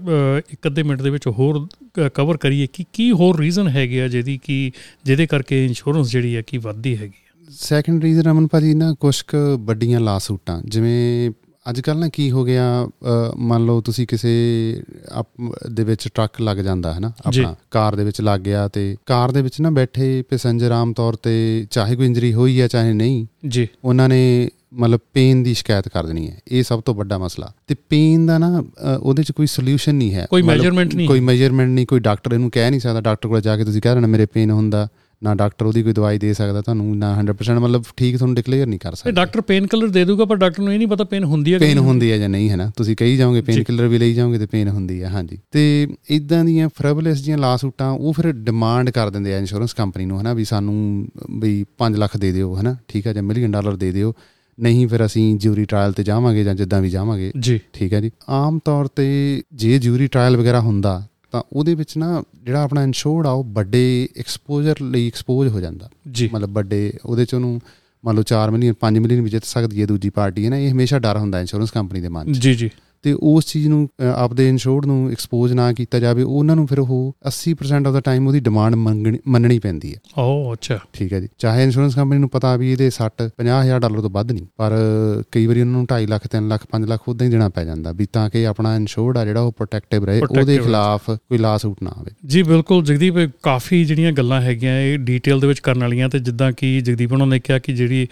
ਇੱਕ 0.53 0.67
ਅੱਧੇ 0.67 0.83
ਮਿੰਟ 0.83 1.03
ਦੇ 1.03 1.11
ਵਿੱਚ 1.11 1.27
ਹੋਰ 1.29 1.67
ਕਵਰ 2.15 2.37
ਕਰੀਏ 2.37 2.67
ਕਿ 2.73 2.85
ਕੀ 2.93 3.11
ਹੋਰ 3.13 3.41
ਰੀਜ਼ਨ 3.41 3.69
ਹੈਗੇ 3.69 4.03
ਆ 4.03 4.09
ਜਿਹਦੀ 4.09 4.39
ਕਿ 4.45 4.71
ਜਿਹਦੇ 5.05 5.27
ਕਰਕੇ 5.27 5.65
ਇੰਸ਼ੋਰੈਂਸ 5.67 6.11
ਜਿਹੜੀ 6.11 6.37
ਹੈ 6.37 6.43
ਕਿ 6.43 6.59
ਵੱਧਦੀ 6.59 6.97
ਹੈਗੀ? 6.97 7.22
ਸੈਕੰਡ 7.53 8.03
ਰੀਜ਼ਨ 8.05 8.31
ਅਮਨ 8.31 8.47
ਭਾਜੀ 8.47 8.75
ਨਾ 8.75 8.93
ਕੁਝ 9.01 9.21
ਕੁ 9.23 9.37
ਵੱਡੀਆਂ 9.65 10.01
ਲਾ 10.01 10.19
ਸੂਟਾਂ। 10.19 10.61
ਜਿਵੇਂ 10.65 11.31
ਅੱਜ 11.67 11.81
ਕੱਲ 11.81 11.99
ਨਾ 11.99 12.09
ਕੀ 12.09 12.31
ਹੋ 12.31 12.45
ਗਿਆ 12.45 12.65
ਮੰਨ 13.39 13.65
ਲਓ 13.65 13.81
ਤੁਸੀਂ 13.81 14.07
ਕਿਸੇ 14.07 14.31
ਦੇ 15.73 15.85
ਵਿੱਚ 15.85 16.09
ਟਰੱਕ 16.15 16.41
ਲੱਗ 16.41 16.57
ਜਾਂਦਾ 16.59 16.93
ਹੈ 16.95 17.01
ਨਾ 17.01 17.13
ਆਪਣਾ 17.27 17.55
ਕਾਰ 17.71 17.97
ਦੇ 17.97 18.05
ਵਿੱਚ 18.05 18.21
ਲੱਗ 18.21 18.41
ਗਿਆ 18.41 18.67
ਤੇ 18.69 18.97
ਕਾਰ 19.07 19.31
ਦੇ 19.33 19.43
ਵਿੱਚ 19.43 19.61
ਨਾ 19.61 19.71
ਬੈਠੇ 19.71 20.23
ਪੈਸੇਂਜਰ 20.31 20.73
ਆਮ 20.73 20.93
ਤੌਰ 20.93 21.17
ਤੇ 21.23 21.35
ਚਾਹੇ 21.71 21.97
ਕੋਈ 21.97 22.07
ਇੰਜਰੀ 22.07 22.33
ਹੋਈ 22.35 22.61
ਹੈ 22.61 22.69
ਚਾਹੇ 22.69 22.93
ਨਹੀਂ 22.93 23.25
ਜੀ। 23.49 23.67
ਉਹਨਾਂ 23.85 24.09
ਨੇ 24.09 24.49
ਮਤਲਬ 24.75 25.01
ਪੇਨ 25.15 25.43
ਦੀ 25.43 25.55
ਸ਼ਿਕਾਇਤ 25.55 25.89
ਕਰ 25.89 26.07
ਦੇਣੀ 26.07 26.29
ਹੈ। 26.31 26.39
ਇਹ 26.49 26.63
ਸਭ 26.63 26.81
ਤੋਂ 26.81 26.95
ਵੱਡਾ 26.95 27.19
ਮਸਲਾ। 27.19 27.53
ਤੇ 27.67 27.75
ਪੇਨ 27.89 28.27
ਦਾ 28.27 28.39
ਨਾ 28.39 28.63
ਉਹਦੇ 29.01 29.23
'ਚ 29.23 29.33
ਕੋਈ 29.33 29.47
ਸੋਲੂਸ਼ਨ 29.47 29.95
ਨਹੀਂ 29.95 30.15
ਹੈ। 30.15 30.27
ਕੋਈ 30.31 30.43
ਮੈਜਰਮੈਂਟ 30.43 30.95
ਨਹੀਂ 30.95 31.09
ਕੋਈ 31.09 31.21
ਮੈਜਰਮੈਂਟ 31.21 31.69
ਨਹੀਂ 31.69 31.87
ਕੋਈ 31.87 32.01
ਡਾਕਟਰ 32.01 32.33
ਇਹਨੂੰ 32.33 32.51
ਕਹਿ 32.51 32.71
ਨਹੀਂ 32.71 32.81
ਸਕਦਾ 32.81 33.01
ਡਾਕਟਰ 33.01 33.29
ਕੋਲ 33.29 33.41
ਜਾ 33.41 33.57
ਕੇ 33.57 33.65
ਤੁਸੀਂ 33.65 33.83
ਕਹਿ 33.83 33.95
ਰਹੇ 33.95 34.07
ਮੇਰੇ 34.07 34.27
ਪੇਨ 34.27 34.51
ਹੁੰਦਾ। 34.51 34.87
ਨਾ 35.23 35.35
ਡਾਕਟਰ 35.35 35.67
ਉਹਦੀ 35.67 35.83
ਕੋਈ 35.83 35.93
ਦਵਾਈ 35.93 36.19
ਦੇ 36.19 36.33
ਸਕਦਾ 36.35 36.61
ਤੁਹਾਨੂੰ 36.61 36.97
ਨਾ 36.99 37.11
100% 37.21 37.61
ਮਤਲਬ 37.61 37.83
ਠੀਕ 37.97 38.17
ਤੁਹਾਨੂੰ 38.17 38.35
ਡਿਕਲੇਅਰ 38.35 38.67
ਨਹੀਂ 38.67 38.79
ਕਰ 38.79 38.95
ਸਕਦਾ। 38.95 39.11
ਡਾਕਟਰ 39.11 39.41
ਪੇਨ 39.41 39.67
ਕਿਲਰ 39.67 39.89
ਦੇ 39.89 40.05
ਦੂਗਾ 40.05 40.25
ਪਰ 40.25 40.37
ਡਾਕਟਰ 40.37 40.63
ਨੂੰ 40.63 40.73
ਇਹ 40.73 40.79
ਨਹੀਂ 40.79 40.89
ਪਤਾ 40.89 41.05
ਪੇਨ 41.05 41.25
ਹੁੰਦੀ 41.25 41.55
ਹੈ 41.55 41.59
ਕਿ 41.59 41.65
ਪੇਨ 41.65 41.79
ਹੁੰਦੀ 41.79 42.11
ਹੈ 42.13 42.19
ਜਾਂ 42.19 42.29
ਨਹੀਂ 42.29 42.49
ਹੈ 42.51 42.57
ਨਾ? 42.57 42.71
ਤੁਸੀਂ 42.77 42.97
ਕਹੀ 42.97 43.17
ਜਾਓਗੇ। 43.17 43.41
ਪੇਨ 43.41 43.63
ਕਿਲਰ 43.63 43.87
ਵੀ 43.89 43.99
ਲਈ 43.99 44.15
ਜਾਓਗੇ 44.15 44.39
ਤੇ 44.39 44.47
ਪੇਨ 44.47 44.69
ਹੁੰਦੀ 44.69 45.03
ਹੈ 45.03 45.09
ਹਾਂਜੀ। 45.09 45.39
ਤੇ 45.53 45.87
ਇਦਾਂ 46.11 46.45
ਦੀਆਂ 46.45 46.69
ਫਰਬਲੈਸ 46.79 47.23
ਦੀਆਂ 47.23 47.39
ਲਾਸੂਟਾਂ 47.39 47.91
ਉਹ 47.91 48.13
ਫਿਰ 48.13 48.33
ਡਿਮਾਂਡ 48.33 48.91
ਕਰ 48.91 49.11
ਦਿੰਦੇ 49.11 49.35
ਆ 49.35 49.39
ਇੰਸ਼ੋਰੈਂਸ 49.39 49.75
ਕੰਪਨੀ 49.75 50.07
ਨੂੰ 50.07 50.21
ਹਨਾ 50.21 50.33
ਵੀ 50.33 50.45
ਸਾਨੂੰ 50.45 50.77
ਵੀ 51.41 51.55
5 51.79 51.99
ਲੱਖ 51.99 52.17
ਦੇ 52.17 52.33
ਦਿਓ 52.33 52.55
ਹਨਾ 52.61 52.77
ਠੀਕ 52.89 53.07
ਹੈ 53.07 53.13
ਜਾਂ 53.13 53.23
ਮਿਲੀਅਨ 53.23 53.51
ਡਾਲਰ 53.51 53.77
ਦੇ 53.77 53.93
ਦਿਓ। 53.93 54.13
ਨਹੀਂ 54.59 54.87
ਫਿਰ 54.89 55.05
ਅਸੀਂ 55.07 55.25
ਜਿਊਰੀ 55.37 55.65
ਟ੍ਰਾਇਲ 55.65 55.93
ਤੇ 55.93 56.03
ਜਾਵਾਂਗੇ 56.03 56.45
ਜਾਂ 56.45 56.55
ਜਿੱਦਾਂ 56.55 56.81
ਵੀ 56.81 56.91
ਜਾਵਾਂਗੇ। 56.91 57.31
ਠੀਕ 57.73 57.93
ਹੈ 57.93 58.01
ਜੀ। 58.01 58.11
ਆਮ 58.29 58.59
ਤੌਰ 58.65 58.87
ਤੇ 58.87 59.07
ਜੇ 59.55 59.79
ਜਿਊਰੀ 59.79 60.07
ਟ੍ਰਾਇਲ 60.07 60.37
ਵਗੈਰਾ 60.37 60.61
ਹੁੰਦਾ 60.61 61.03
ਤਾਂ 61.33 61.43
ਉਹਦੇ 61.53 61.75
ਵਿੱਚ 61.75 61.97
ਨਾ 61.99 62.23
ਜਿਹੜਾ 62.43 62.63
ਆਪਣਾ 62.63 62.83
ਇੰਸ਼ੋਰਡ 62.83 63.27
ਆ 63.27 63.31
ਉਹ 63.31 63.45
ਵੱਡੇ 63.45 64.09
ਐਕਸਪੋਜ਼ਰ 64.19 64.75
ਲਈ 64.83 65.07
ਐਕਸਪੋਜ਼ 65.07 65.53
ਹੋ 65.53 65.61
ਜਾਂਦਾ। 65.61 65.91
ਮਤਲਬ 66.33 66.51
ਵੱਡੇ 66.51 66.93
ਉਹਦੇ 67.07 67.25
ਚ 67.25 67.35
ਉਹਨੂੰ 67.35 67.61
ਮੰਨ 68.05 68.17
ਲਓ 68.17 68.23
4 68.23 68.51
ਮਿਲੀਅਨ 68.51 68.75
5 68.81 69.01
ਮਿਲੀਅਨ 69.01 69.21
ਵੀ 69.21 69.31
ਜਿੱਤ 69.31 69.45
ਸਕਦੀ 69.45 69.81
ਹੈ 69.81 69.87
ਦੂਜੀ 69.87 70.11
ਪਾਰਟੀ 70.11 70.45
ਹੈ 70.45 70.51
ਨਾ? 70.51 70.57
ਇਹ 70.57 70.73
ਹਮੇਸ਼ਾ 70.73 70.99
ਡਰ 70.99 71.19
ਹੁੰਦਾ 71.19 71.41
ਇੰਸ਼ੋਰੈਂਸ 71.41 71.71
ਕੰਪਨੀ 71.71 72.01
ਦੇ 72.01 72.09
ਮਨ 72.09 72.33
'ਚ। 72.33 72.39
ਜੀ 72.39 72.55
ਜੀ। 72.55 72.71
ਤੇ 73.03 73.13
ਉਸ 73.13 73.47
ਚੀਜ਼ 73.47 73.69
ਨੂੰ 73.69 73.89
ਆਪਦੇ 74.15 74.49
ਇੰਸ਼ੋਰਡ 74.49 74.87
ਨੂੰ 74.87 75.11
ਐਕਸਪੋਜ਼ 75.11 75.53
ਨਾ 75.53 75.73
ਕੀਤਾ 75.73 75.99
ਜਾਵੇ 75.99 76.23
ਉਹਨਾਂ 76.23 76.57
ਨੂੰ 76.57 76.67
ਫਿਰ 76.67 76.81
ਉਹ 76.81 77.17
80% 77.29 77.87
ਆਫ 77.87 77.93
ਦਾ 77.93 78.01
ਟਾਈਮ 78.01 78.27
ਉਹਦੀ 78.27 78.41
ਡਿਮਾਂਡ 78.41 78.75
ਮੰਨਣੀ 78.75 79.59
ਪੈਂਦੀ 79.59 79.95
ਹੈ। 79.95 80.23
ਓ 80.23 80.53
ਅੱਛਾ। 80.53 80.79
ਠੀਕ 80.93 81.13
ਹੈ 81.13 81.21
ਜੀ। 81.21 81.29
ਚਾਹੇ 81.39 81.63
ਇੰਸ਼ੋਰੈਂਸ 81.63 81.95
ਕੰਪਨੀ 81.95 82.19
ਨੂੰ 82.19 82.29
ਪਤਾ 82.29 82.57
ਵੀ 82.57 82.73
ਇਹਦੇ 82.73 82.91
60 82.91 83.27
50000 83.39 83.81
ਡਾਲਰ 83.81 84.01
ਤੋਂ 84.01 84.11
ਵੱਧ 84.11 84.33
ਨਹੀਂ 84.33 84.47
ਪਰ 84.57 84.73
ਕਈ 85.33 85.47
ਵਾਰੀ 85.47 85.61
ਉਹਨਾਂ 85.61 85.73
ਨੂੰ 85.73 85.87
2.5 85.87 86.07
ਲੱਖ 86.07 86.29
3 86.37 86.49
ਲੱਖ 86.49 86.67
5 86.73 86.87
ਲੱਖ 86.87 87.09
ਉਦਾਂ 87.09 87.27
ਹੀ 87.27 87.31
ਦੇਣਾ 87.31 87.49
ਪੈ 87.49 87.65
ਜਾਂਦਾ 87.65 87.93
ਵੀ 87.93 88.07
ਤਾਂ 88.13 88.31
ਕਿ 88.31 88.47
ਆਪਣਾ 88.47 88.77
ਇੰਸ਼ੋਰਡ 88.77 89.19
ਆ 89.19 89.25
ਜਿਹੜਾ 89.25 89.41
ਉਹ 89.41 89.53
ਪ੍ਰੋਟੈਕਟਿਵ 89.53 90.05
ਰਹੇ 90.05 90.21
ਉਹਦੇ। 90.21 90.59
ਖਿਲਾਫ 90.59 91.11
ਕੋਈ 91.11 91.39
ਲਾ 91.39 91.57
ਸੂਟ 91.59 91.83
ਨਾ 91.83 91.91
ਆਵੇ। 91.91 92.11
ਜੀ 92.27 92.43
ਬਿਲਕੁਲ 92.43 92.85
ਜਗਦੀਪ 92.85 93.15
ਕਾਫੀ 93.43 93.85
ਜਿਹੜੀਆਂ 93.85 94.13
ਗੱਲਾਂ 94.13 94.41
ਹੈਗੀਆਂ 94.41 94.81
ਇਹ 94.81 94.99
ਡੀਟੇਲ 94.99 95.41
ਦੇ 95.41 95.47
ਵਿੱਚ 95.47 95.59
ਕਰਨ 95.61 95.81
ਵਾਲੀਆਂ 95.81 96.09
ਤੇ 96.09 96.19
ਜਿੱਦਾਂ 96.19 96.53
ਕਿ 96.53 96.81
ਜਗਦੀਪ 96.81 97.13
ਉਹਨਾਂ 97.13 97.27
ਨੇ 97.27 97.41
ਕਿਹਾ 97.41 97.59
ਕਿ 97.59 97.73
ਜਿਹੜੀ 97.73 98.07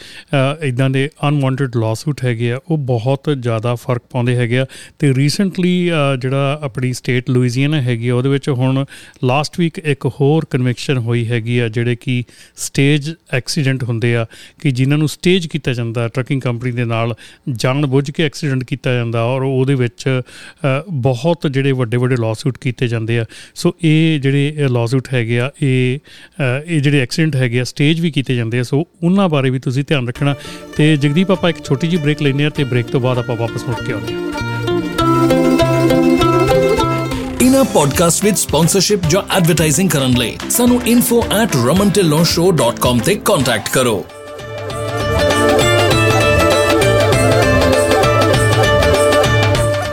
ਇਦਾਂ 0.62 0.90
ਦੇ 0.90 1.08
ਅਨਵਾਂਟਡ 1.28 1.76
ਲਾਸੂਟ 1.76 2.24
ਹੈਗੇ 2.24 2.52
ਆ 2.52 2.58
ਉਹ 2.70 2.78
ਬਹੁਤ 2.78 3.30
ਜ਼ਿਆਦਾ 3.40 3.74
ਫ਼ਰਕ 3.74 4.02
ਪਾਉਂਦੇ 4.10 4.36
ਹੈਗੇ 4.36 4.58
ਆ। 4.58 4.66
ਤੇ 4.98 5.14
ਰੀਸੈਂਟਲੀ 5.14 5.90
ਜਿਹੜਾ 6.20 6.58
ਆਪਣੀ 6.62 6.92
ਸਟੇਟ 6.92 7.30
ਲੁਈਜ਼ੀਆਨਾ 7.30 7.80
ਹੈਗੀ 7.80 8.08
ਆ 8.08 8.14
ਉਹਦੇ 8.14 8.28
ਵਿੱਚ 8.28 8.48
ਹੁਣ 8.48 8.84
ਲਾਸਟ 9.24 9.58
ਵੀਕ 9.60 9.78
ਇੱਕ 9.78 10.06
ਹੋਰ 10.06 10.44
ਕਨਵੈਕਸ਼ਨ 10.50 10.98
ਹੋਈ 10.98 11.26
ਹੈਗੀ 11.26 11.58
ਆ 11.58 11.68
ਜਿਹੜੇ 11.68 11.96
ਕਿ 11.96 12.22
ਸਟੇਜ 12.56 13.10
ਐਕਸੀਡੈਂਟ 13.32 13.82
ਹੁੰਦੇ 13.84 14.14
ਆ 14.16 14.26
ਕਿ 14.62 14.70
ਜਿਨ੍ਹਾਂ 14.70 14.98
ਨੂੰ 14.98 15.08
ਸਟੇਜ 15.08 15.46
ਕੀਤਾ 15.46 15.72
ਜਾਂਦਾ 15.72 16.08
ਟਰੱਕਿੰਗ 16.08 16.40
ਕੰਪਨੀ 16.42 16.70
ਦੇ 16.70 16.84
ਨਾਲ 16.84 17.14
ਜਾਣ 17.52 17.86
ਬੁੱਝ 17.86 18.10
ਕੇ 18.10 18.24
ਐਕਸੀਡੈਂਟ 18.24 18.64
ਕੀਤਾ 18.64 18.94
ਜਾਂਦਾ 18.94 19.22
ਔਰ 19.24 19.42
ਉਹਦੇ 19.42 19.74
ਵਿੱਚ 19.74 20.04
ਅ, 20.08 20.82
ਬਹੁਤ 20.90 21.46
ਜਿਹੜੇ 21.46 21.72
ਵੱਡੇ 21.72 21.96
ਵੱਡੇ 21.96 22.16
ਲਾਸੂਟ 22.16 22.58
ਕੀਤੇ 22.58 22.88
ਜਾਂਦੇ 22.88 23.18
ਆ। 23.18 23.24
ਸੋ 23.54 23.74
ਇਹ 23.84 24.20
ਜਿਹੜੇ 24.20 24.68
ਲਾਸੂਟ 24.70 25.08
ਹੈਗੇ 25.14 25.40
ਆ 25.40 25.50
ਇਹ 25.62 25.98
ਅ, 25.98 26.62
ਇਹ 26.66 26.80
ਜਿਹੜੇ 26.80 27.00
ਐਕਸੀਡੈਂਟ 27.00 27.36
ਹੈਗੇ 27.36 27.60
ਆ 27.60 27.64
ਸਟੇਜ 27.64 28.00
ਵੀ 28.00 28.10
ਕੀਤੇ 28.10 28.34
ਜਾਂਦੇ 28.36 28.58
ਆ। 28.58 28.62
ਸੋ 28.62 28.84
ਉਹਨਾਂ 29.04 29.28
ਬਾਰੇ 29.28 29.50
ਵੀ 29.50 29.58
ਤੁਸੀਂ 29.58 29.84
ਧਿਆਨ 29.88 30.08
ਰੱਖਣਾ। 30.08 30.34
ਤੇ 30.76 30.96
ਜਗਦੀਪ 30.96 31.30
ਆਪਾਂ 31.30 31.50
ਇੱਕ 31.50 31.64
ਛੋਟੀ 31.64 31.88
ਜਿਹੀ 31.88 32.02
ਬ੍ਰੇਕ 32.02 32.22
ਲੈਂਦੇ 32.22 32.44
ਆ 32.44 32.50
ਤੇ 32.50 32.64
ਬ੍ਰੇਕ 32.64 32.86
ਤੋਂ 32.86 33.00
ਬਾਅਦ 33.00 33.18
ਆਪਾਂ 33.18 33.36
ਵਾਪਸ 33.36 33.64
ਮੁੜ 33.64 33.74
ਕੇ 33.86 33.92
ਆਉਂਦੇ 33.92 34.14
ਹਾਂ। 34.14 34.49
ਇਨਾ 37.40 37.62
ਪੋਡਕਾਸਟ 37.62 38.24
ਵਿੱਚ 38.24 38.38
ਸਪਾਂਸਰਸ਼ਿਪ 38.38 39.00
ਜਾਂ 39.08 39.36
ਐਡਵਰਟਾਈਜ਼ਿੰਗ 39.36 39.90
ਕਰਨ 39.90 40.10
ਲਈ 40.10 40.38
ਸਾਨੂੰ 40.50 40.80
info@ramantillonshow.com 40.90 43.04
ਤੇ 43.04 43.14
ਕੰਟੈਕਟ 43.14 43.68
ਕਰੋ। 43.68 44.04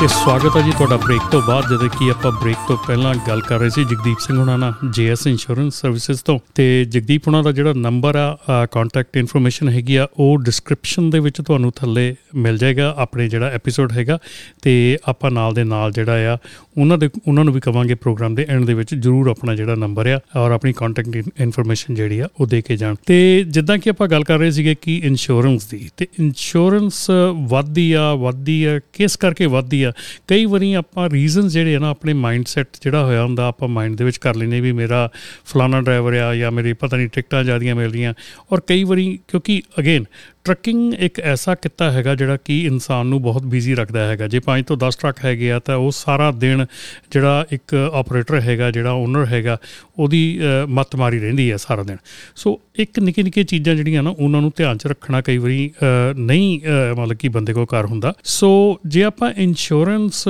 ਤੇ 0.00 0.06
ਸਵਾਗਤ 0.06 0.56
ਹੈ 0.56 0.60
ਜੀ 0.62 0.70
ਤੁਹਾਡਾ 0.70 0.96
ਬ੍ਰੇਕ 0.96 1.20
ਤੋਂ 1.32 1.40
ਬਾਅਦ, 1.42 1.64
ਜਦੋਂ 1.70 1.88
ਕਿ 1.88 2.10
ਆਪਾਂ 2.10 2.30
ਬ੍ਰੇਕ 2.32 2.56
ਤੋਂ 2.68 2.76
ਪਹਿਲਾਂ 2.86 3.14
ਗੱਲ 3.28 3.40
ਕਰ 3.40 3.58
ਰਹੇ 3.58 3.68
ਸੀ 3.70 3.84
ਜਗਦੀਪ 3.84 4.18
ਸਿੰਘ 4.18 4.36
ਹੁਣਾਂ 4.38 4.56
ਨਾਲ 4.58 4.72
ਜੀਐਸ 4.94 5.26
ਇੰਸ਼ੋਰੈਂਸ 5.26 5.74
ਸਰਵਿਸਿਜ਼ 5.74 6.20
ਤੋਂ। 6.24 6.38
ਤੇ 6.54 6.84
ਜਗਦੀਪ 6.84 7.26
ਹੁਣਾਂ 7.26 7.42
ਦਾ 7.42 7.52
ਜਿਹੜਾ 7.52 7.72
ਨੰਬਰ 7.72 8.16
ਆ 8.16 8.66
ਕੰਟੈਕਟ 8.72 9.16
ਇਨਫੋਰਮੇਸ਼ਨ 9.16 9.68
ਹੈਗੀ 9.68 9.96
ਆ, 9.96 10.06
ਉਹ 10.16 10.38
ਡਿਸਕ੍ਰਿਪਸ਼ਨ 10.38 11.08
ਦੇ 11.10 11.18
ਵਿੱਚ 11.18 11.40
ਤੁਹਾਨੂੰ 11.40 11.72
ਥੱਲੇ 11.76 12.14
ਮਿਲ 12.34 12.58
ਜਾਏਗਾ, 12.58 12.94
ਆਪਣੇ 12.98 13.28
ਜਿਹੜਾ 13.28 13.46
ਐਪੀਸੋਡ 13.50 13.92
ਹੈਗਾ। 13.92 14.18
ਤੇ 14.62 14.98
ਆਪਾਂ 15.04 15.30
ਨਾਲ 15.30 15.54
ਦੇ 15.54 15.64
ਨਾਲ 15.64 15.92
ਜਿਹੜਾ 15.92 16.34
ਆ, 16.34 16.36
ਉਹਨਾਂ 16.78 16.98
ਦੇ, 16.98 17.08
ਉਹਨਾਂ 17.28 17.44
ਨੂੰ 17.44 17.54
ਵੀ 17.54 17.60
ਕਵਾਂਗੇ 17.60 17.94
ਪ੍ਰੋਗਰਾਮ 17.94 18.34
ਦੇ 18.34 18.46
ਐਂਡ 18.48 18.64
ਦੇ 18.64 18.74
ਵਿੱਚ, 18.74 18.94
ਜਰੂਰ 18.94 19.28
ਆਪਣਾ 19.28 19.54
ਜਿਹੜਾ 19.54 19.74
ਨੰਬਰ 19.74 20.06
ਆ, 20.06 20.20
ਔਰ 20.36 20.50
ਆਪਣੀ 20.50 20.72
ਕੰਟੈਕਟ 20.72 21.40
ਇਨਫੋਰਮੇਸ਼ਨ 21.40 21.94
ਜਿਹੜੀ 21.94 22.18
ਆ, 22.20 22.28
ਉਹ 22.40 22.46
ਦੇ 22.46 22.62
ਕੇ 22.62 22.76
ਜਾਣ। 22.76 22.94
ਤੇ 23.06 23.44
ਜਿੱਦਾਂ 23.48 23.78
ਕਿ 23.78 23.90
ਆਪਾਂ 23.90 24.08
ਗੱਲ 24.08 24.24
ਕਰ 24.24 24.38
ਰਹੇ 24.38 24.50
ਸੀਗੇ 24.50 24.74
ਕਿ 24.74 25.00
ਇੰਸ਼ੋਰੈਂਸ 25.04 25.66
ਦੀ, 25.66 25.88
ਤੇ 25.96 26.08
ਇੰਸ਼ੋਰੈਂਸ 26.18 27.06
ਵੱਧਦੀ 27.48 27.92
ਆ 27.92 28.14
ਵੱਧਦੀ 28.14 28.62
ਆ, 28.64 28.78
ਕਿਸ 28.92 29.16
ਕਰਕੇ 29.16 29.46
ਵੱਧਦੀ 29.46 29.82
ਆ। 29.86 29.92
ਕਈ 30.28 30.44
ਵਾਰੀ 30.44 30.72
ਆਪਾਂ 30.74 31.10
ਰੀਜ਼ਨਸ 31.10 31.52
ਜਿਹੜੇ 31.52 31.76
ਆ 31.76 31.78
ਨਾ, 31.78 31.90
ਆਪਣੇ 31.90 32.12
ਮਾਈਂਡਸੈਟ 32.12 32.66
ਜਿਹੜਾ 32.80 33.04
ਹੋਇਆ 33.04 33.24
ਹੁੰਦਾ, 33.24 33.46
ਆਪਾਂ 33.46 33.68
ਮਾਈਂਡ 33.68 33.96
ਦੇ 33.96 34.04
ਵਿੱਚ 34.04 34.16
ਕਰ 34.16 34.34
ਲੈਨੇ 34.34 34.60
ਵੀ 34.60 34.72
ਮੇਰਾ 34.72 35.10
ਫਲਾਣਾ 35.46 35.80
ਡਰਾਈਵਰ 35.80 36.14
ਆ 36.14 36.34
ਜਾਂ 36.34 36.52
ਮੇਰੀ 36.52 36.72
ਪਤਾ 36.72 36.96
ਨਹੀਂ 36.96 37.08
ਟਿਕਟਾਂ 37.08 37.44
ਜ਼ਿਆਦੀਆਂ 37.44 37.74
ਮਿਲ 37.74 37.90
ਰਹੀਆਂ 37.90 38.14
ਔਰ 38.52 38.60
ਕਈ 38.60 38.84
ਵਾਰੀ 38.84 39.18
ਕਿਉਂਕਿ 39.28 39.62
ਅਗੇਨ 39.78 40.04
ਟਰੱਕਿੰਗ 40.46 40.94
ਇੱਕ 40.94 41.20
ਐਸਾ 41.20 41.54
ਕਿੱਤਾ 41.54 41.90
ਹੈਗਾ 41.92 42.14
ਜਿਹੜਾ 42.14 42.36
ਕਿ 42.36 42.60
ਇਨਸਾਨ 42.66 43.06
ਨੂੰ 43.06 43.22
ਬਹੁਤ 43.22 43.42
ਬਿਜ਼ੀ 43.42 43.74
ਰੱਖਦਾ 43.74 44.06
ਹੈਗਾ। 44.06 44.26
ਜੇ 44.28 44.40
5 44.46 44.62
ਤੋਂ 44.66 44.76
10 44.76 44.98
ਟਰੱਕ 45.00 45.24
ਹੈਗੇ 45.24 45.50
ਆ 45.52 45.58
ਤਾਂ 45.58 45.76
ਉਹ 45.76 45.90
ਸਾਰਾ 45.90 46.30
ਦਿਨ 46.30 46.66
ਜਿਹੜਾ 47.10 47.46
ਇੱਕ 47.52 47.74
ਆਪਰੇਟਰ 47.92 48.40
ਹੈਗਾ 48.40 48.70
ਜਿਹੜਾ 48.70 48.92
ਓਨਰ 48.92 49.26
ਹੈਗਾ 49.26 49.58
ਉਹਦੀ 49.98 50.38
ਅ, 50.40 50.66
ਮੱਤ 50.68 50.96
ਮਾਰੀ 50.96 51.18
ਰਹਿੰਦੀ 51.18 51.50
ਹੈ 51.52 51.56
ਸਾਰਾ 51.56 51.82
ਦਿਨ। 51.82 51.96
ਸੋ 52.36 52.60
ਇੱਕ 52.78 52.98
ਨਿੱਕੀ 52.98 53.22
ਨਿੱਕੀ 53.22 53.44
ਚੀਜ਼ਾਂ 53.44 53.74
ਜਿਹੜੀਆਂ 53.74 54.02
ਨਾ 54.02 54.10
ਉਹਨਾਂ 54.10 54.40
ਨੂੰ 54.40 54.52
ਧਿਆਨ 54.56 54.78
'ਚ 54.78 54.86
ਰੱਖਣਾ 54.86 55.20
ਕਈ 55.20 55.38
ਵਾਰੀ 55.38 55.70
ਅ, 55.82 56.14
ਨਹੀਂ 56.18 56.60
ਅ, 56.60 56.94
ਮਤਲਬ 56.94 57.16
ਕਿ 57.16 57.28
ਬੰਦੇ 57.28 57.52
ਕੋਲ 57.52 57.66
ਕਰ 57.66 57.84
ਹੁੰਦਾ। 57.84 58.12
ਸੋ 58.24 58.78
ਜੇ 58.86 59.02
ਆਪਾਂ 59.02 59.32
ਇੰਸ਼ੋਰੈਂਸ 59.36 60.24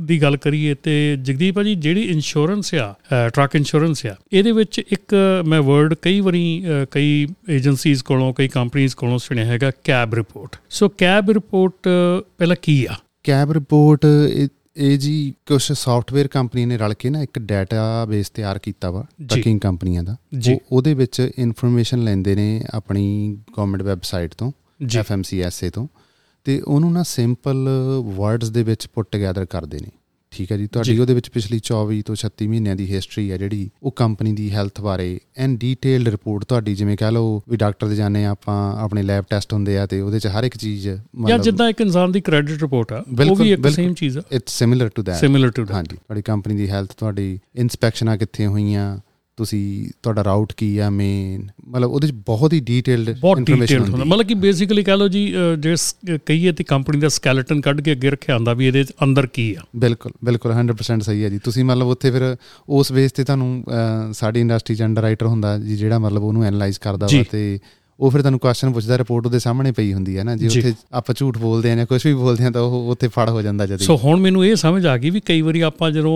ਦੀ 0.00 0.22
ਗੱਲ 0.22 0.36
ਕਰੀਏ 0.36 0.74
ਤੇ 0.82 1.16
ਜਗਦੀਪ 1.22 1.54
ਭਾਜੀ 1.54 1.74
ਜਿਹੜੀ 1.74 2.02
ਇੰਸ਼ੋਰੈਂਸ 2.02 2.74
ਆ 2.74 2.94
ਟਰੱਕ 3.34 3.54
ਇੰਸ਼ੋਰੈਂਸ 3.54 4.06
ਆ 4.06 4.14
ਇਹਦੇ 4.32 4.52
ਵਿੱਚ 4.52 4.78
ਇੱਕ 4.78 5.14
ਮੈਂ 5.46 5.60
ਵਰਡ 5.62 5.94
ਕਈ 6.02 6.20
ਵਾਰੀ 6.20 6.62
ਅ, 6.66 6.84
ਕਈ 6.90 7.26
ਏਜੰਸੀਜ਼ 7.50 8.04
ਕੋਲੋਂ 8.04 8.32
ਕਈ 8.34 8.48
ਕੰਪਨੀਆਂ 8.48 8.88
ਕੋਲੋਂ 8.96 9.18
ਸੁਣਿਆ 9.18 9.49
ਹੈਗਾ 9.50 9.70
cab 9.84 10.14
report 10.14 10.56
so 10.70 10.88
cab 10.88 11.30
report 11.30 11.88
ਪਹਿਲਾਂ 12.38 12.56
ਕੀ 12.62 12.86
ਆ 12.90 12.94
ਕੈਬ 13.24 13.52
ਰਿਪੋਰਟ 13.52 14.06
ਇਹ 14.76 14.98
ਜੀ 14.98 15.34
ਕੁਝ 15.46 15.72
ਸੌਫਟਵੇਅਰ 15.72 16.28
ਕੰਪਨੀ 16.28 16.66
ਨੇ 16.66 16.76
ਰਲ 16.76 16.94
ਕੇ 16.94 17.10
ਨਾ 17.10 17.22
ਇੱਕ 17.22 17.38
ਡਾਟਾਬੇਸ 17.38 18.30
ਤਿਆਰ 18.30 18.58
ਕੀਤਾ 18.58 18.90
ਵਾ। 18.90 19.04
ਟਰੱਕਿੰਗ 19.28 19.60
ਕੰਪਨੀਆਂ 19.60 20.04
ਦਾ। 20.04 20.16
ਉਹ 20.52 20.58
ਉਹਦੇ 20.72 20.94
ਵਿੱਚ 20.94 21.30
ਇਨਫੋਰਮੇਸ਼ਨ 21.38 22.04
ਲੈਂਦੇ 22.04 22.34
ਨੇ 22.34 22.64
ਆਪਣੀ 22.74 23.36
ਗਵਰਨਮੈਂਟ 23.58 23.82
ਵੈਬਸਾਈਟ 23.82 24.34
ਤੋਂ। 24.34 24.52
FMCSA 25.00 25.70
ਤੋਂ 25.74 25.88
ਤੇ 26.44 26.60
ਉਹਨੂੰ 26.60 26.92
ਨਾ 26.92 27.02
ਸਿੰਪਲ 27.02 27.68
ਵਰਡਸ 28.04 28.50
ਦੇ 28.50 28.62
ਵਿੱਚ 28.62 28.86
ਪੁੱਟ 28.86 29.08
ਟੁਗੇਦਰ 29.10 29.44
ਕਰਦੇ 29.44 29.78
ਨੇ 29.78 29.90
ਠੀਕ 30.32 30.50
ਹੈ 30.52 30.56
ਜੀ। 30.56 30.66
ਤੁਹਾਡੀ। 30.66 30.98
ਉਹਦੇ 30.98 31.14
ਵਿੱਚ 31.14 31.28
ਪਿਛਲੀ 31.30 31.58
24 31.68 32.00
ਤੋਂ 32.02 32.14
36 32.16 32.46
ਮਹੀਨਿਆਂ 32.48 32.74
ਦੀ 32.76 32.84
ਹਿਸਟਰੀ 32.92 33.30
ਹੈ 33.30 33.36
ਜਿਹੜੀ 33.36 33.68
ਉਹ 33.82 33.92
ਕੰਪਨੀ 33.92 34.32
ਦੀ 34.32 34.50
ਹੈਲਥ 34.50 34.80
ਬਾਰੇ 34.80 35.06
ਐਨ 35.36 35.56
ਡੀਟੇਲਡ 35.56 36.08
ਰਿਪੋਰਟ 36.08 36.44
ਤੁਹਾਡੀ 36.44 36.74
ਜਿਵੇਂ 36.74 36.96
ਕਹ 36.96 37.10
ਲਓ 37.10 37.32
ਵੀ 37.48 37.56
ਡਾਕਟਰ 37.56 37.88
ਦੇ 37.88 37.96
ਜਾਣੇ 37.96 38.24
ਆਪਾਂ 38.24 38.58
ਆਪਣੇ 38.82 39.02
ਲੈਬ 39.02 39.24
ਟੈਸਟ 39.30 39.52
ਹੁੰਦੇ 39.52 39.78
ਆ 39.78 39.86
ਤੇ 39.86 40.00
ਉਹਦੇ 40.00 40.18
ਚ 40.18 40.26
ਹਰ 40.28 40.44
ਇੱਕ 40.44 40.56
ਚੀਜ਼ 40.56 40.88
ਜਾਂ 41.26 41.38
ਜਿੱਦਾਂ 41.38 41.68
ਇੱਕ 41.68 41.80
ਇਨਸਾਨ 41.80 42.12
ਦੀ 42.12 42.20
ਕ੍ਰੈਡਿਟ 42.20 42.62
ਰਿਪੋਰਟ 42.62 42.92
ਆ 42.92 43.02
ਉਹ 43.30 43.36
ਵੀ 43.36 43.52
ਇੱਕ। 43.52 43.68
ਸੇਮ 43.70 43.94
ਚੀਜ਼ 43.94 44.18
ਆ। 44.18 44.22
It's 44.32 44.58
similar 44.58 44.88
to 44.88 45.02
that 45.02 45.20
similar 45.20 45.50
to 45.50 45.64
ਹਾਂਜੀ। 45.72 45.96
ਤੁਹਾਡੀ 45.96 46.22
ਕੰਪਨੀ 46.22 46.56
ਦੀ 46.56 46.70
ਹੈਲਥ 46.70 46.92
ਤੁਹਾਡੀ 46.98 47.38
ਇਨਸਪੈਕਸ਼ਨਾਂ 47.56 48.16
ਕਿੱਥੇ 48.18 48.46
ਹੋਈਆਂ 48.46 48.86
ਤੁਸੀਂ 49.40 49.90
ਤੁਹਾਡਾ 50.02 50.24
ਰਾਊਟ 50.24 50.52
ਕੀ 50.56 50.78
ਆ 50.78 50.90
ਮੇਨ 50.90 51.48
ਮਤਲਬ 51.68 51.90
ਉਹਦੇ 51.90 52.08
ਚ 52.08 52.12
ਬਹੁਤ 52.12 52.52
ਹੀ 52.52 52.60
ਡੀਟੇਲਡ 52.60 53.08
ਇਨਫੋਰਮੇਸ਼ਨ 53.08 53.78
ਹੁੰਦਾ 53.78 54.04
ਮਤਲਬ 54.04 54.26
ਕਿ 54.26 54.34
ਬੇਸਿਕਲੀ 54.34 54.82
ਕਹ 54.84 54.90
ਲਓ 54.90 55.08
ਜੀ 55.08 55.26
ਜੇ 55.58 55.74
ਕਹੀਏ 56.26 56.52
ਤੇ 56.52 56.64
ਕੰਪਨੀ 56.64 57.00
ਦਾ 57.00 57.08
ਸਕੈਲੇਟਨ 57.08 57.60
ਕੱਢ 57.60 57.80
ਕੇ 57.80 57.92
ਅੱਗੇ 57.92 58.10
ਰੱਖਿਆ 58.10 58.36
ਹੁੰਦਾ 58.36 58.54
ਵੀ 58.54 58.66
ਇਹਦੇ 58.66 58.84
ਅੰਦਰ 59.04 59.26
ਕੀ 59.26 59.54
ਆ। 59.54 59.62
ਬਿਲਕੁਲ 59.76 60.12
ਬਿਲਕੁਲ 60.24 60.52
100% 60.52 61.00
ਸਹੀ 61.00 61.24
ਹੈ 61.24 61.28
ਜੀ। 61.28 61.38
ਤੁਸੀਂ 61.38 61.64
ਮਤਲਬ 61.64 61.86
ਉੱਥੇ 61.86 62.10
ਫਿਰ 62.10 62.36
ਉਸ 62.68 62.92
ਬੇਸ 62.92 63.12
ਤੇ 63.12 63.24
ਤੁਹਾਨੂੰ 63.24 63.64
ਸਾਡੀ 64.12 64.40
ਇੰਡਸਟਰੀ 64.40 64.76
ਚ 64.76 64.82
ਅੰਡਰਰਾਈਟਰ 64.82 65.26
ਹੁੰਦਾ 65.26 65.58
ਜੀ 65.58 65.76
ਜਿਹੜਾ 65.76 65.98
ਮਤਲਬ 65.98 66.22
ਉਹਨੂੰ 66.22 66.44
ਐਨਲਾਈਜ਼ 66.44 66.78
ਕਰਦਾ। 66.78 67.08
ਵਾ 67.14 67.24
ਤੇ 67.32 67.58
ਉਹ 68.00 68.10
ਫਿਰ 68.10 68.20
ਤੁਹਾਨੂੰ 68.20 68.40
ਕੁਐਸਚਨ 68.40 68.72
ਪੁੱਛਦਾ 68.72 68.98
ਰਿਪੋਰਟ 68.98 69.26
ਉਹਦੇ 69.26 69.38
ਸਾਹਮਣੇ 69.38 69.72
ਪਈ 69.72 69.92
ਹੁੰਦੀ 69.92 70.16
ਹੈ 70.18 70.24
ਨਾ 70.24 70.36
ਜੇ। 70.36 70.46
ਉੱਥੇ 70.46 70.72
ਆਪਾਂ 70.92 71.14
ਝੂਠ 71.18 71.38
ਬੋਲਦੇ 71.38 71.70
ਆ 71.72 71.76
ਜਾਂ 71.76 71.86
ਕੁਝ 71.86 72.00
ਵੀ 72.06 72.12
ਬੋਲਦੇ 72.14 72.44
ਆ 72.44 72.50
ਤਾਂ 72.50 72.62
ਉਹ 72.62 72.90
ਉੱਥੇ 72.90 73.08
ਫੜ 73.08 73.28
ਹੋ 73.30 73.42
ਜਾਂਦਾ 73.42 73.66
ਜਦ। 73.66 73.78
ਸੋ 73.78 73.96
ਹੁਣ 73.96 74.20
ਮੈਨੂੰ 74.20 74.44
ਇਹ 74.46 74.54
ਸਮਝ 74.56 74.84
ਆ 74.86 74.96
ਗਈ 74.98 75.10
ਵੀ 75.10 75.20
ਕਈ 75.20 75.40
ਵਾਰੀ 75.42 75.60
ਆਪਾਂ 75.60 75.90
ਜਦੋਂ 75.90 76.14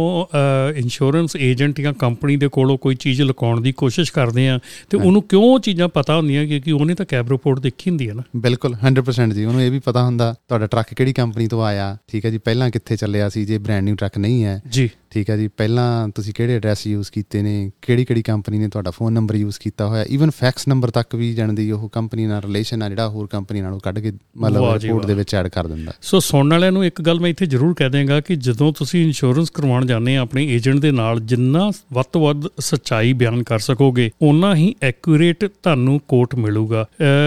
ਇੰਸ਼ੋਰੈਂਸ 0.77 1.37
ਏਜੰਟ 1.37 1.81
ਜਾਂ 1.81 1.93
ਕੰਪਨੀ 1.93 2.37
ਦੇ 2.37 2.49
ਕੋਲੋਂ 2.49 2.79
ਕੋਈ 2.79 2.95
ਚੀਜ਼ 2.95 3.23
ਲੁਕਾਉਣ 3.23 3.61
ਦੀ 3.61 3.73
ਕੋਸ਼ਿਸ਼ 3.73 4.13
ਕਰਦੇ 4.13 4.49
ਆ 4.49 4.59
ਤੇ 4.91 4.97
ਉਹਨੂੰ 4.97 5.23
ਕਿਉਂ 5.23 5.59
ਚੀਜ਼ਾਂ 5.61 5.89
ਪਤਾ 5.89 6.17
ਹੁੰਦੀਆਂ 6.17 6.47
ਕਿਉਂਕਿ 6.47 6.73
ਉਹਨੇ 6.73 6.95
ਤਾਂ 6.95 7.07
ਕੈਬ 7.07 7.31
ਰਿਪੋਰਟ 7.31 7.61
ਦੇਖੀ 7.61 7.91
ਹੁੰਦੀ 7.91 8.09
ਹੈ 8.09 8.15
ਨਾ? 8.15 8.23
ਬਿਲਕੁਲ 8.37 8.77
100% 8.87 9.35
ਜੀ। 9.35 9.45
ਉਹਨੂੰ 9.45 9.63
ਇਹ 9.63 9.71
ਵੀ 9.71 9.79
ਪਤਾ 9.79 10.03
ਹੁੰਦਾ 10.05 10.33
ਤੁਹਾਡਾ 10.49 10.67
ਟਰੱਕ 10.67 10.95
ਕਿਹੜੀ 10.95 11.13
ਕੰਪਨੀ 11.13 11.49
ਤੋਂ 11.49 11.65
ਆਇਆ 11.65 11.97
ਠੀਕ 12.09 12.25
ਹੈ 12.25 12.31
ਜੀ 12.31 12.39
ਪਹਿਲਾਂ 12.39 12.71
ਕਿੱਥੇ 12.71 12.97
ਚੱਲਿਆ 12.97 13.29
ਸੀ 13.29 13.45
ਜੇ 13.45 13.59
ਬ੍ਰਾਂਡ 13.59 13.85
ਨਿਊ 13.85 13.95
ਟਰੱਕ 13.95 14.19
ਨਹੀਂ 14.19 14.45
ਹੈ 14.45 14.61
ਜੀ। 14.69 14.89
ਠੀਕ 15.15 15.29
ਹੈ 15.31 15.37
ਜੀ। 15.37 15.49
ਪਹਿਲਾਂ 15.49 16.09
ਤੁਸੀਂ 16.09 16.33
ਕਿਹੜੇ 16.35 16.55
ਐਡਰੈਸ 16.57 16.87
ਯੂਜ਼ 16.87 17.11
ਕੀਤੇ 17.13 17.43
ਨੇ? 17.43 17.71
ਕਿਹੜੀ 17.83 18.05
ਕਿਹੜੀ 18.05 18.23
ਕੰਪਨੀ 18.23 18.59
ਨੇ 18.59 18.69
ਤੁਹਾਡਾ 18.69 18.91
ਫੋਨ 18.91 19.13
ਨੰਬਰ 19.13 19.35
ਯੂਜ਼ 19.35 19.59
ਕੀਤਾ 19.61 19.87
ਹੋਇਆ? 19.89 20.05
ਈਵਨ 20.11 20.31
ਫੈਕਸ 20.31 20.67
ਨੰਬਰ 20.69 20.91
ਤੱਕ 20.91 21.15
ਵੀ 21.15 21.33
ਜਾਣਦੀ 21.35 21.71
ਉਹ 21.71 21.89
ਕੰਪਨੀ 21.89 22.27
ਨਾਲ 22.27 22.43
ਰਿਲੇਸ਼ਨ 22.43 22.83
ਆ 22.83 22.89
ਜਿਹੜਾ 22.89 23.09
ਹੋਰ 23.09 23.27
ਕੰਪਨੀ 23.27 23.61
ਨਾਲੋਂ 23.61 23.79
ਕੱਢ 23.81 23.99
ਕੇ 23.99 24.13
ਮਤਲਬ 24.37 24.73
ਰਿਪੋਰਟ 24.75 25.07
ਦੇ। 25.07 25.15
ਵਿੱਚ 25.15 25.35
ਐਡ 25.35 25.49
ਕਰ 25.49 25.67
ਦਿੰਦਾ। 25.67 25.93
ਸੋ 26.03 26.21
ਸੁਣਨ 26.21 26.53
ਵਾਲਿਆਂ 26.53 26.73
ਨੂੰ 26.73 26.85
ਇੱਕ 26.85 27.01
ਗੱਲ 27.03 27.21
ਮੈਂ 27.21 27.31
ਇੱਥੇ 27.31 27.47
ਜ਼ਰੂਰ 27.47 27.75
ਕਹਿ 27.75 27.91
ਦਿਆਂਗਾ 27.91 28.21
ਕਿ 28.21 28.37
ਜਦੋਂ 28.37 28.73
ਤੁਸੀਂ 28.73 29.05
ਇੰਸ਼ੋਰੈਂਸ 29.05 29.51
ਕਰਵਾਉਣ 29.51 29.87
ਜਾਂਦੇ 29.87 30.17
ਆ 30.17 30.21
ਆਪਣੇ 30.21 30.47
ਏਜੰਟ 30.47 30.81
ਦੇ 30.81 30.91
ਨਾਲ 30.91 31.21
ਜਿੰਨਾ 31.21 31.71
ਵੱਧ 31.93 32.07
ਤੋਂ 32.13 32.21
ਵੱਧ 32.21 32.43
ਸੱਚਾਈ 32.61 33.13
ਬਿਆਨ 33.13 33.43
ਕਰ 33.43 33.59
ਸਕੋਗੇ 33.59 34.11
ਓਨਾ 34.23 34.55
ਹੀ 34.55 34.75
ਐਕੂਰੇਟ 34.83 35.45
ਤੁਹਾਨੂੰ 35.45 36.01
ਕੋਟ 36.09 36.35
ਮਿਲੂਗਾ। 36.35 36.85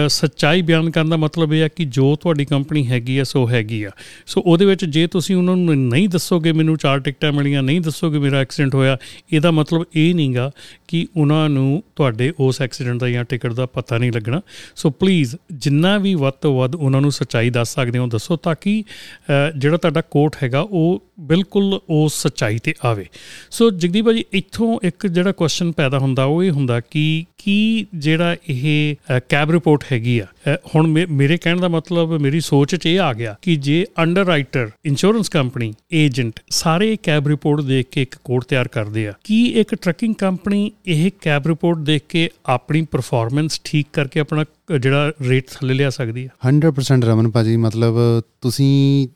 ਸੱਚਾਈ 0.08 0.62
ਬਿਆਨ 0.62 0.90
ਕਰਨ 0.90 1.08
ਦਾ 1.08 1.16
ਮਤਲਬ 1.16 1.54
ਇਹ 1.54 1.62
ਹੈ 1.62 1.68
ਕਿ 1.68 1.84
ਜੋ 1.84 2.14
ਤੁਹਾਡੀ 2.16 2.44
ਕੰਪਨੀ 2.44 2.86
ਹੈਗੀ 2.86 3.18
ਆ 3.18 3.24
ਸੋ 3.24 3.48
ਹੈਗੀ 3.48 3.82
ਆ। 3.82 3.90
ਸੋ 4.26 4.42
ਉਹਦੇ 4.46 4.64
ਵਿੱਚ 4.64 4.84
ਜੇ 4.84 5.06
ਤੁਸੀਂ 5.06 5.36
ਉਹਨਾਂ 5.36 5.56
ਨੂੰ 5.56 5.76
ਨਹੀਂ 5.88 6.08
ਦੱਸੋਗੇ 6.08 6.52
ਮੈਨੂੰ 6.52 6.76
ਚਾਰ 6.76 7.00
ਟਿਕਟਾਂ 7.00 7.32
ਮਿਲੀਆਂ 7.32 7.62
ਨਹੀਂ 7.62 7.77
ਦੱਸੋਗੇ 7.80 8.18
ਮੇਰਾ 8.18 8.38
ਐਕਸੀਡੈਂਟ 8.38 8.74
ਹੋਇਆ 8.74 8.96
ਇਹਦਾ 9.32 9.50
ਮਤਲਬ 9.50 9.84
ਇਹ 9.94 10.14
ਨਹੀਂਗਾ 10.14 10.50
ਕਿ 10.88 11.06
ਉਹਨਾਂ 11.16 11.48
ਨੂੰ 11.48 11.82
ਤੁਹਾਡੇ 11.96 12.32
ਉਸ 12.40 12.62
ਐਕਸੀਡੈਂਟ 12.62 13.00
ਦਾ 13.00 13.08
ਜਾਂ 13.08 13.24
ਟਿਕਟ 13.24 13.52
ਦਾ 13.52 13.66
ਪਤਾ 13.66 13.98
ਨਹੀਂ 13.98 14.12
ਲੱਗਣਾ। 14.12 14.40
ਸੋ 14.76 14.90
ਪਲੀਜ਼ 14.90 15.36
ਜਿੰਨਾ 15.52 15.98
ਵੀ 15.98 16.14
ਵੱਧ 16.14 16.34
ਤੋਂ 16.34 16.58
ਵੱਧ 16.58 16.74
ਉਹਨਾਂ 16.74 17.00
ਨੂੰ 17.00 17.12
ਸੱਚਾਈ 17.12 17.50
ਦੱਸ 17.50 17.74
ਸਕਦੇ 17.74 17.98
ਹੋ 17.98 18.06
ਦੱਸੋ 18.06 18.36
ਤਾਂ 18.36 18.54
ਕਿ 18.60 18.84
ਅਹ, 18.88 19.58
ਜਿਹੜਾ 19.58 19.76
ਤੁਹਾਡਾ 19.76 20.00
ਕੋਟ 20.00 20.36
ਹੈਗਾ 20.42 20.60
ਉਹ 20.60 21.02
ਬਿਲਕੁਲ 21.20 21.80
ਉਸ 21.90 22.22
ਸੱਚਾਈ 22.22 22.58
ਤੇ 22.58 22.74
ਆਵੇ। 22.84 23.06
ਸੋ 23.50 23.70
ਜਗਦੀਪ 23.70 24.04
ਭਾਜੀ 24.04 24.24
ਇੱਥੋਂ 24.32 24.78
ਇੱਕ 24.82 25.06
ਜਿਹੜਾ 25.06 25.32
ਕੁਐਸਚਨ 25.32 25.72
ਪੈਦਾ 25.72 25.98
ਹੁੰਦਾ 25.98 26.24
ਉਹ 26.24 26.42
ਇਹ 26.44 26.50
ਹੁੰਦਾ 26.50 26.80
ਕਿ 26.80 27.24
ਕੀ 27.38 27.86
ਜਿਹੜਾ 27.94 28.36
ਇਹ 28.48 28.94
ਕੈਬ 29.28 29.50
ਰਿਪੋਰਟ 29.50 29.84
ਹੈਗੀ 29.92 30.18
ਆ 30.18 30.24
ਅਹ, 30.24 30.56
ਹੁਣ 30.74 30.86
ਮੇ- 30.86 31.06
ਮੇਰੇ 31.08 31.36
ਕਹਿਣ 31.36 31.60
ਦਾ 31.60 31.68
ਮਤਲਬ 31.68 32.12
ਮੇਰੀ 32.20 32.40
ਸੋਚ 32.40 32.74
'ਚ 32.74 32.86
ਇਹ 32.86 33.00
ਆ 33.00 33.12
ਗਿਆ 33.12 33.36
ਕਿ 33.42 33.56
ਜੇ 33.56 33.84
ਅੰਡਰਰਾਈਟਰ 33.98 34.70
ਇੰਸ਼ੋਰੈਂਸ 34.84 35.28
ਕੰਪਨੀ 35.28 35.72
ਏਜੰਟ 35.92 36.40
ਸਾਰੇ 36.50 36.96
ਕੈਬ 37.02 37.28
ਰਿਪੋਰਟ 37.28 37.60
ਦੇਖ 37.60 37.86
ਕੇ 37.92 38.02
ਇੱਕ 38.02 38.16
ਕੋਡ 38.24 38.44
ਤਿਆਰ 38.44 38.68
ਕਰਦੇ 38.68 39.06
ਆ 39.08 39.12
ਕੀ 39.24 39.44
ਇੱਕ 39.46 39.74
ਟਰੱਕਿੰਗ 39.74 40.14
ਕੰਪਨੀ 40.14 40.70
ਇਹ 40.86 41.10
ਕੈਬ 41.20 41.46
ਰਿਪੋਰਟ 41.46 41.78
ਦੇਖ 41.78 42.02
ਕੇ 42.08 42.28
ਆਪਣੀ 42.46 42.82
ਪਰਫਾਰਮੈਂਸ 42.82 43.60
ਠੀਕ 43.64 43.86
ਕਰਕੇ 43.92 44.20
ਆਪਣਾ 44.20 44.42
ਅ, 44.42 44.46
ਜਿਹੜਾ 44.80 45.12
ਰੇਟ 45.28 45.44
ਥੱਲੇ 45.50 45.74
ਲਿਆ 45.74 45.90
ਸਕਦੀ 45.90 46.24
ਆ? 46.24 46.28
100% 46.48 47.02
ਰਮਨ 47.02 47.30
ਭਾਜੀ 47.30 47.56
ਮਤਲਬ 47.56 47.96
ਤੁਸੀਂ 48.40 49.08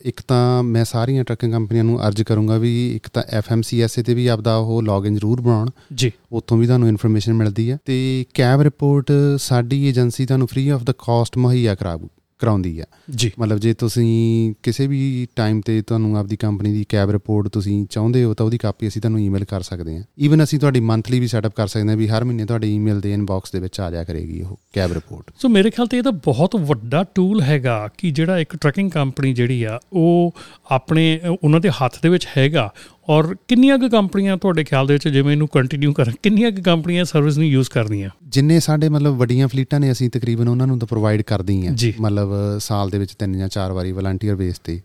ਇੱਕ 0.00 0.20
ਤਾਂ 0.28 0.62
ਮੈਂ 0.62 0.84
ਸਾਰੀਆਂ 0.84 1.24
ਟਰੱਕਿੰਗ 1.24 1.52
ਕੰਪਨੀਆਂ 1.52 1.84
ਨੂੰ 1.84 2.08
ਅਰਜ਼ 2.08 2.22
ਕਰੂੰਗਾ 2.22 2.58
ਵੀ 2.58 2.96
ਇੱਕ 2.96 3.08
ਤਾਂ 3.08 3.22
ਐਫਐਮਸੀਐਸਏ 3.30 4.02
ਤੇ 4.02 4.14
ਵੀ 4.14 4.26
ਆਪਦਾ 4.26 4.56
ਉਹ 4.56 4.82
ਲੌਗਇਨ 4.82 5.14
ਜ਼ਰੂਰ 5.14 5.40
ਬਣਾਉਣ। 5.40 5.70
ਜੀ। 5.94 6.12
ਉੱਥੋਂ 6.32 6.58
ਵੀ 6.58 6.66
ਤੁਹਾਨੂੰ 6.66 6.88
ਇਨਫੋਰਮੇਸ਼ਨ 6.88 7.32
ਮਿਲਦੀ 7.32 7.70
ਹੈ 7.70 7.78
ਤੇ 7.84 8.24
ਕੈਬ 8.34 8.60
ਰਿਪੋਰਟ 8.60 9.12
ਸਾਡੀ 9.38 9.88
ਏਜੰਸੀ 9.88 10.26
ਤੁਹਾਨੂੰ 10.26 10.46
ਫ੍ਰੀ 10.46 10.68
ਆਫ 10.68 10.82
ਦਾ 10.82 10.92
ਕਾਸਟ 10.98 11.38
ਮੁਹੱਈਆ 11.38 11.74
ਕਰਾ 11.74 11.98
ਕਰਾਉਂਦੀ 12.38 12.80
ਹੈ 12.80 12.84
ਜੀ। 13.16 13.30
ਮਤਲਬ 13.38 13.58
ਜੇ 13.58 13.72
ਤੁਸੀਂ 13.74 14.54
ਕਿਸੇ 14.62 14.86
ਵੀ 14.86 15.26
ਟਾਈਮ 15.36 15.60
ਤੇ 15.60 15.80
ਤੁਹਾਨੂੰ 15.82 16.16
ਆਪਦੀ 16.18 16.36
ਕੰਪਨੀ 16.36 16.72
ਦੀ 16.72 16.84
ਕੈਬ 16.88 17.10
ਰਿਪੋਰਟ 17.10 17.48
ਤੁਸੀਂ 17.48 17.86
ਚਾਹੁੰਦੇ 17.90 18.24
ਹੋ 18.24 18.34
ਤਾਂ 18.34 18.46
ਉਹਦੀ 18.46 18.58
ਕਾਪੀ 18.58 18.88
ਅਸੀਂ 18.88 19.02
ਤੁਹਾਨੂੰ 19.02 19.20
ਈਮੇਲ 19.20 19.44
ਕਰ 19.44 19.62
ਸਕਦੇ 19.62 19.96
ਹਾਂ। 19.96 20.02
ਈਵਨ 20.20 20.42
ਅਸੀਂ 20.42 20.58
ਤੁਹਾਡੀ 20.58 20.80
ਮੰਥਲੀ 20.80 21.20
ਵੀ 21.20 21.26
ਸੈਟਅਪ 21.26 21.54
ਕਰ 21.54 21.66
ਸਕਦੇ 21.66 21.88
ਹਾਂ 21.88 21.96
ਵੀ 21.96 22.08
ਹਰ 22.08 22.24
ਮਹੀਨੇ 22.24 22.44
ਤੁਹਾਡੇ 22.44 22.72
ਈਮੇਲ 22.74 23.00
ਦੇ 23.00 23.12
ਇਨਬਾਕਸ 23.12 23.52
ਦੇ 23.52 23.60
ਵਿੱਚ 23.60 23.80
ਆ 23.80 23.90
ਜਾਇਆ 23.90 24.04
ਕਰੇਗੀ 24.04 24.40
ਉਹ 24.42 24.58
ਕੈਬ 24.72 24.92
ਰਿਪੋਰਟ 24.92 25.30
ਸੋ 25.38 25.48
ਮੇਰੇ 25.48 25.70
ਖਿਆਲ 25.70 25.86
ਤੇ 25.86 25.98
ਇਹ 25.98 26.02
ਤਾਂ 26.02 26.12
ਬਹੁਤ 26.12 26.56
ਵੱਡਾ 26.56 27.04
ਟੂਲ 27.14 27.42
ਹੈਗਾ 27.42 27.88
ਕਿ 27.98 28.10
ਜਿਹੜਾ 28.10 28.38
ਇੱਕ 28.38 28.56
ਟਰੱਕਿੰਗ 28.56 28.90
ਕੰਪਨੀ 28.90 29.32
ਜਿਹੜੀ 29.34 29.62
ਆ 29.62 29.78
ਉਹ 29.92 30.34
ਆਪਣੇ 30.70 31.20
ਉਹਨਾਂ 31.42 31.60
ਦੇ 31.60 31.70
ਹੱਥ 31.70 32.02
ਦੇ 32.02 32.08
ਵਿੱਚ 32.08 32.26
ਹੈਗਾ 32.36 32.72
ਔਰ 33.08 33.34
ਕਿੰਨੀਆਂ 33.48 33.78
ਕੁ 33.78 33.88
ਕੰਪਨੀਆਂ 33.88 34.36
ਤੁਹਾਡੇ 34.36 34.64
ਖਿਆਲ 34.64 34.86
ਦੇ 34.86 34.94
ਵਿੱਚ 34.94 35.08
ਜਿਵੇਂ 35.08 35.32
ਇਹਨੂੰ 35.32 35.48
ਕੰਟੀਨਿਊ 35.48 35.92
ਕਰਨ 35.92 36.12
ਕਿੰਨੀਆਂ 36.22 36.50
ਕੁ 36.52 36.62
ਕੰਪਨੀਆਂ 36.62 37.04
ਸਰਵਿਸ 37.04 37.36
ਨੂੰ 37.38 37.46
ਯੂਜ਼ 37.46 37.68
ਕਰਦੀਆਂ? 37.70 38.10
ਜਿੰਨੇ 38.26 38.60
ਸਾਡੇ 38.60 38.88
ਮਤਲਬ 38.88 39.16
ਵੱਡੀਆਂ 39.16 39.48
ਫਲੀਟਾਂ 39.48 39.80
ਨੇ 39.80 39.92
ਅਸੀਂ 39.92 40.10
ਤਕਰੀਬਨ 40.10 40.48
ਉਹਨਾਂ 40.48 40.66
ਨੂੰ 40.66 40.78
ਤਾਂ 40.78 40.88
ਪ੍ਰੋਵਾਈਡ 40.88 41.22
ਕਰਦੇ। 41.22 41.66
ਹਾਂ 41.66 41.92
ਮਤਲਬ 42.00 42.32
ਸਾਲ 42.58 42.90
ਦੇ 42.90 42.98
ਵਿੱਚ 42.98 43.14
ਤਿੰਨ 43.14 43.38
ਜਾਂ 43.38 43.48
ਚਾਰ 43.48 43.72
ਵਾਰੀ 43.72 43.92
ਵਲੰਟੀਅਰ 43.92 44.36
ਬੇਸ 44.36 44.58
ਤੇ। 44.58 44.80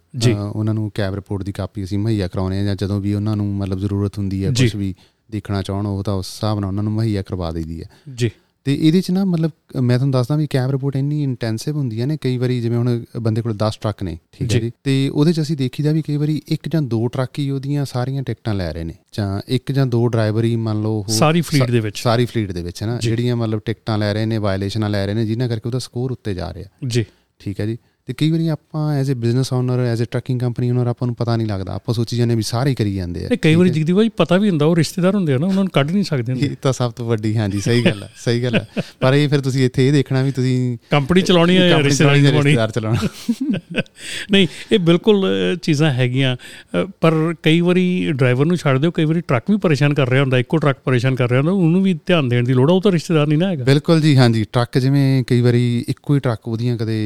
ਉਹਨਾਂ 0.53 0.73
ਨੂੰ 0.73 0.91
ਕੈਬ 0.95 1.15
ਰਿਪੋਰਟ 1.15 1.43
ਦੀ 1.43 1.51
ਕਾਪੀ 1.51 1.83
ਅਸੀਂ 1.83 1.99
ਮੁਹੱਈਆ 1.99 2.27
ਕਰਾਉਂਦੇ 2.27 2.57
ਹਾਂ 2.57 2.63
ਜਾਂ 2.63 2.75
ਜਦੋਂ 2.75 2.99
ਵੀ 3.01 3.13
ਉਹਨਾਂ 3.13 3.35
ਨੂੰ 3.35 3.55
ਮਤਲਬ 3.55 3.79
ਜ਼ਰੂਰਤ 3.79 4.17
ਹੁੰਦੀ 4.17 4.43
ਹੈ। 4.45 4.49
ਕੁਝ 4.49 4.75
ਵੀ 4.75 4.93
ਦੇਖਣਾ 5.31 5.61
ਚਾਹਣ 5.61 5.85
ਉਹ 5.85 6.03
ਤਾਂ 6.03 6.13
ਉਸ 6.13 6.27
ਹਿਸਾਬ 6.27 6.59
ਨਾਲ 6.59 6.67
ਉਹਨਾਂ 6.67 6.83
ਨੂੰ 6.83 6.93
ਮੁਹੱਈਆ 6.93 7.21
ਕਰਵਾ 7.21 7.51
ਦਈਦੀ 7.51 7.81
ਹੈ। 7.81 7.89
ਜੀ। 8.15 8.31
ਤੇ 8.65 8.75
ਇਹਦੇ 8.81 9.01
ਚ 9.01 9.11
ਨਾ 9.11 9.25
ਮਤਲਬ 9.25 9.51
ਮੈਂ 9.81 9.97
ਤੁਹਾਨੂੰ 9.97 10.11
ਦੱਸਦਾ 10.11 10.35
ਵੀ 10.35 10.47
ਕੈਬ 10.47 10.71
ਰਿਪੋਰਟ 10.71 10.95
ਇੰਨੀ 10.95 11.23
ਇੰਟੈਂਸਿਵ 11.23 11.77
ਹੁੰਦੀ 11.77 12.01
ਹੈ 12.01 12.05
ਨੇ 12.05 12.17
ਕਈ 12.21 12.37
ਵਾਰੀ 12.37 12.61
ਜਿਵੇਂ 12.61 12.77
ਹੁਣ 12.77 13.03
ਬੰਦੇ 13.21 13.41
ਕੋਲ 13.41 13.51
10 13.53 13.77
ਟਰੱਕ 13.81 14.03
ਨੇ 14.03 14.17
ਠੀਕ 14.31 14.53
ਹੈ 14.55 14.59
ਜੀ। 14.59 14.71
ਤੇ 14.83 15.09
ਉਹਦੇ 15.09 15.33
ਚ 15.33 15.41
ਅਸੀਂ 15.41 15.57
ਦੇਖੀਦਾ 15.57 15.91
ਵੀ 15.91 16.01
ਕਈ 16.01 16.17
ਵਾਰੀ 16.17 16.41
ਇੱਕ 16.47 16.67
ਜਾਂ 16.67 16.81
ਦੋ 16.81 17.07
ਟਰੱਕ 17.07 17.39
ਹੀ 17.39 17.49
ਉਹਦੀਆਂ 17.49 17.85
ਸਾਰੀਆਂ 17.85 18.23
ਟਿਕਟਾਂ 18.23 18.53
ਲੈ 18.53 18.73
ਰਹੇ 18.73 18.83
ਨੇ 18.83 18.93
ਜਾਂ 19.13 19.41
ਇੱਕ 19.47 19.71
ਜਾਂ 19.71 19.85
ਦੋ 19.85 20.07
ਡਰਾਈਵਰ 20.07 20.43
ਹੀ 20.43 20.55
ਮੰਨ 20.55 20.81
ਲਓ 20.81 20.91
ਉਹ 20.91 21.05
ਸਾਰੀ 21.07 21.41
fleet 21.41 21.71
ਦੇ 21.71 21.79
ਵਿੱਚ। 21.79 21.99
ਸਾਰੀ 21.99 22.25
ਫਲੀਟ 22.25 22.51
ਦੇ 22.51 22.61
ਵਿੱਚ 22.61 22.81
ਹੈ 22.81 22.87
ਨਾ। 22.87 22.97
ਜਿਹੜੀਆਂ 22.97 23.35
ਮਤਲਬ 23.35 23.59
ਟਿਕਟਾਂ 23.65 23.97
ਲੈ 23.97 24.13
ਰਹੇ 24.13 24.25
ਨੇ 24.25 24.37
ਵਾਇਲੇਸ਼ਨਾਂ 24.37 24.89
ਲੈ 24.89 25.05
ਰਹੇ 25.05 25.13
ਨੇ 25.13 25.25
ਜਿਨ੍ਹਾਂ 25.25 25.49
ਕਰਕੇ 25.49 25.69
ਉਹਦਾ 25.69 25.79
ਸਕੋਰ 25.79 26.11
ਉੱਤੇ 26.11 26.33
ਜਾ 26.33 26.53
ਰਿਹਾ 26.53 26.69
ਜੀ 26.87 27.05
ਠੀਕ 27.39 27.59
ਹੈ 27.59 27.65
ਜੀ 27.65 27.77
ਤੇ 28.11 28.15
ਕਈ 28.17 28.29
ਵਾਰੀ 28.31 28.47
ਆਪਾਂ 28.47 28.81
as 28.93 29.11
a 29.11 29.13
business 29.15 29.51
owner 29.53 29.79
as 29.79 30.01
a 30.03 30.05
trucking 30.11 30.39
company 30.39 30.69
owner 30.71 30.87
ਆਪਾਂ 30.87 31.07
ਨੂੰ 31.07 31.15
ਪਤਾ 31.15 31.35
ਨਹੀਂ 31.35 31.47
ਲੱਗਦਾ। 31.47 31.73
ਆਪਾਂ 31.73 31.93
ਸੋਚੀ 31.93 32.17
ਜਾਂਦੇ 32.17 32.35
ਵੀ 32.35 32.41
ਸਾਰੇ 32.43 32.73
ਕਰੀ 32.75 32.93
ਜਾਂਦੇ 32.95 33.25
ਆ। 33.25 33.27
ਇਹ 33.31 33.37
ਕਈ 33.41 33.55
ਵਾਰੀ? 33.55 33.69
ਜਗਦੀਪ 33.69 33.95
ਭਾਜੀ 33.97 34.09
ਪਤਾ 34.17 34.37
ਵੀ 34.37 34.49
ਹੁੰਦਾ 34.49 34.65
ਉਹ 34.65 34.75
ਰਿਸ਼ਤੇਦਾਰ 34.75 35.15
ਹੁੰਦੇ 35.15 35.33
ਆ 35.33 35.37
ਨਾ 35.37 35.47
ਉਹਨਾਂ 35.47 35.63
ਨੂੰ 35.63 35.71
ਕੱਢ 35.73 35.91
ਨਹੀਂ 35.91 36.03
ਸਕਦੇ 36.03 36.31
ਹੁੰਦੇ। 36.33 36.47
ਇਹ 36.47 36.55
ਤਾਂ 36.61 36.73
ਸਭ 36.73 36.91
ਤੋਂ 36.91 37.05
ਵੱਡੀ 37.05 37.35
ਹਾਂਜੀ 37.37 37.59
ਸਹੀ 37.61 37.83
ਗੱਲ 37.85 38.03
ਹੈ 38.03 38.09
ਸਹੀ 38.23 38.43
ਗੱਲ 38.43 38.55
ਹੈ 38.55 38.65
ਪਰ 39.01 39.13
ਇਹ 39.13 39.27
ਫਿਰ 39.29 39.41
ਤੁਸੀਂ 39.41 39.65
ਇੱਥੇ 39.65 39.87
ਇਹ 39.87 39.91
ਦੇਖਣਾ 39.93 40.21
ਵੀ 40.23 40.31
ਤੁਸੀਂ 40.31 40.55
ਕੰਪਨੀ 40.91 41.21
ਚਲਾਉਣੀ 41.21 41.57
ਹੈ 41.57 41.67
ਜਾਂ 41.69 41.79
ਰਿਸ਼ਤੇਦਾਰੀ 41.83 42.21
ਚਲਾਉਣੀ? 42.73 43.07
ਨਹੀਂ 44.31 44.47
ਇਹ 44.71 44.79
ਬਿਲਕੁਲ 44.79 45.25
ਚੀਜ਼ਾਂ 45.61 45.91
ਹੈਗੀਆਂ। 45.93 46.35
ਪਰ 47.01 47.13
ਕਈ 47.43 47.61
ਵਾਰੀ 47.61 48.11
ਡਰਾਈਵਰ 48.11 48.45
ਨੂੰ 48.45 48.57
ਛੱਡ 48.57 48.77
ਦਿਓ 48.77 48.91
ਕਈ 48.91 49.05
ਵਾਰੀ 49.05 49.21
ਟਰੱਕ 49.21 49.51
ਵੀ 49.51 49.57
ਪਰੇਸ਼ਾਨ 49.57 49.93
ਕਰ 49.93 50.09
ਰਿਹਾ 50.09 50.21
ਹੁੰਦਾ 50.21 50.37
ਇੱਕੋ 50.37 50.57
ਟਰੱਕ 50.57 50.77
ਪਰੇਸ਼ਾਨ 50.85 51.15
ਕਰ 51.15 51.29
ਰਿਹਾ 51.29 51.39
ਹੁੰਦਾ 51.41 51.51
ਉਹਨੂੰ 51.53 51.81
ਵੀ 51.83 51.93
ਧਿਆਨ 52.05 52.29
ਦੇਣ 52.29 52.43
ਦੀ 52.45 52.53
ਲੋੜ 52.53 52.69
ਆ 52.71 52.73
ਉਹ 52.73 52.81
ਤਾਂ 52.81 52.91
ਰਿਸ਼ਤੇਦਾਰ 52.91 53.27
ਨਹੀਂ 53.27 53.37
ਨਾ 53.37 53.47
ਹੈਗਾ। 53.47 53.63
ਬਿਲਕੁਲ 53.63 54.01
ਜੀ 54.01 54.15
ਹਾਂਜੀ 54.17 54.45
ਟਰੱਕ 54.51 54.77
ਜਿਵੇਂ 54.77 55.23
ਕਈ 55.23 55.41
ਵਾਰੀ 55.41 55.63
ਇੱਕੋ 55.87 56.15
ਹੀ 56.15 56.19
ਟਰੱਕ 56.19 56.47
ਉਹਦੀਆਂ 56.47 56.77
ਕਦੇ 56.77 56.99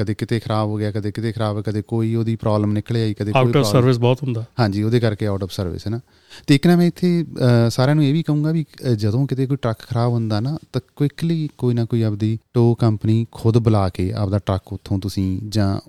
ਕਦੇ 0.00 0.14
ਕਿਤੇ 0.14 0.38
ਖਰਾਬ 0.40 0.68
ਹੋ 0.68 0.76
ਗਿਆ 0.76 0.90
ਕਦੇ 0.92 1.12
ਕਿਤੇ 1.12 1.32
ਖਰਾਬ 1.32 1.60
ਕਦੇ 1.60 1.82
ਕੋਈ 1.82 2.14
ਉਹਦੀ 2.14 2.36
ਪ੍ਰੋਬਲਮ 2.36 2.72
ਨਿਕਲ 2.72 2.96
ਆਈ 2.96 3.14
ਕਦੇ 3.14 3.32
ਕੋਈ 3.32 3.40
ਆਊਟ 3.40 3.56
ਆਫ 3.56 3.64
ਸਰਵਿਸ 3.66 3.98
ਬਹੁਤ 3.98 4.22
ਹੁੰਦਾ। 4.22 4.44
ਹਾਂਜੀ 4.60 4.82
ਉਹਦੇ 4.82 5.00
ਕਰਕੇ 5.00 5.26
ਆਊਟ 5.26 5.42
ਆਫ 5.42 5.50
ਸਰਵਿਸ 5.50 5.86
ਹੈ 5.86 5.90
ਨਾ। 5.90 6.00
ਤੇ 6.46 6.54
ਇੱਕ 6.54 6.66
ਨਾ 6.66 6.76
ਮੈਂ 6.76 6.86
ਇੱਥੇ 6.86 7.24
ਸਾਰਿਆਂ 7.70 7.94
ਨੂੰ 7.94 8.04
ਇਹ 8.04 8.12
ਵੀ 8.12 8.22
ਕਹੂੰਗਾ 8.22 8.52
ਵੀ 8.52 8.64
ਜਦੋਂ 8.96 9.26
ਕਿਤੇ 9.26 9.46
ਕੋਈ 9.46 9.56
ਟਰੱਕ 9.62 9.78
ਖਰਾਬ 9.78 10.12
ਹੁੰਦਾ 10.12 10.40
ਨਾ 10.40 10.58
ਤਾਂ 10.72 10.80
ਕੁਇਕਲੀ 10.96 11.48
ਕੋਈ 11.58 11.74
ਨਾ 11.74 11.84
ਕੋਈ 11.84 12.02
ਆਪਦੀ 12.02 12.38
ਟੋ 12.54 12.74
ਕੰਪਨੀ 12.74 13.26
ਖੁਦ 13.32 13.58
ਬੁਲਾ 13.58 13.88
ਕੇ 13.88 14.12
ਆਪਦਾ 14.12 14.38
ਟਰੱਕ 14.38 14.72
ਉੱਥੋਂ 14.72 14.98
ਤੁਸੀਂ 14.98 15.40
ਜਾਂ 15.48 15.80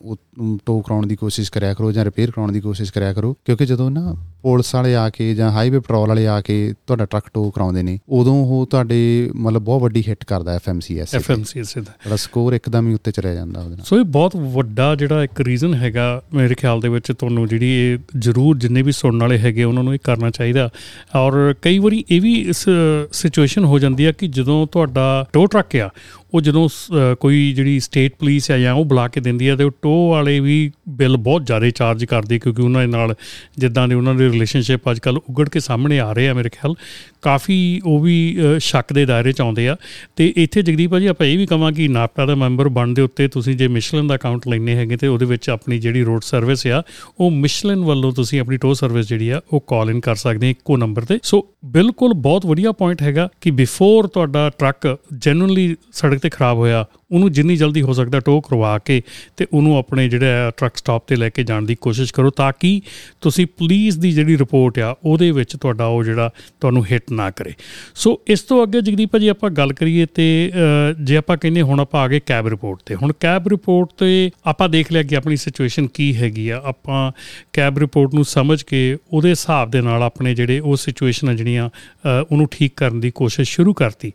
ਟੋ 0.65 0.81
ਕਰਾਉਣ 0.81 1.07
ਦੀ 1.07 1.15
ਕੋਸ਼ਿਸ਼ 1.15 1.51
ਕਰਿਆ 1.51 1.73
ਕਰੋ 1.73 1.91
ਜਾਂ 1.91 2.05
ਰਿਪੇਅਰ 2.05 2.31
ਕਰਾਉਣ 2.31 2.51
ਦੀ 2.51 2.61
ਕੋਸ਼ਿਸ਼ 2.61 2.93
ਕਰਿਆ 2.93 3.13
ਕਰੋ 3.13 3.33
ਕਿਉਂਕਿ 3.45 3.65
ਜਦੋਂ 3.65 3.91
ਨਾ 3.91 4.15
ਪੁਲਿਸ 4.41 4.75
ਵਾਲੇ 4.75 4.95
ਆ 4.95 5.09
ਕੇ 5.09 5.35
ਜਾਂ 5.35 5.51
ਹਾਈਵੇ 5.51 5.79
ਪੈਟਰੋਲ 5.79 6.07
ਵਾਲੇ 6.07 6.27
ਆ 6.27 6.41
ਕੇ 6.41 6.73
ਤੁਹਾਡਾ 6.87 7.05
ਟਰੱਕ 7.05 7.25
ਟੋ 7.33 7.51
ਕਰਾਉਂਦੇ 7.51 7.83
ਨੇ 7.83 7.99
ਉਦੋਂ 8.09 8.45
ਉਹ 8.45 8.67
ਤੁਹਾਡੇ 8.67 9.31
ਮਤਲਬ 9.35 9.61
ਬਹੁਤ 9.61 9.81
ਵੱਡੀ 9.81 10.03
ਹਿੱਟ 10.07 10.25
ਕਰਦਾ 10.25 10.53
ਐਫਐਮਸੀਐਸ 10.53 11.15
ਐਫਐਮਸੀਐਸ 11.15 11.77
ਦਾ 11.77 12.15
ਸਕੋਰ 12.15 12.53
ਇੱਕਦਮ 12.53 12.87
ਹੀ 12.89 12.93
ਉੱਤੇ 12.93 13.11
ਚਲਿਆ 13.11 13.33
ਜਾਂਦਾ 13.33 13.59
ਉਹਦੇ 13.59 13.75
ਨਾਲ। 13.75 13.85
ਸੋ 13.85 13.99
ਇਹ 13.99 14.03
ਬਹੁਤ 14.03 14.35
ਵੱਡਾ 14.35 14.95
ਜਿਹੜਾ 14.95 15.23
ਇੱਕ 15.23 15.41
ਰੀਜ਼ਨ 15.41 15.73
ਹੈਗਾ 15.73 16.23
ਮੇਰੇ 16.33 16.55
ਖਿਆਲ 16.55 16.79
ਦੇ 16.79 16.89
ਵਿੱਚ 16.89 17.11
ਤੁਹਾਨੂੰ 17.11 17.47
ਜਿਹੜੀ 17.47 17.69
ਇਹ 17.69 17.97
ਜ਼ਰੂਰ 18.19 18.57
ਜਿੰਨੇ 18.57 18.81
ਵੀ 18.81 18.91
ਸੁਣਨ 18.91 19.21
ਵਾਲੇ 19.21 19.37
ਹੈਗੇ 19.37 19.63
ਉਹਨਾਂ 19.63 19.83
ਨੂੰ 19.83 19.93
ਇਹ 19.93 19.99
ਕਰਨਾ 20.03 20.30
ਚਾਹੀਦਾ। 20.31 20.69
ਔਰ 21.15 21.53
ਕਈ 21.61 21.79
ਵਾਰੀ 21.79 22.03
ਇਹ 22.11 22.21
ਵੀ 22.21 22.33
ਇਸ 22.33 22.65
ਸਿਚੁਏਸ਼ਨ 23.11 23.65
ਹੋ 23.65 23.79
ਜਾਂਦੀ 23.79 24.05
ਹੈ 24.05 24.11
ਕਿ 24.11 24.27
ਜਦੋਂ 24.27 24.67
ਤੁਹਾਡਾ 24.67 25.25
ਟੋ 25.33 25.45
ਟਰੱਕ 25.45 25.75
ਆ 25.75 25.89
ਉਹ 26.33 26.41
ਜਦੋਂ 26.41 26.67
ਸ- 26.67 26.91
ਅ, 26.91 27.15
ਕੋਈ 27.15 27.53
ਜਿਹੜੀ 27.53 27.79
ਸਟੇਟ 27.79 28.13
ਪੁਲਿਸ 28.19 28.51
ਆ 28.51 28.57
ਜਾਂ 28.57 28.73
ਉਹ 28.73 28.85
ਬੁਲਾ 28.85 29.07
ਕੇ 29.07 29.21
ਦਿੰਦੀ 29.21 29.49
ਹੈ 29.49 29.55
ਤੇ 29.55 29.63
ਉਹ 29.63 29.71
ਟੋ 29.81 30.09
ਵਾਲੇ 30.09 30.39
ਵੀ 30.39 30.71
ਬਿੱਲ 30.89 31.17
ਬਹੁਤ 31.17 31.45
ਜ਼ਿਆਦਾ 31.45 31.69
ਚਾਰਜ 31.69 32.05
ਕਰਦੇ 32.05 32.39
ਕਿਉਂਕਿ 32.39 32.61
ਉਹਨਾਂ 32.61 32.81
ਦੇ 32.81 32.87
ਨਾਲ 32.87 33.15
ਜਿੱਦਾਂ 33.57 33.87
ਦੇ 33.87 33.95
ਉਹਨਾਂ 33.95 34.15
ਦੇ 34.15 34.29
ਰਿਲੇਸ਼ਨਸ਼ਿਪ 34.29 34.91
ਅੱਜ 34.91 34.99
ਕੱਲ 34.99 35.17
ਉਗੜ 35.17 35.49
ਕੇ 35.49 35.59
ਸਾਹਮਣੇ 35.59 35.99
ਆ 35.99 36.13
ਰਹੇ 36.13 36.29
ਆ 36.29 36.33
ਮੇਰੇ 36.33 36.49
ਖਿਆਲ। 36.49 36.75
ਕਾਫੀ 37.21 37.81
ਉਹ 37.85 37.99
ਵੀ 37.99 38.37
ਅ, 38.55 38.57
ਸ਼ੱਕ 38.59 38.93
ਦੇ 38.93 39.05
ਦਾਇਰੇ 39.05 39.31
ਚ 39.31 39.41
ਆਉਂਦੇ 39.41 39.69
ਆ। 39.69 39.75
ਤੇ 40.15 40.33
ਇੱਥੇ 40.37 40.61
ਜਗਦੀਪ 40.61 40.91
ਭਾਜੀ 40.91 41.05
ਆਪਾਂ 41.05 41.27
ਇਹ 41.27 41.37
ਵੀ 41.37 41.45
ਕਹਾਂ 41.45 41.71
ਕਿ 41.71 41.87
ਨਾਪਟਾ 41.87 42.25
ਦਾ 42.25 42.35
ਮੈਂਬਰ 42.35 42.69
ਬਣਨ 42.69 42.93
ਦੇ 42.93 43.01
ਉੱਤੇ 43.01 43.27
ਤੁਸੀਂ 43.27 43.55
ਜੇ 43.55 43.67
ਮਿਸ਼ਲਨ 43.67 44.07
ਦਾ 44.07 44.15
ਅਕਾਊਂਟ 44.15 44.47
ਲੈਣੇ 44.47 44.75
ਹੈਗੇ 44.75 44.97
ਤੇ 44.97 45.07
ਉਹਦੇ 45.07 45.25
ਵਿੱਚ 45.25 45.49
ਆਪਣੀ 45.49 45.79
ਜਿਹੜੀ 45.79 46.03
ਰੋਡ 46.03 46.21
ਸਰਵਿਸ 46.21 46.67
ਆ 46.67 46.83
ਉਹ 47.19 47.31
ਮਿਸ਼ਲਨ 47.31 47.79
ਵੱਲੋਂ 47.79 48.11
ਤੁਸੀਂ 48.11 48.39
ਆਪਣੀ 48.39 48.57
ਟੋ 48.57 48.73
ਸਰਵਿਸ 48.73 49.07
ਜਿਹੜੀ 49.07 49.29
ਆ 49.29 49.41
ਉਹ 49.53 49.63
ਕਾਲ 49.67 49.89
ਇਨ 49.89 49.99
ਕਰ 49.99 50.15
ਸਕਦੇ 50.15 50.47
ਹੋ 50.47 50.51
ਇੱਕੋ 50.51 50.77
ਨੰਬਰ 50.77 51.01
ਤੇ। 51.05 51.19
ਸੋ 51.23 51.47
ਬਿਲਕੁਲ 51.65 52.13
ਬਹੁਤ 52.13 52.45
ਵਧੀਆ 52.45 52.71
ਪੁਆਇੰਟ 52.71 53.01
ਹੈਗਾ 53.01 53.29
ਕਿ 53.41 53.51
ਬਿਫੋਰ 53.51 54.07
ਤੁਹਾਡਾ 54.07 54.51
ਟਰੱਕ 54.57 54.97
ਜੈਨੂਇਨਲੀ 55.17 55.75
ਸੜਕ 55.93 56.20
ਤੇ 56.21 56.29
ਖਰਾਬ 56.29 56.57
ਹੋਇਆ 56.57 56.85
ਉਹਨੂੰ 57.11 57.31
ਜਿੰਨੀ 57.31 57.55
ਜਲਦੀ 57.55 57.81
ਹੋ 57.81 57.93
ਸਕਦਾ 57.93 58.19
ਟੋ 58.19 58.39
ਕਰਵਾ 58.41 58.77
ਕੇ 58.79 59.01
ਤੇ 59.37 59.47
ਉਹਨੂੰ 59.53 59.77
ਆਪਣੇ 59.77 60.07
ਜਿਹੜਾ 60.09 60.51
ਟਰੱਕ 60.57 60.77
ਸਟਾਪ 60.77 61.03
ਤੇ 61.07 61.15
ਲੈ 61.15 61.29
ਕੇ 61.29 61.43
ਜਾਣ 61.43 61.61
ਦੀ 61.61 61.75
ਕੋਸ਼ਿਸ਼ 61.75 62.13
ਕਰੋ 62.13 62.29
ਤਾਂ 62.29 62.51
ਕਿ 62.59 62.81
ਤੁਸੀਂ 63.21 63.45
ਪੁਲਿਸ 63.57 63.97
ਦੀ 63.97 64.11
ਜਿਹੜੀ 64.11 64.37
ਰਿਪੋਰਟ 64.37 64.79
ਆ 64.79 64.95
ਉਹਦੇ 65.05 65.31
ਵਿੱਚ 65.31 65.55
ਤੁਹਾਡਾ 65.55 65.85
ਉਹ 65.85 66.03
ਜਿਹੜਾ 66.03 66.29
ਤੁਹਾਨੂੰ 66.61 66.85
ਹਿੱਟ 66.91 67.11
ਨਾ 67.11 67.29
ਕਰੇ। 67.31 67.53
ਸੋ 67.95 68.21
ਇਸ 68.27 68.41
ਤੋਂ 68.41 68.63
ਅੱਗੇ 68.63 68.81
ਜਗਦੀਪ 68.81 69.17
ਜੀ 69.17 69.27
ਆਪਾਂ 69.27 69.49
ਗੱਲ 69.49 69.73
ਕਰੀਏ 69.73 70.05
ਤੇ 70.05 70.51
ਅ, 70.53 70.93
ਜੇ 71.03 71.17
ਆਪਾਂ 71.17 71.37
ਕਹਿੰਦੇ 71.37 71.61
ਹੁਣ 71.61 71.79
ਆਪਾਂ 71.79 72.01
ਆ 72.01 72.07
ਗਏ 72.07 72.19
ਕੈਬ 72.19 72.47
ਰਿਪੋਰਟ 72.47 72.79
ਤੇ। 72.85 72.95
ਹੁਣ 72.95 73.13
ਕੈਬ 73.19 73.47
ਰਿਪੋਰਟ 73.47 73.89
ਤੇ 73.97 74.31
ਆਪਾਂ 74.45 74.69
ਦੇਖ 74.69 74.91
ਲਿਆ 74.91 75.03
ਕਿ 75.03 75.15
ਆਪਣੀ 75.15 75.37
ਸਿਚੁਏਸ਼ਨ 75.37 75.87
ਕੀ 75.87 76.15
ਹੈਗੀ 76.15 76.49
ਆ। 76.49 76.61
ਆਪਾਂ 76.65 77.11
ਕੈਬ 77.53 77.77
ਰਿਪੋਰਟ 77.77 78.13
ਨੂੰ 78.13 78.25
ਸਮਝ 78.25 78.61
ਕੇ 78.63 78.97
ਉਹਦੇ 79.13 79.29
ਹਿਸਾਬ 79.29 79.71
ਦੇ 79.71 79.81
ਨਾਲ 79.81 80.03
ਆਪਣੇ 80.03 80.35
ਜਿਹੜੇ 80.35 80.59
ਉਹ 80.59 80.75
ਸਿਚੁਏਸ਼ਨ 80.75 81.29
ਆ 81.29 81.33
ਜਿਹੜੀਆਂ 81.33 81.69
ਅ, 81.69 82.25
ਉਹਨੂੰ 82.31 82.47
ਠੀਕ 82.51 82.73
ਕਰਨ 82.75 82.99
ਦੀ 82.99 83.11
ਕੋਸ਼ਿਸ਼ 83.11 83.49
ਸ਼ੁਰੂ 83.51 83.73
ਕਰਤੀ। 83.73 84.11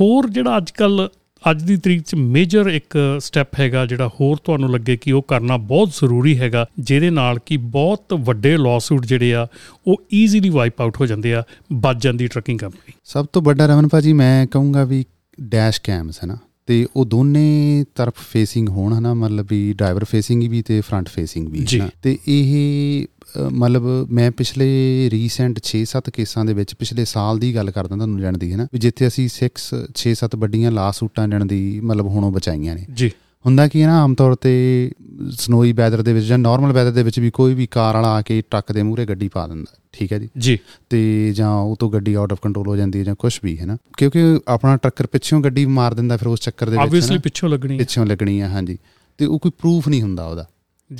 ਹੋਰ 0.00 0.28
ਜਿਹੜਾ 0.30 0.56
ਅੱਜ 0.56 0.70
ਕੱਲ 0.70 1.08
ਅੱਜ 1.50 1.62
ਦੀ 1.62 1.76
ਤਰੀਕ 1.76 2.02
'ਚ 2.02 2.14
ਮੇਜਰ 2.14 2.66
ਇੱਕ 2.66 2.96
ਸਟੈਪ 3.20 3.60
ਹੈਗਾ 3.60 3.84
ਜਿਹੜਾ 3.86 4.08
ਹੋਰ 4.20 4.36
ਤੁਹਾਨੂੰ 4.44 4.70
ਲੱਗੇ 4.70 4.96
ਕਿ 4.96 5.12
ਉਹ 5.12 5.22
ਕਰਨਾ 5.22 5.56
ਬਹੁਤ 5.56 5.90
ਜ਼ਰੂਰੀ 5.90 6.36
ਹੈਗਾ 6.38 6.66
ਜਿਹਦੇ 6.78 7.10
ਨਾਲ 7.10 7.38
ਕਿ 7.46 7.56
ਬਹੁਤ 7.56 8.14
ਵੱਡੇ 8.20 8.56
ਲਾਸੂਟ 8.56 9.06
ਜਿਹੜੇ 9.06 9.34
ਆ 9.34 9.46
ਉਹ 9.86 10.02
ਈਜ਼ੀਲੀ 10.12 10.48
ਵਾਈਪ 10.48 10.80
ਆਊਟ 10.82 11.00
ਹੋ 11.00 11.06
ਜਾਂਦੇ 11.06 11.34
ਆ 11.34 11.42
ਬਚ 11.72 12.02
ਜਾਂਦੀ 12.02 12.26
ਟਰੱਕਿੰਗ 12.26 12.58
ਕੰਪਨੀ 12.58 12.92
ਸਭ 13.04 13.26
ਤੋਂ 13.32 13.42
ਵੱਡਾ 13.42 13.66
ਰਮਨ 13.66 13.88
ਭਾਜੀ 13.88 14.12
ਮੈਂ 14.12 14.46
ਕਹੂੰਗਾ 14.46 14.84
ਵੀ 14.84 15.04
ਡੈਸ਼ 15.40 15.80
ਕੈਮਸ 15.80 16.22
ਹੈ 16.22 16.26
ਨਾ 16.26 16.38
ਤੇ 16.68 16.86
ਉਹ 16.96 17.04
ਦੋਨੇ 17.04 17.84
ਤਰਫ 17.94 18.22
ਫੇਸਿੰਗ 18.30 18.68
ਹੋਣ 18.68 18.92
ਹਨਾ 18.92 19.12
ਮਤਲਬ 19.14 19.46
ਵੀ 19.50 19.72
ਡਰਾਈਵਰ 19.72 20.04
ਫੇਸਿੰਗ 20.04 20.42
ਵੀ 20.42 20.62
ਤੇ 20.62 20.80
ਫਰੰਟ 20.80 21.08
ਫੇਸਿੰਗ 21.08 21.48
ਵੀ 21.48 21.66
ਤੇ 22.02 22.18
ਇਹ 22.28 23.06
ਮਤਲਬ 23.52 23.82
ਮੈਂ 24.10 24.30
ਪਿਛਲੇ 24.30 24.66
ਰੀਸੈਂਟ 25.10 25.58
6-7 25.62 26.10
ਕੇਸਾਂ 26.14 26.44
ਦੇ 26.44 26.54
ਵਿੱਚ 26.54 26.74
ਪਿਛਲੇ 26.74 27.04
ਸਾਲ 27.04 27.38
ਦੀ 27.38 27.54
ਗੱਲ 27.54 27.70
ਕਰਦਾ 27.70 27.96
ਤੁਹਾਨੂੰ 27.96 28.20
ਜਾਣ 28.20 28.38
ਦੀ 28.38 28.52
ਹੈ 28.52 28.56
ਨਾ? 28.56 28.66
ਜਿੱਥੇ 28.74 29.06
ਅਸੀਂ 29.06 29.28
6 29.28 29.48
6-7 29.94 30.38
ਵੱਡੀਆਂ 30.38 30.70
ਲਾਸੂਟਾਂ 30.72 31.28
ਜਾਣ 31.28 31.44
ਦੀ 31.44 31.80
ਮਤਲਬ 31.80 32.06
ਹੁਣੋਂ 32.06 32.32
ਬਚਾਈਆਂ 32.32 32.74
ਨੇ। 32.74 32.86
ਜੀ। 32.94 33.10
ਹੁੰਦਾ 33.46 33.68
ਕੀ 33.68 33.82
ਹੈ 33.82 33.86
ਨਾ 33.86 34.02
ਆਮ 34.02 34.14
ਤੌਰ 34.14 34.34
ਤੇ 34.34 34.52
ਸਨੋਈ 35.30 35.72
ਵੈਦਰ 35.72 36.02
ਦੇ 36.02 36.12
ਵਿੱਚ 36.12 36.26
ਜਾਂ 36.26 36.38
ਨਾਰਮਲ 36.38 36.72
ਵੈਦਰ 36.72 36.90
ਦੇ 36.90 37.02
ਵਿੱਚ 37.02 37.20
ਵੀ 37.20 37.30
ਕੋਈ 37.30 37.54
ਵੀ 37.54 37.66
ਕਾਰ 37.66 37.94
ਵਾਲਾ 37.94 38.08
ਆ 38.14 38.22
ਕੇ 38.22 38.42
ਟਰੱਕ 38.50 38.72
ਦੇ 38.72 38.82
ਮੂਹਰੇ 38.82 39.06
ਗੱਡੀ 39.06 39.28
ਪਾ 39.28 39.46
ਦਿੰਦਾ 39.46 39.78
ਠੀਕ 39.92 40.12
ਹੈ 40.12 40.18
ਜੀ? 40.18 40.28
ਜੀ। 40.38 40.58
ਤੇ 40.90 41.32
ਜਾਂ 41.32 41.50
ਉਹ 41.50 41.76
ਤੋਂ 41.76 41.90
ਗੱਡੀ 41.90 42.14
ਆਊਟ 42.14 42.32
ਆਫ 42.32 42.38
ਕੰਟਰੋਲ 42.42 42.68
ਹੋ 42.68 42.76
ਜਾਂਦੀ 42.76 42.98
ਹੈ 42.98 43.04
ਜਾਂ 43.04 43.14
ਕੁਝ 43.14 43.38
ਵੀ 43.44 43.58
ਹੈ 43.58 43.66
ਨਾ? 43.66 43.76
ਕਿਉਂਕਿ 43.96 44.40
ਆਪਣਾ 44.48 44.76
ਟਰੱਕਰ 44.76 45.06
ਪਿੱਛੋਂ 45.06 45.40
ਗੱਡੀ 45.40 45.66
ਮਾਰ 45.66 45.94
ਦਿੰਦਾ 45.94 46.16
ਫਿਰ 46.16 46.28
ਉਸ 46.28 46.40
ਚੱਕਰ 46.40 46.66
ਦੇ 46.66 46.72
ਵਿੱਚ 46.72 46.82
ਆਬਵੀਅਸਲੀ 46.82 47.18
ਪਿੱਛੋਂ 47.18 47.48
ਲੱਗਣੀ 47.48 47.74
ਹੈ। 47.74 47.78
ਪਿੱਛੋਂ 47.78 48.06
ਲੱਗਣੀ 48.06 48.40
ਹੈ 48.40 48.48
ਹਾਂਜੀ। 48.48 48.78
ਤੇ 49.18 49.26
ਉਹ 49.26 49.38
ਕੋਈ 49.38 49.50
ਪ੍ਰੂਫ 49.58 49.88
ਨਹੀਂ 49.88 50.02
ਹੁੰਦਾ 50.02 50.26
ਉਹਦਾ। 50.26 50.46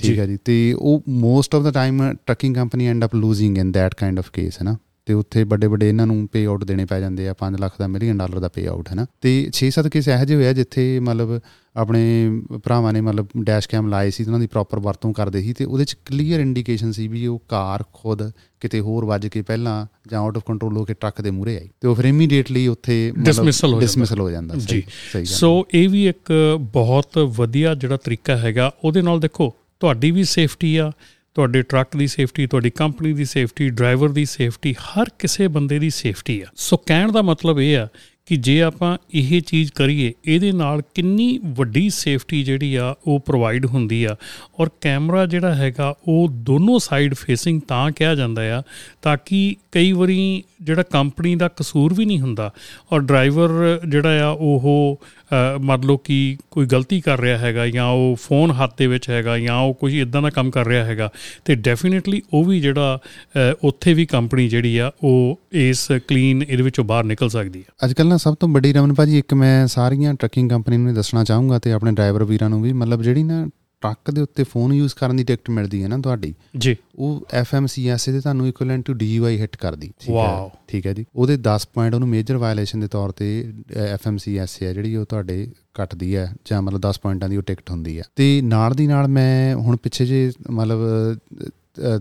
ਠੀਕ 0.02 0.18
ਹੈ 0.18 0.26
ਜੀ। 0.26 0.38
ਤੇ 0.44 0.76
ਉਹ 0.78 1.02
most 1.08 1.54
of 1.54 1.62
the 1.62 1.70
time 1.70 2.14
trucking 2.26 2.54
company 2.54 2.86
end 2.86 3.04
up 3.04 3.14
losing 3.14 3.58
in 3.58 3.72
that 3.72 3.94
kind 3.94 4.18
of 4.18 4.30
case 4.32 4.58
ਹੈ 4.58 4.64
ਨਾ? 4.64 4.76
ਤੇ 5.06 5.14
ਉੱਥੇ 5.14 5.44
ਵੱਡੇ 5.44 5.66
ਵੱਡੇ 5.66 5.88
ਇਹਨਾਂ 5.88 6.06
ਨੂੰ 6.06 6.28
ਪੇ 6.32 6.44
ਆਊਟ 6.44 6.64
ਦੇਣੇ 6.64 6.84
ਪੈ 6.84 7.00
ਜਾਂਦੇ 7.00 7.28
ਆ 7.28 7.34
5 7.34 7.58
ਲੱਖ 7.60 7.72
ਦਾ 7.78 7.86
ਮਿਲੀਅਨ 7.86 8.18
ਡਾਲਰ 8.18 8.38
ਦਾ 8.38 8.48
ਪੇ 8.48 8.66
ਆਊਟ 8.66 8.88
ਹੈ 8.88 8.94
ਨਾ? 8.94 9.06
ਤੇ 9.20 9.50
6-7 9.52 9.88
ਕੇਸ 9.88 10.08
ਇਹੋ 10.08 10.24
ਜਿਹੇ 10.24 10.38
ਹੋਏ 10.38 10.48
ਆ 10.48 10.52
ਜਿੱਥੇ 10.52 11.00
ਮਤਲਬ 11.00 11.40
ਆਪਣੇ 11.76 12.30
ਭਰਾਵਾਂ 12.64 12.92
ਨੇ 12.92 13.00
ਮਤਲਬ 13.00 13.26
ਡੈਸ਼ 13.42 13.68
ਕੈਮ 13.68 13.88
ਲਾਏ 13.88 14.10
ਸੀ 14.10 14.24
ਉਹਨਾਂ 14.24 14.40
ਦੀ 14.40 14.46
ਪ੍ਰੋਪਰ 14.46 14.78
ਵਰਤੋਂ 14.78 15.12
ਕਰਦੇ 15.12 15.42
ਸੀ 15.42 15.52
ਤੇ 15.52 15.64
ਉਹਦੇ 15.64 15.84
ਚ 15.84 15.96
ਕਲੀਅਰ 16.04 16.40
ਇੰਡੀਕੇਸ਼ਨ 16.40 16.92
ਸੀ 16.92 17.08
ਵੀ 17.08 17.26
ਉਹ 17.26 17.42
ਕਾਰ 17.48 17.84
ਖੁਦ 17.92 18.30
ਕਿਤੇ 18.60 18.80
ਹੋਰ 18.80 19.04
ਵੱਜ 19.04 19.26
ਕੇ 19.26 19.42
ਪਹਿਲਾਂ 19.42 19.86
ਜਾਂ 20.10 20.20
ਆਊਟ 20.20 20.36
ਆਫ 20.36 20.42
ਕੰਟਰੋਲ 20.46 20.76
ਹੋ 20.76 20.84
ਕੇ 20.84 20.94
ਟਰੱਕ 20.94 21.20
ਦੇ 21.20 21.30
ਮੂਹਰੇ 21.30 21.58
ਆਈ 21.58 21.68
ਤੇ 21.80 21.88
ਉਹ 21.88 21.94
ਫਿਰ 21.94 22.04
ਇਮੀਡੀਏਟਲੀ 22.04 22.66
ਉੱਥੇ 22.66 23.12
Dismissal 23.28 23.74
ਹੋ। 23.74 23.80
ਡਿਸਮਿਸਲ 23.80 24.20
ਹੋ 24.20 24.30
ਜਾਂਦਾ। 24.30 24.54
ਜੀ। 24.54 24.82
ਸੋ 25.24 25.66
ਇਹ 25.74 25.88
ਵੀ 25.88 26.08
ਇੱਕ 26.08 26.32
ਬਹੁਤ 26.60 27.18
ਵਧੀਆ 27.18 27.74
ਜਿਹੜਾ 27.74 27.96
ਤਰੀਕਾ 27.96 28.36
ਹੈਗਾ 28.36 28.74
ਉਹਦੇ 28.84 29.02
ਨਾਲ 29.02 29.20
ਦੇਖੋ 29.20 29.54
ਤੁਹਾਡੀ 29.80 30.10
ਵੀ 30.10 30.24
ਸੇਫਟੀ 30.24 30.76
ਆ 30.76 30.92
ਤੁਹਾਡੇ 31.34 31.62
ਟਰੱਕ 31.62 31.96
ਦੀ 31.96 32.06
ਸੇਫਟੀ 32.06 32.46
ਤੁਹਾਡੀ 32.46 32.70
ਕੰਪਨੀ 32.70 33.12
ਦੀ 33.12 33.24
ਸੇਫਟੀ 33.24 33.68
ਡਰਾਈਵਰ 33.70 34.08
ਦੀ 34.08 34.24
ਸੇਫਟੀ 34.24 34.74
ਹਰ 34.74 35.06
ਕਿਸੇ 35.18 35.48
ਬੰਦੇ 35.48 35.78
ਦੀ 35.78 35.90
ਸੇਫਟੀ 35.90 36.40
ਆ। 36.40 36.46
ਸੋ 36.56 36.76
ਕਹਿਣ 36.76 37.12
ਦਾ 37.12 37.22
ਮਤਲਬ 37.22 37.60
ਇਹ 37.60 37.78
ਆ 37.78 37.88
ਕਿ 38.26 38.36
ਜੇ 38.36 38.62
ਆਪਾਂ 38.62 38.98
ਇਹ 39.14 39.42
ਚੀਜ਼ 39.42 39.72
ਕਰੀਏ 39.72 40.12
ਇਹਦੇ 40.24 40.52
ਨਾਲ 40.52 40.82
ਕਿੰਨੀ 40.94 41.38
ਵੱਡੀ 41.44 41.90
ਸੇਫਟੀ 41.90 42.42
ਜਿਹੜੀ 42.44 42.74
ਆ 42.74 42.94
ਉਹ 43.06 43.20
ਪ੍ਰੋਵਾਈਡ 43.20 43.66
ਹੁੰਦੀ 43.66 44.04
ਆ। 44.04 44.16
ਔਰ 44.60 44.68
ਕੈਮਰਾ 44.80 45.26
ਜਿਹੜਾ 45.26 45.54
ਹੈਗਾ 45.54 45.94
ਉਹ 46.08 46.28
ਦੋਨੋਂ 46.32 46.78
ਸਾਈਡ 46.78 47.14
ਫੇਸਿੰਗ 47.14 47.60
ਤਾਂ 47.68 47.90
ਕਿਹਾ 47.90 48.14
ਜਾਂਦਾ 48.14 48.58
ਆ 48.58 48.62
ਤਾਂ 49.02 49.16
ਕਿ 49.26 49.56
ਕਈ 49.72 49.92
ਵਾਰੀ 49.92 50.42
ਜਿਹੜਾ 50.62 50.82
ਕੰਪਨੀ 50.82 51.36
ਦਾ 51.36 51.48
ਕਸੂਰ 51.48 51.94
ਵੀ 51.94 52.04
ਨਹੀਂ 52.04 52.20
ਹੁੰਦਾ 52.20 52.52
ਔਰ 52.92 53.00
ਡਰਾਈਵਰ 53.00 53.80
ਜਿਹੜਾ 53.88 54.24
ਆ 54.26 54.28
ਉਹ 54.28 55.00
ਅ, 55.02 55.25
ਮੰਨ 55.60 55.80
ਲਓ 55.84 55.96
ਕਿ 55.96 56.36
ਕੋਈ 56.50 56.66
ਗਲਤੀ 56.66 57.00
ਕਰ 57.00 57.20
ਰਿਹਾ 57.20 57.38
ਹੈਗਾ 57.38 57.66
ਜਾਂ 57.66 57.86
ਉਹ 57.86 58.16
ਫੋਨ 58.22 58.50
ਹੱਥ 58.50 58.78
ਦੇ 58.78 58.86
ਵਿੱਚ 58.86 59.10
ਹੈਗਾ 59.10 59.38
ਜਾਂ 59.38 59.56
ਉਹ 59.56 59.74
ਕੋਈ 59.74 60.00
ਇਦਾਂ 60.00 60.22
ਦਾ 60.22 60.30
ਕੰਮ 60.30 60.50
ਕਰ 60.50 60.66
ਰਿਹਾ 60.66 60.84
ਹੈਗਾ 60.84 61.10
ਤੇ 61.44 61.54
ਡੈਫੀਨਿਟਲੀ 61.54 62.22
ਉਹ 62.32 62.44
ਵੀ 62.44 62.60
ਜਿਹੜਾ 62.60 62.98
ਅ, 63.04 63.54
ਉੱਥੇ 63.64 63.94
ਵੀ 63.94 64.06
ਕੰਪਨੀ 64.06 64.48
ਜਿਹੜੀ 64.48 64.78
ਆ 64.78 64.92
ਉਹ 65.04 65.40
ਇਸ 65.52 65.88
ਕਲੀਨ 66.08 66.42
ਇਹਦੇ 66.42 66.62
ਵਿੱਚੋਂ 66.62 66.84
ਬਾਹਰ 66.84 67.04
ਨਿਕਲ 67.04 67.28
ਸਕਦੀ 67.28 67.64
ਆ। 67.70 67.72
ਅੱਜ 67.84 67.92
ਕੱਲ੍ਹ 67.92 68.08
ਨਾ 68.08 68.16
ਸਭ 68.16 68.34
ਤੋਂ 68.34 68.48
ਵੱਡੀ 68.48 68.72
ਰਮਨ 68.72 68.94
ਭਾਜੀ 68.94 69.18
ਇੱਕ 69.18 69.34
ਮੈਂ 69.34 69.66
ਸਾਰੀਆਂ 69.66 70.14
ਟਰੱਕਿੰਗ 70.14 70.50
ਕੰਪਨੀ 70.50 70.76
ਨੂੰ 70.76 70.94
ਦੱਸਣਾ 70.94 71.24
ਚਾਹੂੰਗਾ 71.24 71.58
ਤੇ 71.58 71.72
ਆਪਣੇ 71.72 71.92
ਡਰਾਈਵਰ 71.92 72.24
ਵੀਰਾਂ 72.24 72.50
ਨੂੰ 72.50 72.62
ਵੀ 72.62 72.72
ਮਤਲਬ 72.72 73.02
ਜਿਹੜੀ 73.02 73.22
ਨਾ 73.22 73.48
ਟਰੱਕ 73.88 74.10
ਦੇ 74.10 74.20
ਉੱਤੇ 74.20 74.44
ਫੋਨ 74.44 74.72
ਯੂਜ਼ 74.72 74.94
ਕਰਨ 74.94 75.16
ਦੀ 75.16 75.24
ਟਿਕਟ 75.24 75.50
ਮਿਲਦੀ 75.50 75.82
ਹੈ 75.82 75.88
ਨਾ 75.88 75.98
ਤੁਹਾਡੀ 75.98 76.34
ਜੀ। 76.58 76.76
ਉਹ 76.96 77.26
FMCSA 77.40 78.12
ਦੇ 78.12 78.20
ਤੁਹਾਨੂੰ 78.20 78.48
ਇਕੁਇਵਲੈਂਟ 78.48 78.84
ਟੂ 78.84 78.92
DUI 78.92 79.26
ਹਿੱਟ 79.26 79.56
ਕਰਦੀ। 79.56 79.92
ਠੀਕ. 80.00 80.16
ਹੈ? 80.16 80.50
ਠੀਕ 80.68 80.86
ਹੈ 80.86 80.92
ਜੀ। 80.92 81.06
ਉਹਦੇ 81.16 81.36
10 81.36 81.68
ਪੁਆਇੰਟ 81.74 81.94
ਉਹਨੂੰ 81.94 82.08
ਮੇਜਰ 82.08 82.36
ਵਾਇਲੇਸ਼ਨ 82.36 82.80
ਦੇ 82.80 82.88
ਤੌਰ 82.88 83.12
ਤੇ 83.12 83.52
FMCSA 83.94 84.66
ਹੈ 84.66 84.72
ਜਿਹੜੀ 84.72 84.96
ਉਹ 84.96 85.04
ਤੁਹਾਡੇ 85.04 85.52
ਕੱਟਦੀ 85.74 86.16
ਹੈ 86.16 86.34
ਜਾਂ 86.44 86.62
ਮਤਲਬ 86.62 86.80
10 86.80 87.00
ਪੁਆਇੰਟਾਂ 87.02 87.28
ਦੀ 87.28 87.36
ਉਹ 87.36 87.42
ਟਿਕਟ 87.42 87.70
ਹੁੰਦੀ 87.70 87.98
ਹੈ। 87.98 88.02
ਤੇ 88.16 88.40
ਨਾਲ 88.44 88.74
ਦੀ 88.74 88.86
ਨਾਲ 88.86 89.08
ਮੈਂ 89.08 89.54
ਹੁਣ 89.54 89.76
ਪਿੱਛੇ 89.76 90.06
ਜੇ 90.06 90.32
ਮਤਲਬ 90.50 90.78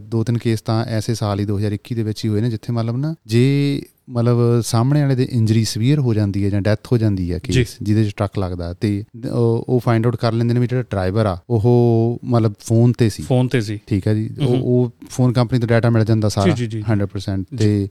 ਦੋ 0.01 0.23
ਤਿੰਨ 0.23 0.37
ਕੇਸ 0.37 0.61
ਤਾਂ 0.61 0.85
ਐਸੇ 0.85 1.15
ਸਾਲ 1.15 1.39
ਹੀ 1.39 1.45
2021 1.45 1.95
ਦੇ 1.95 2.03
ਵਿੱਚ 2.03 2.25
ਹੀ 2.25 2.29
ਹੋਏ 2.29 2.41
ਨੇ 2.41 2.49
ਜਿੱਥੇ 2.49 2.73
ਮਤਲਬ 2.73 2.97
ਨਾ 2.97 3.15
ਜੇ 3.25 3.81
ਮਤਲਬ 4.09 4.61
ਸਾਹਮਣੇ 4.61 5.01
ਵਾਲੇ 5.01 5.15
ਦੇ 5.15 5.27
ਇੰਜਰੀ 5.31 5.63
ਸਵੀਅਰ 5.63 5.99
ਹੋ 5.99 6.13
ਜਾਂਦੀ 6.13 6.45
ਹੈ 6.45 6.49
ਜਾਂ 6.49 6.61
ਡੈਥ 6.61 6.79
ਹੋ 6.91 6.97
ਜਾਂਦੀ 6.97 7.33
ਹੈ 7.33 7.39
ਕੇਸ 7.39 7.77
ਜਿਹਦੇ 7.81 8.05
ਚ 8.05 8.13
ਟਰੱਕ 8.15 8.39
ਲੱਗਦਾ 8.39 8.73
ਤੇ 8.73 9.03
ਉਹ 9.33 9.81
ਫਾਈਂਡ 9.85 10.05
ਆਊਟ 10.05 10.15
ਕਰ 10.15 10.33
ਲੈਂਦੇ 10.33 10.53
ਨੇ 10.53 10.59
ਵੀ 10.59 10.67
ਜਿਹੜਾ 10.67 10.81
ਡਰਾਈਵਰ 10.81 11.25
ਆ 11.25 11.37
ਉਹ 11.49 12.19
ਮਤਲਬ 12.23 12.53
ਫੋਨ 12.59 12.91
ਤੇ 12.91 13.09
ਸੀ। 13.09 13.23
ਫੋਨ 13.23 13.47
ਤੇ 13.47 13.61
ਸੀ। 13.61 13.79
ਠੀਕ 13.87 14.07
ਹੈ 14.07 14.13
ਜੀ। 14.13 14.29
ਉਹ 14.47 14.91
ਫੋਨ 15.09 15.33
ਕੰਪਨੀ 15.33 15.59
ਤੋਂ 15.59 15.67
ਡਾਟਾ 15.67 15.89
ਮਿਲ 15.89 16.05
ਜਾਂਦਾ 16.05 16.29
ਸਾਰਾ 16.29 16.53
ਜੀ, 16.53 16.67
ਜੀ, 16.67 16.67
ਜੀ। 16.67 16.83
100% 16.91 17.57
ਤੇ 17.57 17.87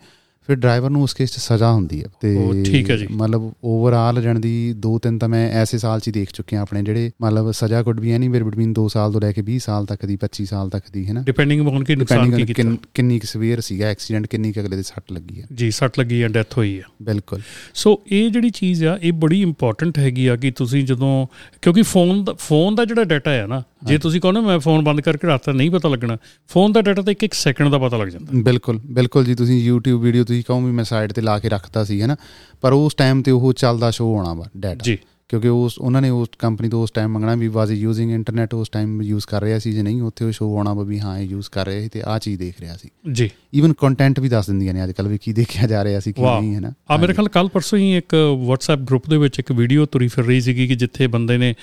ਫਿਰ 0.48 0.56
ਡਰਾਈਵਰ 0.56 0.90
ਨੂੰ 0.90 1.02
ਉਸ 1.02 1.14
ਕੇਸ 1.14 1.30
'ਚ 1.32 1.38
ਸਜ਼ਾ 1.38 1.72
ਹੁੰਦੀ 1.72 2.02
ਹੈ 2.02 2.08
ਤੇ 2.20 2.62
ਠੀਕ 2.64 2.90
ਹੈ 2.90 2.96
ਜੀ। 2.96 3.06
ਮਤਲਬ 3.10 3.52
ਓਵਰਆਲ 3.64 4.22
ਜਣ 4.22 4.38
ਦੀ 4.38 4.72
ਦੋ 4.76 4.98
ਤਿੰਨ 4.98 5.18
ਤਾਂ 5.18 5.28
ਮੈਂ 5.28 5.50
ਐਸੇ 5.50 5.78
ਸਾਲ 5.78 6.00
'ਚ 6.00 6.08
ਹੀ 6.08 6.12
ਦੇਖ 6.12 6.30
ਚੁੱਕਿਆ 6.32 6.60
ਆਪਣੇ 6.60 6.82
ਜਿਹੜੇ 6.82 7.10
ਮਤਲਬ 7.22 7.50
ਸਜ਼ਾ 7.50 7.82
ਕੁਡ 7.82 8.00
ਵੀ 8.00 8.12
ਐਨੀਵੇਅਰ 8.12 8.44
ਬਿਟਵੀਨ 8.44 8.72
2 8.72 8.86
ਸਾਲ 8.88 9.12
ਤੋਂ 9.12 9.20
ਲੈ 9.20 9.32
ਕੇ 9.32 9.42
20 9.42 9.58
ਸਾਲ 9.58 9.86
ਤੱਕ 9.86 10.04
ਦੀ 10.06 10.16
25 10.16 10.44
ਸਾਲ 10.46 10.70
ਤੱਕ 10.70 10.90
ਦੀ 10.92 11.06
ਹੈ 11.08 11.12
ਨਾ 11.12 11.22
ਡਿਪੈਂਡਿੰਗ 11.22 11.66
ਅਪਨ 11.68 11.84
ਕਿ 11.84 11.96
ਨੁਕਸਾਨ 11.96 12.30
ਕੀ 12.30 12.44
ਕੀਤਾ। 12.44 12.62
ਕਿੰਨ- 12.94 13.18
ਕੁ 13.18 13.26
ਸਵੇਅਰ 13.26 13.60
ਸੀਗਾ 13.60 13.86
ਐਕਸੀਡੈਂਟ 13.86 14.26
ਕਿੰਨੀ 14.26 14.52
ਕੁ 14.52 14.60
ਅਗਲੇ 14.60 14.76
ਦੇ 14.76 14.82
ਸੱਟ 14.82 15.12
ਲੱਗੀ 15.12 15.40
ਹੈ। 15.40 15.46
ਜੀ 15.54 15.70
ਸੱਟ 15.70 15.98
ਲੱਗੀ 15.98 16.18
ਜਾਂ 16.18 16.28
ਡੈਥ 16.28 16.56
ਹੋਈ 16.58 16.78
ਆ 16.78 16.82
ਬਿਲਕੁਲ। 17.02 17.40
ਸੋ 17.74 18.00
ਇਹ 18.12 18.30
ਜਿਹੜੀ 18.30 18.50
ਚੀਜ਼ 18.50 18.84
ਆ 18.84 18.98
ਇਹ 19.02 19.12
ਬੜੀ 19.12 19.42
ਇੰਪੋਰਟੈਂਟ 19.42 19.98
ਹੈਗੀ 19.98 20.26
ਆ 20.26 20.36
ਕਿ 20.36 20.50
ਤੁਸੀਂ 20.50 20.84
ਜਦੋਂ 20.84 21.26
ਕਿਉਂਕਿ 21.62 21.82
ਫੋਨ 21.82 22.24
ਦਾ 22.24 22.32
ਫੋਨ 22.38 22.74
ਦਾ 22.74 22.84
ਜਿਹੜਾ 22.84 23.04
ਡਾਟਾ 23.04 23.30
ਹੈ 23.30 23.46
ਨਾ 23.46 23.62
ਜੇ 23.84 23.98
ਤੁਸੀਂ 23.98 24.20
ਕਹੋ 24.20 24.32
ਨਾ 24.32 24.40
ਮੈਂ 24.40 24.58
ਫੋਨ 24.58 24.84
ਬੰਦ 24.84 25.00
ਕਰਕੇ 25.00 25.26
ਰੱਖਤਾ 25.26 25.52
ਨਹੀਂ 25.52 25.70
ਪਤਾ 25.70 25.88
ਲੱਗਣਾ 25.88 26.16
ਫੋਨ 26.48 26.72
ਦਾ 26.72 26.82
ਡਾਟਾ 26.82 27.02
ਤਾਂ 27.02 27.12
ਇੱਕ 27.12 27.24
ਇੱਕ 27.24 27.34
ਸੈਕਿੰਡ 27.34 27.70
ਦਾ 27.70 27.78
ਪਤਾ 27.78 27.96
ਲੱਗ 27.96 28.08
ਜਾਂਦਾ। 28.08 28.42
ਬਿਲਕੁਲ 28.42 28.80
ਬਿਲਕੁਲ 28.86 29.24
ਜੀ 29.24 29.34
ਤੁਸੀਂ 29.34 29.70
YouTube 29.72 29.98
ਵੀਡੀਓ 29.98 30.24
ਤੁਸੀਂ 30.34 30.44
ਕਹੋ 30.44 30.60
ਵੀ 30.60 30.72
ਮੈਂ 30.72 30.84
ਸਾਈਡ 30.84 31.12
ਤੇ 31.12 31.22
ਲਾ 31.22 31.38
ਕੇ 31.38 31.48
ਰੱਖਤਾ 31.48 31.84
ਸੀ 31.84 32.02
ਹੈ 32.02 32.06
ਨਾ 32.06 32.16
ਪਰ 32.60 32.72
ਉਸ 32.72 32.94
ਟਾਈਮ 32.94 33.22
ਤੇ 33.22 33.30
ਉਹ 33.30 33.52
ਚੱਲਦਾ 33.52 33.90
ਸ਼ੋ 33.90 34.14
ਹੋਣਾ 34.14 34.34
ਵਾ 34.34 34.44
ਡਾਟਾ 34.56 34.82
ਜੀ। 34.82 34.98
ਕਿਉਂਕਿ 35.28 35.48
ਉਸ 35.48 35.78
ਉਹਨਾਂ 35.78 36.02
ਨੇ 36.02 36.10
ਉਸ 36.10 36.28
ਕੰਪਨੀ 36.38 36.68
ਤੋਂ 36.68 36.82
ਉਸ 36.82 36.90
ਟਾਈਮ 36.90 37.10
ਮੰਗਣਾ 37.10 37.34
ਵੀ 37.34 37.48
ਵਾਜ਼ 37.48 37.72
ਯੂਜ਼ਿੰਗ 37.72 38.10
ਇੰਟਰਨੈਟ 38.10 38.54
ਉਸ 38.54 38.68
ਟਾਈਮ 38.68 39.02
ਯੂਜ਼ 39.02 39.26
ਕਰ 39.26 39.42
ਰਿਹਾ 39.42 39.58
ਸੀ 39.58 39.72
ਜੇ 39.72 39.82
ਨਹੀਂ 39.82 40.02
ਉੱਥੇ 40.02 40.24
ਉਹ 40.24 40.30
ਸ਼ੋ 40.30 40.56
ਆਉਣਾ 40.56 40.74
ਵਾ 40.74 40.84
ਹਾਂ 40.98 41.18
ਇਹ 41.18 41.26
ਯੂਜ਼ 41.26 41.50
ਕਰ 41.50 41.66
ਰਿਹਾ 41.66 41.80
ਸੀ 41.80 41.88
ਤੇ 41.88 42.02
ਆਹ 42.06 42.18
ਚੀਜ਼ 42.18 42.38
ਦੇਖ 42.38 42.60
ਰਿਹਾ 42.60 42.76
ਸੀ। 42.76 42.88
ਜੀ। 43.12 43.30
ਈਵਨ 43.54 43.72
ਕੰਟੈਂਟ 43.72 44.20
ਵੀ 44.20 44.28
ਦੱਸ 44.28 44.46
ਦਿੰਦੀਆਂ 44.46 44.74
ਨੇ 44.74 44.84
ਅੱਜ 44.84 44.92
ਕੱਲ 44.92 45.08
ਵੀ 45.08 45.18
ਕੀ 45.18 45.32
ਦੇਖਿਆ 45.32 45.66
ਜਾ 45.66 45.84
ਰਿਹਾ 45.84 46.00
ਸੀ 46.00 46.12
ਕੀ 46.12 46.22
ਨਹੀਂ 46.22 46.54
ਹੈ 46.54 46.60
ਨਾ? 46.60 46.72
ਆ 46.90 46.96
ਮੇਰੇ 46.96 47.12
ਖਿਆਲ 47.12 47.28
ਕੱਲ 47.28 47.48
ਪਰਸੋਂ 47.48 47.78
ਹੀ 47.78 47.96
ਇੱਕ 47.96 48.16
WhatsApp 48.48 48.84
ਗਰੁੱਪ 48.84 49.10
ਦੇ 49.10 49.16
ਵਿੱਚ 49.16 49.38
ਇੱਕ 49.38 49.52
ਵੀਡੀਓ 49.52 49.86
ਤੁਰੀ 49.86 50.08
ਫਿਰ 50.08 50.24
ਰਹੀ 50.24 50.40
ਸੀਗੀ 50.40 50.68
ਕਿ 50.68 50.74
ਜਿੱਥੇ 50.74 51.06
ਬੰਦੇ 51.06 51.38
ਨੇ 51.38 51.54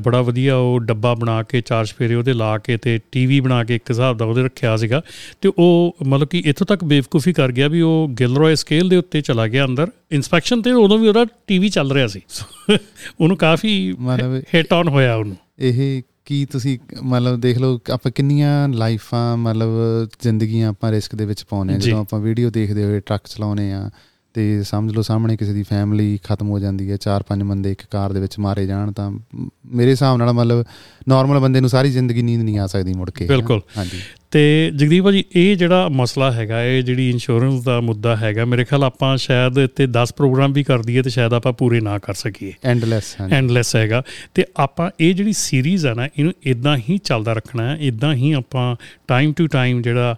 ਬੜਾ 0.00 0.22
ਵਧੀਆ 0.22 0.56
ਉਹ 0.56 0.80
ਡੱਬਾ 0.80 1.14
ਬਣਾ 1.14 1.42
ਕੇ 1.42 1.60
ਚਾਰ 1.60 1.84
ਸਫੇਰੇ 1.84 2.14
ਉਹਦੇ 2.14 2.32
ਲਾ 2.32 2.58
ਕੇ 2.58 2.76
ਤੇ 2.76 3.00
ਟੀਵੀ 3.12 3.40
ਬਣਾ 3.40 3.64
ਕੇ 3.64 3.76
ਇੱਕ 3.76 3.90
ਹਿਸਾਬ 3.90 4.16
ਦਾ 4.16 4.24
ਉਹਦੇ 4.24 4.42
ਰੱਖਿਆ 4.42 4.76
ਸੀਗਾ 4.76 5.02
ਤੇ 5.40 5.50
ਉਹ 5.58 5.96
ਮਤਲਬ 6.06 6.28
ਕਿ 6.28 6.42
ਇੱਥੋਂ 6.46 6.66
ਤੱਕ 6.66 6.84
ਬੇਵਕੂਫੀ 6.84 7.32
ਕਰ 7.32 7.52
ਗਿਆ 7.52 7.68
ਵੀ 7.68 7.80
ਉਹ 7.80 8.08
ਗਿਲਰੋਏ 8.20 8.54
ਸਕੇਲ 8.54 8.88
ਦੇ 8.88 8.96
ਉੱਤੇ 8.96 9.20
ਚਲਾ 9.20 9.46
ਗਿਆ 9.46 9.64
ਅੰਦਰ। 9.64 9.86
ਇਨਸਪੈਕਸ਼ਨ 10.12 10.62
ਤੇ 10.62 10.72
ਉਦੋਂ 10.72 10.98
ਵੀ 10.98 11.08
ਉਹਦਾ 11.08 11.26
ਟੀਵੀ 11.46 11.68
ਚੱਲ 11.68 11.92
ਰਿਹਾ 11.92 12.06
ਸੀ। 12.06 12.20
ਉਹਨੂੰ 13.20 13.36
ਕਾਫੀ 13.36 13.94
ਮਤਲਬ 14.00 14.42
ਹਿੱਟ 14.54 14.72
ਆਨ 14.72 14.88
ਹੋਇਆ 14.88 15.14
ਉਹਨੂੰ 15.16 15.36
ਇਹ 15.58 16.02
ਕੀ 16.24 16.44
ਤੁਸੀਂ 16.44 16.78
ਮਤਲਬ 17.02 17.40
ਦੇਖ 17.40 17.58
ਲਓ 17.58 17.78
ਆਪਾਂ 17.92 18.12
ਕਿੰਨੀਆਂ 18.12 18.68
ਲਾਈਫਾਂ 18.68 19.36
ਮਤਲਬ 19.36 19.68
ਜ਼ਿੰਦਗੀਆਂ 20.22 20.68
ਆਪਾਂ 20.68 20.92
ਰਿਸਕ 20.92 21.14
ਦੇ 21.14 21.24
ਵਿੱਚ 21.24 21.44
ਪਾਉਨੇ 21.44 21.74
ਆ। 21.74 21.78
ਜਦੋਂ 21.78 22.00
ਆਪਾਂ 22.00 22.20
ਵੀਡੀਓ 22.20 22.50
ਦੇਖਦੇ 22.50 22.84
ਹੋਏ 22.84 23.00
ਟਰੱਕ 23.00 23.22
ਚਲਾਉਨੇ 23.26 23.72
ਆ 23.72 23.90
ਤੇ 24.34 24.62
ਸਮਝ 24.62 24.92
ਲਓ 24.92 25.02
ਸਾਹਮਣੇ 25.02 25.36
ਕਿਸੇ 25.36 25.52
ਦੀ 25.52 25.62
ਫੈਮਿਲੀ 25.62 26.18
ਖਤਮ 26.24 26.48
ਹੋ 26.48 26.58
ਜਾਂਦੀ 26.58 26.90
ਹੈ 26.90 26.96
ਚਾਰ 26.96 27.22
ਪੰਜ 27.22 27.42
ਬੰਦੇ 27.42 27.72
ਇੱਕ 27.72 27.82
ਕਾਰ 27.90 28.12
ਦੇ 28.12 28.20
ਵਿੱਚ 28.20 28.38
ਮਾਰੇ 28.38 28.66
ਜਾਣ 28.66 28.92
ਤਾਂ 28.92 29.10
ਮੇਰੇ 29.66 29.90
ਹਿਸਾਬ 29.90 30.16
ਨਾਲ 30.16 30.32
ਮਤਲਬ 30.32 30.64
ਨਾਰਮਲ 31.08 31.38
ਬੰਦੇ 31.38 31.60
ਨੂੰ 31.60 31.68
ਸਾਰੀ 31.70 31.90
ਜ਼ਿੰਦਗੀ 31.90 32.22
ਨੀਂਦ 32.22 32.42
ਨਹੀਂ 32.42 32.58
ਆ 32.58 32.66
ਸਕਦੀ 32.66 32.94
ਮੁੜ 32.94 33.10
ਕੇ 33.10 33.26
ਬਿਲਕੁਲ। 33.26 33.60
ਹਾਂਜੀ 33.78 33.98
ਤੇ 34.34 34.72
ਜਗਦੀਪ 34.76 35.04
ਭਾਜੀ 35.04 35.24
ਇਹ 35.36 35.56
ਜਿਹੜਾ 35.56 35.88
ਮਸਲਾ 35.88 36.32
ਹੈਗਾ 36.32 36.64
ਇਹ 36.64 36.82
ਜਿਹੜੀ 36.82 37.10
ਇੰਸ਼ੋਰੈਂਸ 37.10 37.64
ਦਾ 37.64 37.80
ਮੁੱਦਾ 37.80 38.16
ਹੈਗਾ 38.16 38.44
ਮੇਰੇ 38.44 38.64
ਖਿਆਲ 38.64 38.84
ਆਪਾਂ 38.84 39.16
ਸ਼ਾਇਦ 39.16 39.58
ਇੱਥੇ 39.58 39.84
10 39.84 40.10
ਪ੍ਰੋਗਰਾਮ 40.16 40.52
ਵੀ 40.52 40.62
ਕਰ 40.62 40.82
ਦਈਏ 40.82 41.02
ਤੇ 41.02 41.10
ਸ਼ਾਇਦ 41.10 41.34
ਆਪਾਂ 41.34 41.52
ਪੂਰੇ 41.52 41.80
ਨਾ 41.80 41.98
ਕਰ 41.98 42.14
ਸਕੀਏ। 42.14 42.52
ਐਂਡਲੈਸ 42.64 43.16
ਹਾਂਜੀ। 43.20 43.36
ਐਂਡਲੈਸ 43.36 43.76
ਹੈਗਾ। 43.76 44.02
ਤੇ 44.34 44.44
ਆਪਾਂ 44.56 44.90
ਇਹ 45.00 45.14
ਜਿਹੜੀ 45.14 45.32
ਸੀਰੀਜ਼ 45.32 45.86
ਆ 45.86 45.94
ਨਾ 45.94 46.08
ਇਹਨੂੰ 46.18 46.32
ਇਦਾਂ 46.42 46.76
ਹੀ 46.76 46.98
ਚੱਲਦਾ 46.98 47.32
ਰੱਖਣਾ 47.32 47.70
ਹੈ 47.70 47.78
ਇਦਾਂ 47.80 48.14
ਹੀ 48.14 48.32
ਆਪਾਂ 48.32 48.76
ਟਾਈਮ 49.08 49.32
ਟੂ 49.32 49.46
ਟਾਈਮ 49.46 49.82
ਜਿਹੜਾ 49.82 50.16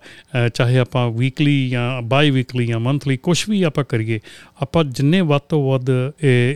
ਚਾਹੇ 0.55 0.79
ਆਪਾਂ 0.79 1.11
ਵੀਕਲੀ 1.11 1.69
ਜਾਂ 1.69 2.03
ਬਾਈ 2.03 2.31
ਵੀਕਲੀ 2.31 2.67
ਜਾਂ 2.67 2.81
ਮੰਥਲੀ 2.81 3.17
ਕੁਝ 3.17 3.51
ਵੀ 3.51 3.63
ਆਪਾਂ 3.63 3.85
ਕਰੀਏ 3.85 4.21
ਆਪਾਂ 4.63 4.85
ਜਿੰਨੇ 4.85 5.21
ਵੱਧ 5.21 5.43
ਤੋਂ 5.49 5.71
ਵੱਧ 5.71 5.87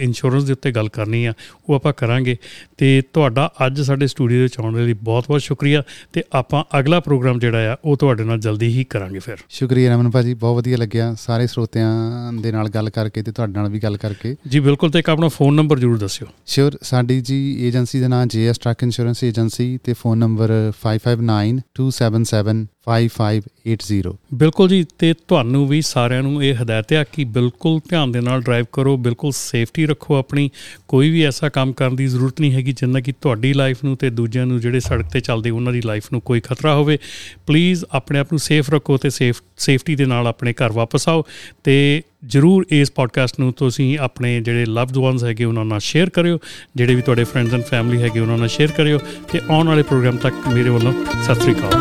ਇੰਸ਼ੋਰੈਂਸ 0.00 0.44
ਦੇ 0.44 0.52
ਉੱਤੇ 0.52 0.70
ਗੱਲ 0.70 0.88
ਕਰਨੀ 0.88 1.24
ਆ 1.24 1.32
ਉਹ 1.68 1.74
ਆਪਾਂ 1.74 1.92
ਕਰਾਂਗੇ। 1.92 2.36
ਤੇ 2.76 3.02
ਤੁਹਾਡਾ 3.12 3.52
ਅੱਜ 3.66 3.80
ਸਾਡੇ 3.80 4.06
ਸਟੂਡੀਓ 4.06 4.42
ਵਿੱਚ 4.42 4.60
ਆਉਣ 4.60 4.86
ਲਈ 4.86 4.92
ਬਹੁਤ 4.92 5.24
ਬਹੁਤ 5.28 5.42
ਸ਼ੁਕਰੀਆ। 5.42 5.82
ਤੇ 6.12 6.22
ਆਪਾਂ 6.32 6.64
ਅਗਲਾ 6.78 7.00
ਪ੍ਰੋਗਰਾਮ 7.00 7.38
ਜਿਹੜਾ 7.50 7.72
ਆ 7.72 7.76
ਉਹ 7.84 7.96
ਤੁਹਾਡੇ 7.96 8.24
ਨਾਲ 8.24 8.38
ਜਲਦੀ 8.38 8.66
ਹੀ 8.66 8.84
ਕਰਾਂਗੇ 8.84 9.18
ਫਿਰ। 9.18 9.36
ਸ਼ੁਕਰੀਆ 9.48 9.94
ਰਮਨ 9.94 10.10
ਭਾਜੀ 10.10 10.34
ਬਹੁਤ 10.34 10.56
ਵਧੀਆ 10.56 10.76
ਲੱਗਿਆ। 10.76 11.16
ਸਾਰੇ 11.20 11.46
ਸਰੋਤਿਆਂ 11.46 12.32
ਦੇ 12.32 12.52
ਨਾਲ 12.52 12.68
ਗੱਲ 12.68 12.90
ਕਰਕੇ 12.90 13.22
ਤੇ 13.22 13.32
ਤੁਹਾਡੇ 13.32 13.52
ਨਾਲ 13.52 13.68
ਵੀ 13.68 13.78
ਗੱਲ 13.78 13.96
ਕਰਕੇ। 13.96 14.36
ਜੀ 14.48 14.60
ਬਿਲਕੁਲ 14.60 14.90
ਤੇ 14.90 14.98
ਇੱਕ 14.98 15.10
ਆਪਣਾ 15.10 15.28
ਫੋਨ 15.28 15.54
ਨੰਬਰ 15.54 15.78
ਜ਼ਰੂਰ 15.78 15.98
ਦੱਸਿਓ। 15.98 16.28
ਸ਼ੋਰ 16.46 16.78
ਸਾਡੀ 16.82 17.20
ਜੀ 17.20 17.66
ਏਜੰਸੀ 17.68 18.00
ਦਾ 18.00 18.08
ਨਾਮ 18.08 18.28
ਜੀਐਸ 18.28 18.58
ਟਰੱਕ 18.58 18.82
ਇੰਸ਼ੋਰੈਂਸ 18.82 19.24
ਏਜੰਸੀ 19.24 19.78
ਤੇ 19.84 19.92
ਫੋਨ 19.92 20.18
ਨੰਬਰ 20.18 20.72
559277 20.84 22.66
5580 22.86 24.00
ਬਿਲਕੁਲ 24.34 24.68
ਜੀ 24.68 24.84
ਤੇ 24.98 25.14
ਤੁਹਾਨੂੰ 25.28 25.68
ਵੀ 25.68 25.82
ਸਾਰਿਆਂ 25.82 26.22
ਨੂੰ 26.22 26.44
ਇਹ 26.44 26.54
ਹਦਾਇਤ 26.62 26.92
ਹੈ 26.92 27.04
ਕਿ 27.12 27.24
ਬਿਲਕੁਲ 27.24 27.80
ਧਿਆਨ 27.88 28.12
ਦੇ 28.12 28.20
ਨਾਲ 28.20 28.40
ਡਰਾਈਵ 28.40 28.64
ਕਰੋ 28.72 28.96
ਬਿਲਕੁਲ 28.96 29.32
ਸੇਫਟੀ 29.32 29.86
ਰੱਖੋ 29.86 30.14
ਆਪਣੀ। 30.14 30.50
ਕੋਈ 30.88 31.10
ਵੀ 31.10 31.22
ਐਸਾ 31.22 31.48
ਕੰਮ 31.48 31.72
ਕਰਨ 31.72 31.96
ਦੀ 31.96 32.06
ਜ਼ਰੂਰਤ 32.06 32.40
ਨਹੀਂ 32.40 32.52
ਹੈਗੀ 32.52 32.72
ਜਿੰਨਾ 32.72 33.00
ਕਿ 33.00 33.12
ਤੁਹਾਡੀ 33.20 33.52
ਲਾਈਫ 33.52 33.84
ਨੂੰ 33.84 33.96
ਤੇ 33.96 34.10
ਦੂਜਿਆਂ 34.10 34.46
ਨੂੰ 34.46 34.60
ਜਿਹੜੇ 34.60 34.80
ਸੜਕ 34.80 35.04
ਤੇ 35.04 35.20
ਚੱਲਦੇ 35.20 35.50
ਉਹਨਾਂ 35.50 35.72
ਦੀ 35.72 35.80
ਲਾਈਫ 35.80 36.12
ਨੂੰ 36.12 36.20
ਕੋਈ 36.20 36.40
ਖਤਰਾ 36.40 36.74
ਹੋਵੇ। 36.74 36.98
ਪਲੀਜ਼ 37.46 37.84
ਆਪਣੇ 37.90 38.18
ਆਪ 38.18 38.26
ਨੂੰ 38.32 38.38
ਸੇਫ 38.38 38.70
ਰੱਖੋ 38.70 38.96
ਤੇ 38.96 39.10
ਸੇਫ 39.10 39.40
ਸੇਫਟੀ 39.56 39.96
ਦੇ 39.96 40.04
ਨਾਲ 40.04 40.26
ਆਪਣੇ 40.26 40.52
ਘਰ 40.52 40.72
ਵਾਪਸ 40.72 41.08
ਆਓ 41.08 41.24
ਤੇ 41.64 42.02
ਜਰੂਰ 42.24 42.66
ਇਸ 42.70 42.92
ਪੋਡਕਾਸਟ 42.92 43.40
ਨੂੰ 43.40 43.52
ਤੁਸੀਂ 43.52 43.98
ਆਪਣੇ 43.98 44.40
ਜਿਹੜੇ 44.40 44.66
ਲਵਡ 44.66 44.96
ਵਨਸ 44.96 45.24
ਹੈਗੇ 45.24 45.44
ਉਹਨਾਂ 45.44 45.64
ਨਾਲ 45.64 45.80
ਸ਼ੇਅਰ 45.80 46.10
ਕਰਿਓ, 46.10 46.38
ਜਿਹੜੇ 46.76 46.94
ਵੀ 46.94 47.02
ਤੁਹਾਡੇ 47.02 47.24
ਫਰੈਂਡਸ 47.24 47.54
ਐਂਡ 47.54 47.62
ਫੈਮਿਲੀ 47.62 48.02
ਹੈਗੇ 48.02 48.20
ਉਹਨਾਂ 48.20 48.38
ਨਾਲ 48.38 48.48
ਸ਼ੇਅਰ 48.48 48.70
ਕਰਿਓ 48.70 48.98
ਤੇ 49.32 49.40
ਆਉਣ 49.50 49.68
ਵਾਲੇ 49.68 49.82
ਪ੍ਰੋਗਰਾਮ 49.82 50.16
ਤੱਕ 50.16 50.34
ਮੇਰੇ 50.48 50.68
ਵੱਲੋਂ 50.68 50.92
ਸਤਿ 51.24 51.34
ਸ੍ਰੀ 51.34 51.52
ਅਕਾਲ। 51.52 51.72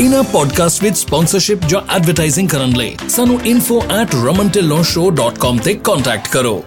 ਇਨਾ 0.00 0.22
ਪੋਡਕਾਸਟ 0.22 0.82
ਵਿੱਚ 0.82 0.96
ਸਪਾਂਸਰਸ਼ਿਪ 0.96 1.58
ਜਾਂ 1.68 1.96
ਐਡਵਰਟਾਈਜ਼ਿੰਗ 1.96 2.48
ਕਰਨ 2.48 2.70
ਲਈ 2.70 2.96
ਸਾਨੂੰ 3.08 3.40
info@ramantillonshow.com 3.40 5.58
ਤੇ 5.64 5.74
ਕੰਟੈਕਟ 5.74 6.28
ਕਰੋ। 6.28 6.64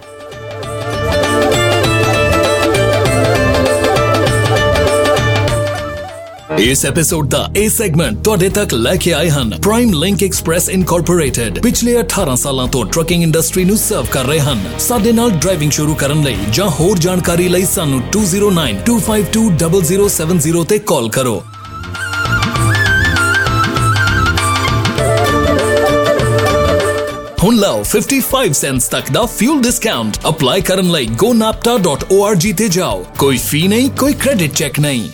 ਇਸ 6.60 6.86
ਐਪੀਸੋਡ 6.86 7.28
ਦਾ 7.28 7.50
ਇਹ 7.56 7.70
ਸੈਗਮੈਂਟ 7.70 8.24
ਤੁਹਾਡੇ 8.24 8.48
ਤੱਕ 8.48 8.74
ਲੈ 8.74 8.96
ਕੇ 8.96 9.12
ਆਏ 9.12 9.30
ਹਨ 9.30 9.58
ਪ੍ਰਾਈਮ 9.62 9.92
ਲਿੰਕ 9.92 10.22
ਐਕਸਪ੍ਰੈਸ 10.22 10.68
ਇਨਕੋਰਪੋਰੇਟਡ 10.68 11.58
ਪਿਛਲੇ 11.58 12.00
18 12.00 12.36
ਸਾਲਾਂ 12.36 12.66
ਤੋਂ 12.66 12.86
ਟਰੱਕਿੰਗ 12.86 13.22
ਇੰਡਸਟਰੀ 13.22 13.64
ਨੂੰ 13.64 13.76
ਸਰਵ 13.76 14.06
ਕਰ 14.06 14.24
ਰਹੇ 14.24 14.40
ਹਨ। 14.40 14.64
ਸਾਡੇ 14.78 15.12
ਨਾਲ 15.12 15.30
ਡਰਾਈਵਿੰਗ 15.30 15.70
ਸ਼ੁਰੂ 15.70 15.94
ਕਰਨ 15.94 16.22
ਲਈ 16.22 16.36
ਜਾਂ 16.52 16.70
ਹੋਰ 16.70 16.98
ਜਾਣਕਾਰੀ 16.98 17.48
ਲਈ 17.48 17.64
ਸਾਨੂੰ 17.64 18.02
2092520070 18.12 20.64
ਤੇ 20.64 20.78
ਕਾਲ 20.78 21.08
ਕਰੋ। 21.08 21.42
ਹੁਣ 27.42 27.56
ਲਓ 27.56 27.84
55 27.84 28.52
ਸੈਂਟਸ 28.52 28.88
ਤੱਕ 28.88 29.12
ਦਾ 29.12 29.26
ਫਿਊਲ 29.26 29.62
ਡਿਸਕਾਊਂਟ 29.62 30.16
ਅਪਲਾਈ 30.28 30.60
ਕਰਨ 30.60 30.90
ਲਈ 30.90 31.08
gonapta.org 31.24 32.56
ਤੇ 32.56 32.68
ਜਾਓ। 32.68 33.04
ਕੋਈ 33.18 33.36
ਫੀ 33.36 33.68
ਨਹੀਂ, 33.68 33.90
ਕੋਈ 33.90 34.12
ਕ੍ਰੈਡਿਟ 34.12 34.54
ਚੈੱਕ 34.54 34.80
ਨਹੀਂ। 34.80 35.10